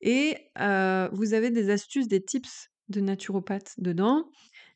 Et 0.00 0.50
vous 1.12 1.34
avez 1.34 1.50
des 1.50 1.70
astuces, 1.70 2.08
des 2.08 2.22
tips 2.24 2.68
de 2.88 3.00
naturopathe 3.00 3.74
dedans, 3.78 4.30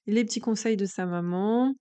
les 0.06 0.24
petits 0.24 0.40
conseils 0.40 0.76
de 0.76 0.86
sa 0.86 1.06
maman. 1.06 1.74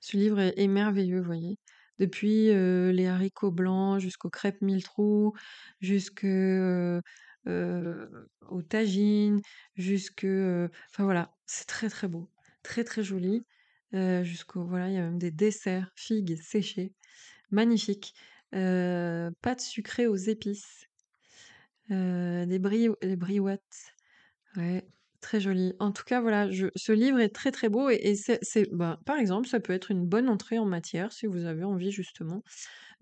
ce 0.00 0.16
livre 0.16 0.40
est, 0.40 0.66
merveilleux, 0.68 1.18
vous 1.20 1.26
voyez 1.26 1.58
depuis 1.98 2.46
les 2.46 3.06
haricots 3.06 3.50
blancs 3.50 4.00
jusqu'aux 4.00 4.30
crêpes 4.30 4.62
mille 4.62 4.82
trous, 4.82 5.34
jusqu'au 5.80 7.00
au 7.46 8.62
tagine, 8.62 9.40
jusque 9.76 10.24
enfin 10.24 11.04
voilà, 11.04 11.34
c'est 11.46 11.66
très 11.66 11.88
très 11.88 12.08
beau, 12.08 12.30
très 12.62 12.84
très 12.84 13.02
joli. 13.02 13.42
Jusqu'au 13.92 14.64
voilà, 14.64 14.88
il 14.88 14.94
y 14.94 14.98
a 14.98 15.02
même 15.02 15.18
des 15.18 15.30
desserts, 15.30 15.90
figues 15.96 16.40
séchées, 16.40 16.92
magnifiques. 17.50 18.14
pâtes 18.52 19.60
sucrées 19.60 20.06
aux 20.06 20.16
épices, 20.16 20.86
des 21.88 22.58
bri 22.58 22.88
des 23.02 23.16
briouettes. 23.16 23.94
Très 25.20 25.38
joli. 25.38 25.74
En 25.80 25.92
tout 25.92 26.04
cas, 26.04 26.20
voilà, 26.22 26.48
ce 26.50 26.92
livre 26.92 27.20
est 27.20 27.28
très 27.28 27.50
très 27.50 27.68
beau 27.68 27.90
et, 27.90 28.14
c'est, 28.14 28.68
bah, 28.72 28.98
par 29.04 29.18
exemple, 29.18 29.48
ça 29.48 29.60
peut 29.60 29.74
être 29.74 29.90
une 29.90 30.06
bonne 30.06 30.30
entrée 30.30 30.58
en 30.58 30.64
matière 30.64 31.12
si 31.12 31.26
vous 31.26 31.44
avez 31.44 31.62
envie 31.62 31.90
justement 31.90 32.42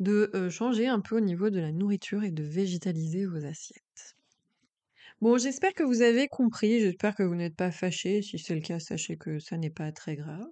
de 0.01 0.31
euh, 0.35 0.51
changer 0.51 0.89
un 0.89 0.99
peu 1.01 1.17
au 1.17 1.21
niveau 1.21 1.49
de 1.49 1.61
la 1.61 1.71
nourriture 1.71 2.25
et 2.25 2.33
de 2.33 2.43
végétaliser 2.43 3.25
vos 3.25 3.45
assiettes. 3.45 4.17
Bon, 5.21 5.39
j'espère 5.39 5.75
que 5.75 5.85
vous 5.85 6.03
avez 6.03 6.27
compris, 6.27 6.81
j'espère 6.81 7.15
que 7.15 7.23
vous 7.23 7.37
n'êtes 7.37 7.57
pas 7.57 7.71
fâchés. 7.71 8.21
Si 8.23 8.39
c'est 8.39 8.55
le 8.55 8.61
cas, 8.63 8.81
sachez 8.81 9.17
que 9.17 9.39
ça 9.39 9.57
n'est 9.57 9.71
pas 9.71 9.93
très 9.93 10.17
grave. 10.17 10.51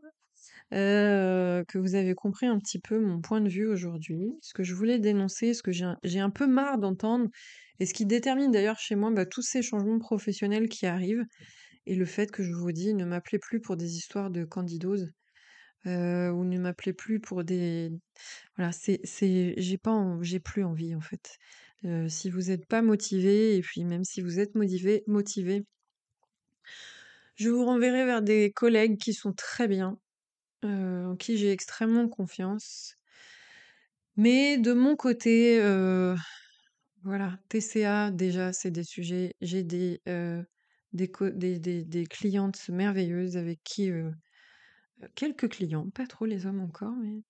Euh, 0.73 1.63
que 1.65 1.79
vous 1.79 1.95
avez 1.95 2.15
compris 2.15 2.47
un 2.47 2.59
petit 2.59 2.81
peu 2.81 2.99
mon 2.99 3.21
point 3.21 3.41
de 3.41 3.49
vue 3.49 3.69
aujourd'hui, 3.69 4.33
ce 4.41 4.53
que 4.53 4.65
je 4.65 4.75
voulais 4.75 4.99
dénoncer, 4.99 5.55
ce 5.55 5.63
que 5.63 5.71
j'ai 5.71 6.19
un, 6.21 6.31
peu 6.31 6.47
marre 6.47 6.79
d'entendre, 6.79 7.29
et 7.79 7.87
ce 7.87 7.95
qui 7.95 8.05
détermine 8.05 8.51
d'ailleurs 8.51 8.79
chez 8.79 8.97
moi 8.97 9.13
bah, 9.13 9.27
tous 9.27 9.43
ces 9.43 9.63
changements 9.63 10.01
professionnels 10.01 10.69
qui 10.69 10.87
arrivent, 10.87 11.25
et 11.87 11.95
le 11.95 12.05
fait 12.05 12.33
que 12.33 12.43
je 12.43 12.53
vous 12.53 12.73
dis, 12.73 12.95
ne 12.95 13.05
m'appelez 13.05 13.39
plus 13.39 13.61
pour 13.61 13.77
des 13.77 13.97
histoires 13.97 14.31
de 14.31 14.45
candidose, 14.45 15.13
euh, 15.87 16.31
ou 16.31 16.45
ne 16.45 16.59
m'appelez 16.59 16.93
plus 16.93 17.21
pour 17.21 17.45
des... 17.45 17.93
Voilà, 18.57 18.73
c'est, 18.73 18.99
c'est, 19.05 19.55
j'ai 19.57 19.79
pas, 19.79 20.19
j'ai 20.23 20.41
plus 20.41 20.65
envie 20.65 20.97
en 20.97 21.01
fait. 21.01 21.39
Euh, 21.85 22.09
si 22.09 22.29
vous 22.29 22.43
n'êtes 22.49 22.67
pas 22.67 22.83
motivé, 22.83 23.57
et 23.57 23.61
puis 23.61 23.85
même 23.85 24.03
si 24.03 24.21
vous 24.21 24.41
êtes 24.41 24.57
motivé, 24.57 25.05
motivé, 25.07 25.65
je 27.37 27.51
vous 27.51 27.65
renverrai 27.65 28.05
vers 28.05 28.23
des 28.23 28.51
collègues 28.51 28.99
qui 28.99 29.13
sont 29.15 29.33
très 29.33 29.69
bien, 29.69 29.97
en 30.63 31.17
qui 31.17 31.37
j'ai 31.39 31.53
extrêmement 31.53 32.09
confiance. 32.09 32.97
Mais 34.17 34.59
de 34.59 34.73
mon 34.73 34.97
côté, 34.97 35.59
voilà, 37.03 37.39
TCA, 37.49 38.11
déjà, 38.11 38.53
c'est 38.53 38.71
des 38.71 38.85
sujets. 38.85 39.35
J'ai 39.41 39.63
des, 39.63 40.01
des, 40.93 42.07
clientes 42.09 42.69
merveilleuses 42.69 43.37
avec 43.37 43.61
qui. 43.63 43.91
quelques 45.15 45.49
clients, 45.51 45.89
pas 45.91 46.07
trop 46.07 46.25
les 46.27 46.47
hommes 46.47 46.61
encore, 46.61 46.95
mais, 46.97 47.23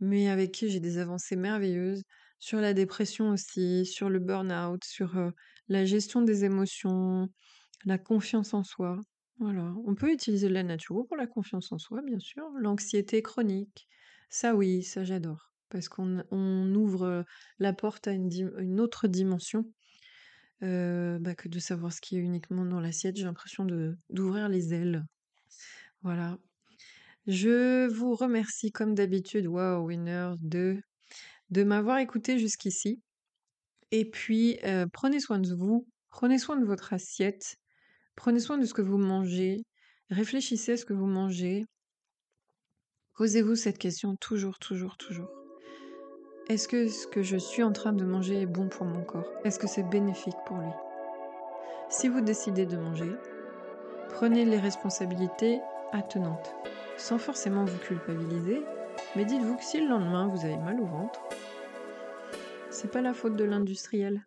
mais 0.00 0.28
avec 0.28 0.52
qui 0.52 0.70
j'ai 0.70 0.80
des 0.80 0.98
avancées 0.98 1.36
merveilleuses. 1.36 2.02
Sur 2.38 2.60
la 2.60 2.74
dépression 2.74 3.30
aussi, 3.30 3.86
sur 3.86 4.10
le 4.10 4.18
burn-out, 4.18 4.84
sur 4.84 5.14
la 5.68 5.84
gestion 5.84 6.22
des 6.22 6.44
émotions, 6.44 7.28
la 7.84 7.98
confiance 7.98 8.54
en 8.54 8.64
soi. 8.64 9.00
Voilà, 9.38 9.74
on 9.84 9.94
peut 9.94 10.12
utiliser 10.12 10.48
la 10.48 10.62
nature 10.62 11.06
pour 11.06 11.16
la 11.16 11.26
confiance 11.26 11.70
en 11.70 11.78
soi, 11.78 12.00
bien 12.02 12.18
sûr. 12.18 12.48
L'anxiété 12.58 13.22
chronique, 13.22 13.86
ça 14.30 14.54
oui, 14.54 14.82
ça 14.82 15.04
j'adore, 15.04 15.52
parce 15.68 15.90
qu'on 15.90 16.74
ouvre 16.74 17.24
la 17.58 17.72
porte 17.74 18.08
à 18.08 18.12
une, 18.12 18.80
autre 18.80 19.08
dimension 19.08 19.70
bah, 20.62 21.34
que 21.36 21.48
de 21.48 21.58
savoir 21.58 21.92
ce 21.92 22.00
qui 22.00 22.16
est 22.16 22.20
uniquement 22.20 22.64
dans 22.64 22.80
l'assiette. 22.80 23.16
J'ai 23.16 23.24
l'impression 23.24 23.66
d'ouvrir 24.08 24.48
les 24.48 24.72
ailes. 24.72 25.04
Voilà. 26.02 26.38
Je 27.26 27.88
vous 27.88 28.14
remercie 28.14 28.72
comme 28.72 28.94
d'habitude, 28.94 29.46
wow, 29.48 29.84
winner, 29.84 30.34
de, 30.40 30.80
de 31.50 31.62
m'avoir 31.62 31.98
écouté 31.98 32.38
jusqu'ici. 32.38 33.02
Et 33.90 34.08
puis, 34.08 34.58
prenez 34.92 35.20
soin 35.20 35.40
de 35.40 35.54
vous, 35.54 35.86
prenez 36.08 36.38
soin 36.38 36.56
de 36.56 36.64
votre 36.64 36.94
assiette. 36.94 37.56
Prenez 38.16 38.40
soin 38.40 38.58
de 38.58 38.64
ce 38.64 38.74
que 38.74 38.82
vous 38.82 38.98
mangez, 38.98 39.62
réfléchissez 40.10 40.72
à 40.72 40.76
ce 40.76 40.84
que 40.84 40.94
vous 40.94 41.06
mangez. 41.06 41.66
Posez-vous 43.14 43.54
cette 43.54 43.78
question 43.78 44.16
toujours, 44.16 44.58
toujours, 44.58 44.96
toujours. 44.96 45.30
Est-ce 46.48 46.66
que 46.66 46.88
ce 46.88 47.06
que 47.06 47.22
je 47.22 47.36
suis 47.36 47.62
en 47.62 47.72
train 47.72 47.92
de 47.92 48.04
manger 48.04 48.40
est 48.40 48.46
bon 48.46 48.68
pour 48.68 48.86
mon 48.86 49.04
corps? 49.04 49.30
Est-ce 49.44 49.58
que 49.58 49.66
c'est 49.66 49.82
bénéfique 49.82 50.36
pour 50.46 50.58
lui? 50.58 50.70
Si 51.88 52.08
vous 52.08 52.20
décidez 52.20 52.66
de 52.66 52.76
manger, 52.76 53.12
prenez 54.08 54.44
les 54.44 54.58
responsabilités 54.58 55.60
attenantes, 55.92 56.54
sans 56.96 57.18
forcément 57.18 57.64
vous 57.64 57.78
culpabiliser, 57.78 58.62
mais 59.14 59.24
dites-vous 59.24 59.56
que 59.56 59.64
si 59.64 59.80
le 59.80 59.88
lendemain 59.88 60.26
vous 60.28 60.44
avez 60.44 60.56
mal 60.56 60.80
au 60.80 60.86
ventre, 60.86 61.20
c'est 62.70 62.90
pas 62.90 63.02
la 63.02 63.14
faute 63.14 63.36
de 63.36 63.44
l'industriel, 63.44 64.26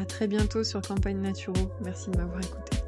à 0.00 0.04
très 0.06 0.26
bientôt 0.26 0.64
sur 0.64 0.80
Campagne 0.80 1.20
Naturo. 1.20 1.70
Merci 1.82 2.10
de 2.10 2.16
m'avoir 2.16 2.40
écouté. 2.40 2.79